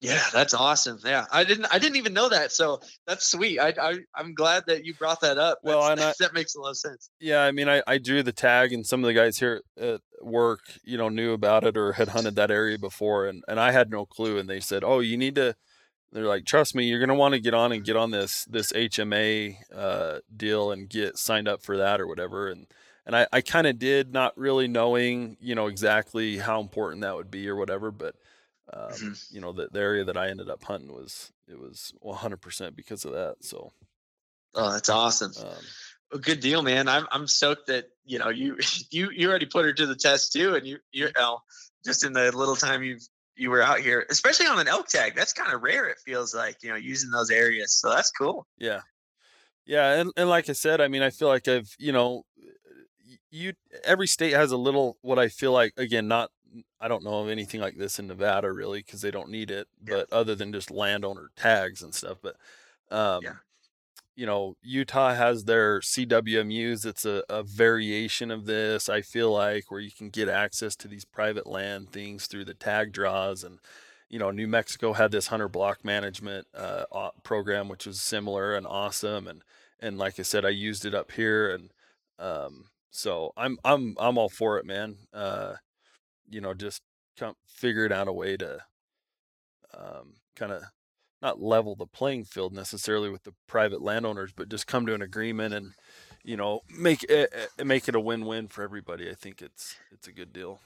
yeah, 0.00 0.22
that's 0.32 0.54
awesome. 0.54 0.98
Yeah, 1.04 1.26
I 1.30 1.44
didn't 1.44 1.66
I 1.70 1.78
didn't 1.78 1.96
even 1.96 2.14
know 2.14 2.30
that. 2.30 2.52
So 2.52 2.80
that's 3.06 3.30
sweet. 3.30 3.58
I, 3.58 3.74
I 3.80 3.98
I'm 4.14 4.34
glad 4.34 4.64
that 4.66 4.84
you 4.84 4.94
brought 4.94 5.20
that 5.20 5.36
up. 5.36 5.58
Well, 5.62 5.82
I, 5.82 5.94
that 6.18 6.30
makes 6.32 6.54
a 6.54 6.60
lot 6.60 6.70
of 6.70 6.78
sense. 6.78 7.10
Yeah, 7.20 7.42
I 7.42 7.52
mean, 7.52 7.68
I 7.68 7.82
I 7.86 7.98
drew 7.98 8.22
the 8.22 8.32
tag, 8.32 8.72
and 8.72 8.86
some 8.86 9.04
of 9.04 9.08
the 9.08 9.14
guys 9.14 9.38
here 9.38 9.62
at 9.78 10.00
work, 10.22 10.60
you 10.84 10.96
know, 10.96 11.10
knew 11.10 11.32
about 11.32 11.64
it 11.64 11.76
or 11.76 11.92
had 11.92 12.08
hunted 12.08 12.34
that 12.36 12.50
area 12.50 12.78
before, 12.78 13.26
and 13.26 13.44
and 13.46 13.60
I 13.60 13.72
had 13.72 13.90
no 13.90 14.06
clue. 14.06 14.38
And 14.38 14.48
they 14.48 14.60
said, 14.60 14.82
"Oh, 14.84 15.00
you 15.00 15.18
need 15.18 15.34
to." 15.34 15.54
They're 16.12 16.24
like, 16.24 16.46
"Trust 16.46 16.74
me, 16.74 16.84
you're 16.84 16.98
gonna 16.98 17.14
want 17.14 17.34
to 17.34 17.40
get 17.40 17.54
on 17.54 17.70
and 17.70 17.84
get 17.84 17.96
on 17.96 18.10
this 18.10 18.46
this 18.46 18.72
HMA 18.72 19.56
uh, 19.74 20.20
deal 20.34 20.72
and 20.72 20.88
get 20.88 21.18
signed 21.18 21.46
up 21.46 21.62
for 21.62 21.76
that 21.76 22.00
or 22.00 22.06
whatever." 22.06 22.48
And 22.48 22.66
and 23.04 23.14
I 23.14 23.26
I 23.32 23.42
kind 23.42 23.66
of 23.66 23.78
did, 23.78 24.14
not 24.14 24.36
really 24.38 24.66
knowing, 24.66 25.36
you 25.40 25.54
know, 25.54 25.66
exactly 25.66 26.38
how 26.38 26.58
important 26.60 27.02
that 27.02 27.16
would 27.16 27.30
be 27.30 27.46
or 27.48 27.56
whatever, 27.56 27.90
but 27.90 28.16
um, 28.72 28.90
mm-hmm. 28.90 29.12
you 29.30 29.40
know, 29.40 29.52
the, 29.52 29.68
the 29.70 29.80
area 29.80 30.04
that 30.04 30.16
I 30.16 30.28
ended 30.28 30.48
up 30.48 30.62
hunting 30.64 30.92
was 30.92 31.32
it 31.48 31.58
was 31.58 31.92
100% 32.04 32.76
because 32.76 33.04
of 33.04 33.12
that. 33.12 33.36
So, 33.40 33.72
oh, 34.54 34.72
that's 34.72 34.88
awesome. 34.88 35.32
Um, 35.40 35.64
well, 36.10 36.20
good 36.20 36.40
deal, 36.40 36.62
man. 36.62 36.88
I'm 36.88 37.06
I'm 37.10 37.26
stoked 37.26 37.68
that 37.68 37.86
you 38.04 38.18
know 38.18 38.28
you 38.28 38.58
you 38.90 39.10
you 39.10 39.28
already 39.28 39.46
put 39.46 39.64
her 39.64 39.72
to 39.72 39.86
the 39.86 39.96
test 39.96 40.32
too, 40.32 40.54
and 40.54 40.66
you 40.66 40.78
you 40.92 41.10
know 41.16 41.38
just 41.84 42.04
in 42.04 42.12
the 42.12 42.36
little 42.36 42.56
time 42.56 42.82
you've 42.82 43.06
you 43.36 43.50
were 43.50 43.62
out 43.62 43.80
here, 43.80 44.04
especially 44.10 44.46
on 44.46 44.58
an 44.58 44.68
elk 44.68 44.88
tag. 44.88 45.14
That's 45.14 45.32
kind 45.32 45.52
of 45.52 45.62
rare. 45.62 45.88
It 45.88 45.98
feels 46.04 46.34
like 46.34 46.62
you 46.62 46.70
know 46.70 46.76
using 46.76 47.10
those 47.10 47.30
areas, 47.30 47.72
so 47.72 47.90
that's 47.90 48.10
cool. 48.10 48.46
Yeah, 48.58 48.80
yeah, 49.66 50.00
and 50.00 50.10
and 50.16 50.28
like 50.28 50.48
I 50.48 50.52
said, 50.52 50.80
I 50.80 50.88
mean, 50.88 51.02
I 51.02 51.10
feel 51.10 51.28
like 51.28 51.46
I've 51.46 51.74
you 51.78 51.92
know 51.92 52.24
you 53.30 53.52
every 53.84 54.06
state 54.06 54.32
has 54.32 54.52
a 54.52 54.56
little 54.56 54.98
what 55.02 55.18
I 55.18 55.28
feel 55.28 55.52
like 55.52 55.72
again 55.76 56.08
not 56.08 56.30
I 56.80 56.88
don't 56.88 57.04
know 57.04 57.20
of 57.20 57.28
anything 57.28 57.60
like 57.60 57.76
this 57.76 57.98
in 57.98 58.06
Nevada 58.06 58.50
really 58.52 58.80
because 58.80 59.02
they 59.02 59.10
don't 59.10 59.30
need 59.30 59.50
it, 59.50 59.68
yeah. 59.86 59.96
but 59.96 60.12
other 60.12 60.34
than 60.34 60.52
just 60.52 60.70
landowner 60.70 61.30
tags 61.36 61.82
and 61.82 61.94
stuff. 61.94 62.18
But, 62.22 62.36
um, 62.90 63.22
yeah. 63.22 63.34
you 64.16 64.26
know, 64.26 64.56
Utah 64.62 65.14
has 65.14 65.44
their 65.44 65.80
CWMUs. 65.80 66.84
It's 66.84 67.04
a, 67.04 67.22
a 67.28 67.42
variation 67.42 68.30
of 68.30 68.46
this, 68.46 68.88
I 68.88 69.02
feel 69.02 69.30
like, 69.30 69.70
where 69.70 69.80
you 69.80 69.90
can 69.90 70.10
get 70.10 70.28
access 70.28 70.74
to 70.76 70.88
these 70.88 71.04
private 71.04 71.46
land 71.46 71.92
things 71.92 72.26
through 72.26 72.46
the 72.46 72.54
tag 72.54 72.92
draws. 72.92 73.44
And, 73.44 73.60
you 74.08 74.18
know, 74.18 74.30
New 74.30 74.48
Mexico 74.48 74.94
had 74.94 75.12
this 75.12 75.28
hunter 75.28 75.48
block 75.48 75.84
management 75.84 76.46
uh, 76.54 77.10
program, 77.22 77.68
which 77.68 77.86
was 77.86 78.00
similar 78.00 78.56
and 78.56 78.66
awesome. 78.66 79.28
And, 79.28 79.42
and 79.78 79.98
like 79.98 80.18
I 80.18 80.22
said, 80.22 80.44
I 80.44 80.50
used 80.50 80.84
it 80.84 80.94
up 80.94 81.12
here. 81.12 81.54
And, 81.54 81.70
um, 82.18 82.64
so 82.90 83.32
I'm, 83.36 83.58
I'm, 83.64 83.94
I'm 84.00 84.18
all 84.18 84.28
for 84.28 84.58
it, 84.58 84.66
man. 84.66 84.96
Uh, 85.12 85.54
you 86.30 86.40
know, 86.40 86.54
just 86.54 86.82
come 87.18 87.34
figured 87.46 87.92
out 87.92 88.08
a 88.08 88.12
way 88.12 88.36
to 88.36 88.60
um, 89.76 90.14
kind 90.36 90.52
of 90.52 90.62
not 91.22 91.40
level 91.42 91.76
the 91.76 91.86
playing 91.86 92.24
field 92.24 92.52
necessarily 92.52 93.10
with 93.10 93.24
the 93.24 93.34
private 93.46 93.82
landowners, 93.82 94.32
but 94.34 94.48
just 94.48 94.66
come 94.66 94.86
to 94.86 94.94
an 94.94 95.02
agreement 95.02 95.54
and 95.54 95.72
you 96.24 96.36
know 96.36 96.60
make 96.78 97.04
it 97.04 97.32
make 97.64 97.88
it 97.88 97.94
a 97.94 98.00
win-win 98.00 98.48
for 98.48 98.62
everybody. 98.62 99.10
I 99.10 99.14
think 99.14 99.42
it's 99.42 99.76
it's 99.92 100.08
a 100.08 100.12
good 100.12 100.32
deal. 100.32 100.60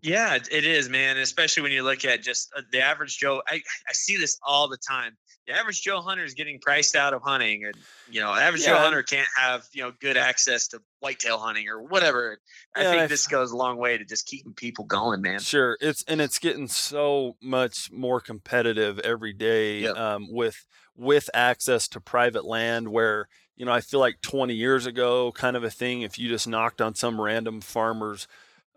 Yeah, 0.00 0.36
it 0.50 0.64
is, 0.64 0.88
man. 0.88 1.16
Especially 1.16 1.62
when 1.62 1.72
you 1.72 1.82
look 1.82 2.04
at 2.04 2.22
just 2.22 2.50
uh, 2.56 2.62
the 2.70 2.80
average 2.80 3.18
Joe. 3.18 3.42
I, 3.48 3.56
I 3.88 3.92
see 3.92 4.16
this 4.16 4.38
all 4.46 4.68
the 4.68 4.76
time. 4.76 5.16
The 5.46 5.54
average 5.54 5.82
Joe 5.82 6.00
hunter 6.00 6.24
is 6.24 6.34
getting 6.34 6.60
priced 6.60 6.94
out 6.94 7.14
of 7.14 7.22
hunting, 7.22 7.64
and 7.64 7.74
you 8.10 8.20
know, 8.20 8.32
average 8.32 8.62
yeah. 8.62 8.74
Joe 8.74 8.78
hunter 8.78 9.02
can't 9.02 9.28
have 9.36 9.66
you 9.72 9.82
know 9.82 9.92
good 10.00 10.16
access 10.16 10.68
to 10.68 10.80
whitetail 11.00 11.38
hunting 11.38 11.68
or 11.68 11.82
whatever. 11.82 12.38
I 12.76 12.82
yeah, 12.82 12.90
think 12.92 13.08
this 13.08 13.26
goes 13.26 13.50
a 13.50 13.56
long 13.56 13.76
way 13.78 13.98
to 13.98 14.04
just 14.04 14.26
keeping 14.26 14.52
people 14.52 14.84
going, 14.84 15.20
man. 15.20 15.40
Sure, 15.40 15.76
it's 15.80 16.04
and 16.06 16.20
it's 16.20 16.38
getting 16.38 16.68
so 16.68 17.36
much 17.42 17.90
more 17.92 18.20
competitive 18.20 18.98
every 19.00 19.32
day 19.32 19.80
yep. 19.80 19.96
um, 19.96 20.28
with 20.30 20.64
with 20.96 21.28
access 21.34 21.88
to 21.88 22.00
private 22.00 22.44
land 22.44 22.88
where 22.88 23.28
you 23.56 23.64
know 23.64 23.72
I 23.72 23.80
feel 23.80 24.00
like 24.00 24.20
20 24.20 24.54
years 24.54 24.86
ago, 24.86 25.32
kind 25.32 25.56
of 25.56 25.64
a 25.64 25.70
thing. 25.70 26.02
If 26.02 26.18
you 26.18 26.28
just 26.28 26.46
knocked 26.46 26.80
on 26.80 26.94
some 26.94 27.20
random 27.20 27.60
farmer's 27.60 28.28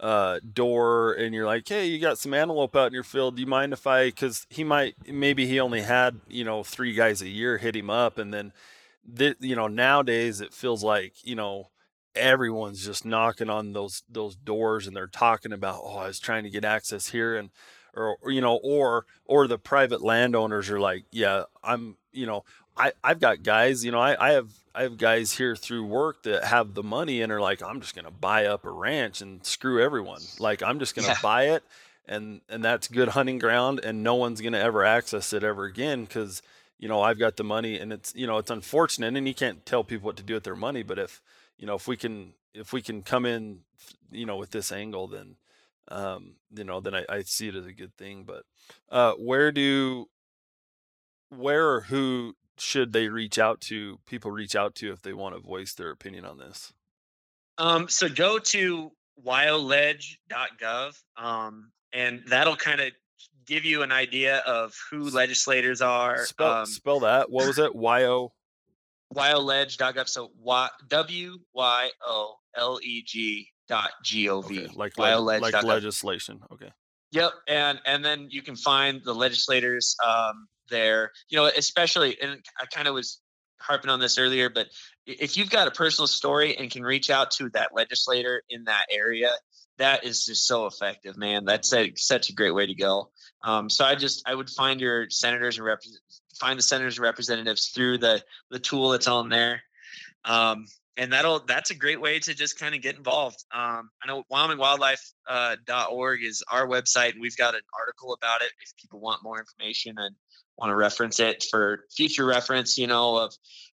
uh, 0.01 0.39
door 0.53 1.13
and 1.13 1.33
you're 1.33 1.45
like, 1.45 1.67
hey, 1.67 1.85
you 1.85 1.99
got 1.99 2.17
some 2.17 2.33
antelope 2.33 2.75
out 2.75 2.87
in 2.87 2.93
your 2.93 3.03
field. 3.03 3.35
Do 3.35 3.41
you 3.41 3.47
mind 3.47 3.71
if 3.71 3.85
I? 3.85 4.07
Because 4.07 4.47
he 4.49 4.63
might, 4.63 4.95
maybe 5.07 5.45
he 5.45 5.59
only 5.59 5.81
had 5.81 6.19
you 6.27 6.43
know 6.43 6.63
three 6.63 6.93
guys 6.93 7.21
a 7.21 7.29
year 7.29 7.59
hit 7.59 7.75
him 7.75 7.89
up, 7.89 8.17
and 8.17 8.33
then, 8.33 8.51
th- 9.17 9.37
you 9.39 9.55
know, 9.55 9.67
nowadays 9.67 10.41
it 10.41 10.53
feels 10.53 10.83
like 10.83 11.13
you 11.23 11.35
know 11.35 11.69
everyone's 12.15 12.83
just 12.83 13.05
knocking 13.05 13.49
on 13.49 13.73
those 13.73 14.03
those 14.09 14.35
doors 14.35 14.87
and 14.87 14.95
they're 14.95 15.07
talking 15.07 15.53
about, 15.53 15.79
oh, 15.83 15.97
I 15.97 16.07
was 16.07 16.19
trying 16.19 16.43
to 16.43 16.49
get 16.49 16.65
access 16.65 17.07
here 17.09 17.35
and. 17.35 17.49
Or, 17.93 18.15
or 18.21 18.31
you 18.31 18.39
know, 18.39 18.57
or 18.63 19.05
or 19.25 19.47
the 19.47 19.57
private 19.57 20.01
landowners 20.01 20.69
are 20.69 20.79
like, 20.79 21.03
yeah, 21.11 21.43
I'm, 21.61 21.97
you 22.13 22.25
know, 22.25 22.45
I 22.77 22.93
I've 23.03 23.19
got 23.19 23.43
guys, 23.43 23.83
you 23.83 23.91
know, 23.91 23.99
I 23.99 24.29
I 24.29 24.31
have 24.31 24.49
I 24.73 24.83
have 24.83 24.97
guys 24.97 25.33
here 25.33 25.55
through 25.55 25.85
work 25.85 26.23
that 26.23 26.45
have 26.45 26.73
the 26.73 26.83
money 26.83 27.21
and 27.21 27.31
are 27.31 27.41
like, 27.41 27.61
I'm 27.61 27.81
just 27.81 27.95
gonna 27.95 28.11
buy 28.11 28.45
up 28.45 28.65
a 28.65 28.71
ranch 28.71 29.21
and 29.21 29.45
screw 29.45 29.83
everyone. 29.83 30.21
Like 30.39 30.63
I'm 30.63 30.79
just 30.79 30.95
gonna 30.95 31.09
yeah. 31.09 31.17
buy 31.21 31.43
it, 31.49 31.63
and 32.05 32.41
and 32.49 32.63
that's 32.63 32.87
good 32.87 33.09
hunting 33.09 33.39
ground, 33.39 33.81
and 33.83 34.03
no 34.03 34.15
one's 34.15 34.41
gonna 34.41 34.59
ever 34.59 34.85
access 34.85 35.33
it 35.33 35.43
ever 35.43 35.65
again 35.65 36.05
because 36.05 36.41
you 36.79 36.87
know 36.87 37.01
I've 37.01 37.19
got 37.19 37.37
the 37.37 37.43
money, 37.43 37.77
and 37.77 37.91
it's 37.91 38.13
you 38.15 38.27
know 38.27 38.37
it's 38.37 38.51
unfortunate, 38.51 39.15
and 39.15 39.27
you 39.27 39.35
can't 39.35 39.65
tell 39.65 39.83
people 39.83 40.07
what 40.07 40.17
to 40.17 40.23
do 40.23 40.35
with 40.35 40.43
their 40.43 40.55
money, 40.55 40.83
but 40.83 40.97
if 40.97 41.21
you 41.57 41.67
know 41.67 41.75
if 41.75 41.87
we 41.87 41.97
can 41.97 42.33
if 42.53 42.73
we 42.73 42.81
can 42.81 43.01
come 43.01 43.25
in, 43.25 43.59
you 44.11 44.25
know, 44.25 44.37
with 44.37 44.51
this 44.51 44.71
angle, 44.71 45.07
then 45.07 45.35
um, 45.89 46.35
you 46.55 46.63
know 46.63 46.79
then 46.79 46.95
I, 46.95 47.05
I 47.09 47.21
see 47.23 47.49
it 47.49 47.55
as 47.55 47.65
a 47.65 47.73
good 47.73 47.95
thing. 47.97 48.23
But 48.23 48.43
uh, 48.89 49.13
where 49.13 49.51
do 49.51 50.07
where 51.29 51.69
or 51.69 51.81
who 51.81 52.35
should 52.57 52.93
they 52.93 53.07
reach 53.07 53.39
out 53.39 53.61
to 53.61 53.99
people 54.05 54.31
reach 54.31 54.55
out 54.55 54.75
to 54.75 54.91
if 54.91 55.01
they 55.01 55.13
want 55.13 55.35
to 55.35 55.41
voice 55.41 55.73
their 55.73 55.91
opinion 55.91 56.25
on 56.25 56.37
this? 56.37 56.73
Um, 57.57 57.87
so 57.89 58.09
go 58.09 58.39
to 58.39 58.91
wyoleg.gov. 59.25 60.97
Um, 61.17 61.71
and 61.93 62.23
that'll 62.27 62.55
kind 62.55 62.81
of 62.81 62.91
give 63.45 63.65
you 63.65 63.83
an 63.83 63.91
idea 63.91 64.37
of 64.39 64.73
who 64.89 65.09
legislators 65.09 65.81
are. 65.81 66.25
Spell, 66.25 66.51
um, 66.51 66.65
spell 66.65 66.99
that. 67.01 67.29
What 67.29 67.47
was 67.47 67.59
it? 67.59 67.75
Y 67.75 68.05
O. 68.05 68.31
wyoleg.gov. 69.13 70.07
So 70.07 70.31
y, 70.39 70.69
W 70.87 71.37
Y 71.53 71.89
O 72.05 72.35
L 72.55 72.79
E 72.81 73.03
G 73.05 73.47
dot 73.67 73.91
G 74.03 74.29
O 74.29 74.41
V. 74.41 74.63
Okay. 74.63 74.73
Like 74.75 74.97
leg, 74.97 75.41
like 75.41 75.63
legislation. 75.63 76.41
Okay. 76.51 76.71
Yep, 77.11 77.33
and 77.47 77.81
and 77.85 78.05
then 78.05 78.27
you 78.29 78.41
can 78.41 78.55
find 78.55 79.01
the 79.03 79.13
legislators 79.13 79.97
um, 80.05 80.47
there. 80.71 81.11
You 81.29 81.37
know, 81.37 81.45
especially, 81.45 82.19
and 82.19 82.39
I 82.59 82.65
kind 82.65 82.87
of 82.87 82.95
was 82.95 83.19
harping 83.59 83.91
on 83.91 83.99
this 83.99 84.17
earlier, 84.17 84.49
but 84.49 84.67
if 85.05 85.37
you've 85.37 85.51
got 85.51 85.67
a 85.67 85.71
personal 85.71 86.07
story 86.07 86.57
and 86.57 86.71
can 86.71 86.83
reach 86.83 87.09
out 87.09 87.31
to 87.31 87.49
that 87.51 87.69
legislator 87.75 88.41
in 88.49 88.63
that 88.63 88.87
area, 88.89 89.31
that 89.77 90.03
is 90.03 90.25
just 90.25 90.47
so 90.47 90.65
effective, 90.65 91.17
man. 91.17 91.45
That's 91.45 91.73
a, 91.73 91.93
such 91.95 92.29
a 92.29 92.33
great 92.33 92.53
way 92.53 92.65
to 92.65 92.75
go. 92.75 93.11
Um, 93.43 93.69
so 93.69 93.85
I 93.85 93.95
just 93.95 94.27
I 94.27 94.33
would 94.33 94.49
find 94.49 94.81
your 94.81 95.09
senators 95.09 95.57
and 95.57 95.65
rep- 95.65 95.81
find 96.39 96.57
the 96.57 96.63
senators 96.63 96.97
and 96.97 97.03
representatives 97.03 97.67
through 97.67 97.99
the 97.99 98.23
the 98.49 98.59
tool 98.59 98.89
that's 98.89 99.07
on 99.07 99.29
there. 99.29 99.61
Um, 100.25 100.65
and 100.97 101.13
that'll 101.13 101.39
that's 101.39 101.71
a 101.71 101.75
great 101.75 102.01
way 102.01 102.19
to 102.19 102.33
just 102.33 102.59
kind 102.59 102.75
of 102.75 102.81
get 102.81 102.97
involved. 102.97 103.43
Um, 103.51 103.89
I 104.03 104.07
know 104.07 104.23
WyomingWildlife.org 104.31 105.59
uh, 105.69 105.85
org 105.89 106.23
is 106.23 106.43
our 106.51 106.67
website, 106.67 107.13
and 107.13 107.21
we've 107.21 107.37
got 107.37 107.55
an 107.55 107.61
article 107.79 108.13
about 108.13 108.41
it 108.41 108.51
if 108.61 108.75
people 108.77 108.99
want 108.99 109.23
more 109.23 109.39
information 109.39 109.95
and 109.97 110.15
want 110.61 110.69
to 110.71 110.75
reference 110.75 111.19
it 111.19 111.43
for 111.51 111.85
future 111.93 112.25
reference. 112.25 112.77
You 112.77 112.87
know, 112.87 113.17
of, 113.17 113.33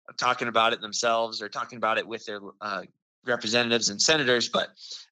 of 0.09 0.17
talking 0.17 0.47
about 0.47 0.73
it 0.73 0.81
themselves 0.81 1.41
or 1.41 1.49
talking 1.49 1.77
about 1.77 1.97
it 1.99 2.07
with 2.07 2.25
their 2.25 2.39
uh, 2.61 2.83
representatives 3.25 3.89
and 3.89 4.01
senators. 4.01 4.49
But 4.49 4.69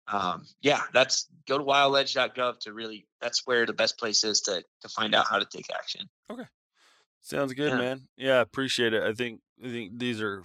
um, 0.08 0.46
yeah, 0.62 0.82
that's 0.94 1.28
go 1.48 1.58
to 1.58 1.64
wyoleg.gov 1.64 2.60
to 2.62 2.74
really 2.74 3.06
that's 3.22 3.46
where 3.46 3.66
the 3.66 3.74
best 3.74 4.00
place 4.00 4.24
is 4.24 4.42
to 4.42 4.64
to 4.82 4.90
find 4.90 5.14
out 5.14 5.28
how 5.30 5.38
to 5.38 5.46
take 5.46 5.68
action. 5.78 6.10
Okay. 6.32 6.46
Sounds 7.22 7.54
good, 7.54 7.72
Yeah. 7.72 7.78
man. 7.78 8.02
Yeah, 8.18 8.42
appreciate 8.42 8.94
it. 8.94 9.04
I 9.04 9.14
think 9.14 9.42
I 9.64 9.68
think 9.68 10.00
these 10.00 10.22
are 10.22 10.44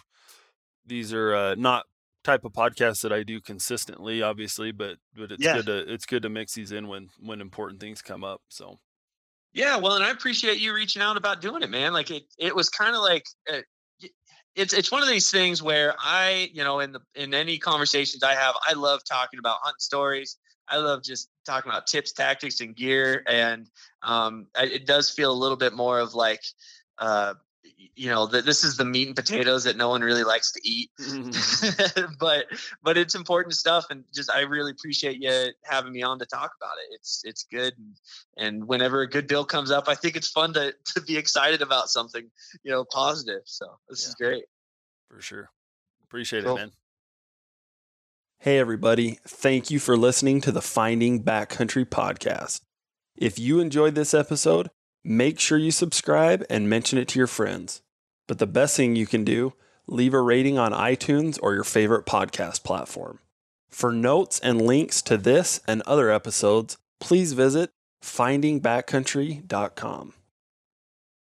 these 0.86 1.12
are 1.12 1.34
uh, 1.34 1.54
not 1.56 1.84
type 2.24 2.44
of 2.44 2.52
podcasts 2.52 3.02
that 3.02 3.12
I 3.12 3.22
do 3.22 3.40
consistently, 3.40 4.20
obviously, 4.22 4.72
but 4.72 4.96
but 5.14 5.30
it's 5.30 5.44
Yeah. 5.44 5.54
good 5.54 5.66
to 5.66 5.92
it's 5.92 6.06
good 6.06 6.22
to 6.22 6.28
mix 6.30 6.54
these 6.54 6.72
in 6.72 6.88
when 6.88 7.10
when 7.20 7.40
important 7.40 7.80
things 7.80 8.02
come 8.02 8.24
up. 8.24 8.40
So 8.48 8.78
Yeah, 9.52 9.76
well, 9.76 9.94
and 9.96 10.04
I 10.04 10.10
appreciate 10.10 10.58
you 10.58 10.72
reaching 10.72 11.02
out 11.02 11.16
about 11.16 11.40
doing 11.40 11.62
it, 11.62 11.70
man. 11.70 11.92
Like 11.92 12.10
it, 12.10 12.24
it 12.38 12.54
was 12.54 12.68
kind 12.68 12.94
of 12.94 13.02
like 13.02 13.24
uh, 13.52 13.60
it's 14.54 14.72
it's 14.72 14.92
one 14.92 15.02
of 15.02 15.08
these 15.08 15.30
things 15.30 15.62
where 15.62 15.94
I, 15.98 16.50
you 16.52 16.62
know, 16.62 16.80
in 16.80 16.92
the 16.92 17.00
in 17.14 17.34
any 17.34 17.58
conversations 17.58 18.22
I 18.22 18.34
have, 18.34 18.54
I 18.66 18.74
love 18.74 19.00
talking 19.04 19.38
about 19.38 19.58
hunting 19.62 19.80
stories. 19.80 20.36
I 20.68 20.76
love 20.76 21.02
just 21.02 21.28
talking 21.44 21.68
about 21.70 21.88
tips, 21.88 22.12
tactics, 22.12 22.60
and 22.60 22.76
gear, 22.76 23.24
and 23.26 23.66
um, 24.02 24.46
I- 24.56 24.66
it 24.66 24.86
does 24.86 25.10
feel 25.10 25.32
a 25.32 25.34
little 25.34 25.56
bit 25.56 25.72
more 25.72 25.98
of 25.98 26.14
like, 26.14 26.42
uh, 26.98 27.34
you 27.96 28.08
know, 28.08 28.26
that 28.26 28.44
this 28.44 28.64
is 28.64 28.76
the 28.76 28.84
meat 28.84 29.08
and 29.08 29.16
potatoes 29.16 29.64
that 29.64 29.76
no 29.76 29.88
one 29.88 30.02
really 30.02 30.24
likes 30.24 30.52
to 30.52 30.60
eat. 30.64 30.90
Mm-hmm. 31.00 32.12
but 32.20 32.46
but 32.82 32.96
it's 32.96 33.14
important 33.14 33.54
stuff 33.54 33.86
and 33.90 34.04
just 34.14 34.30
i 34.30 34.40
really 34.40 34.70
appreciate 34.70 35.20
you 35.20 35.50
having 35.64 35.92
me 35.92 36.02
on 36.02 36.18
to 36.18 36.26
talk 36.26 36.52
about 36.60 36.74
it 36.84 36.94
it's 36.94 37.22
it's 37.24 37.44
good 37.44 37.74
and, 37.78 37.96
and 38.36 38.68
whenever 38.68 39.02
a 39.02 39.08
good 39.08 39.26
bill 39.26 39.44
comes 39.44 39.70
up 39.70 39.88
i 39.88 39.94
think 39.94 40.16
it's 40.16 40.28
fun 40.28 40.52
to 40.52 40.74
to 40.84 41.00
be 41.00 41.16
excited 41.16 41.62
about 41.62 41.88
something 41.88 42.30
you 42.62 42.70
know 42.70 42.84
positive 42.84 43.42
so 43.44 43.66
this 43.88 44.06
is 44.06 44.14
great 44.14 44.44
for 45.10 45.20
sure, 45.20 45.50
appreciate 46.04 46.44
Cool. 46.44 46.56
it, 46.56 46.60
man. 46.60 46.72
Hey, 48.38 48.58
everybody. 48.58 49.18
Thank 49.26 49.70
you 49.70 49.80
for 49.80 49.96
listening 49.96 50.40
to 50.42 50.52
the 50.52 50.62
Finding 50.62 51.24
Backcountry 51.24 51.84
podcast. 51.84 52.60
If 53.16 53.36
you 53.36 53.58
enjoyed 53.58 53.96
this 53.96 54.14
episode, 54.14 54.70
make 55.04 55.38
sure 55.40 55.58
you 55.58 55.70
subscribe 55.70 56.44
and 56.50 56.68
mention 56.68 56.98
it 56.98 57.08
to 57.08 57.18
your 57.18 57.26
friends. 57.26 57.80
But 58.28 58.38
the 58.38 58.46
best 58.46 58.76
thing 58.76 58.96
you 58.96 59.06
can 59.06 59.24
do, 59.24 59.54
leave 59.86 60.12
a 60.14 60.20
rating 60.20 60.58
on 60.58 60.72
iTunes 60.72 61.38
or 61.42 61.54
your 61.54 61.64
favorite 61.64 62.06
podcast 62.06 62.62
platform. 62.62 63.18
For 63.68 63.92
notes 63.92 64.38
and 64.40 64.62
links 64.62 65.02
to 65.02 65.16
this 65.16 65.60
and 65.66 65.82
other 65.82 66.10
episodes, 66.10 66.78
please 67.00 67.32
visit 67.32 67.70
findingbackcountry.com. 68.02 70.14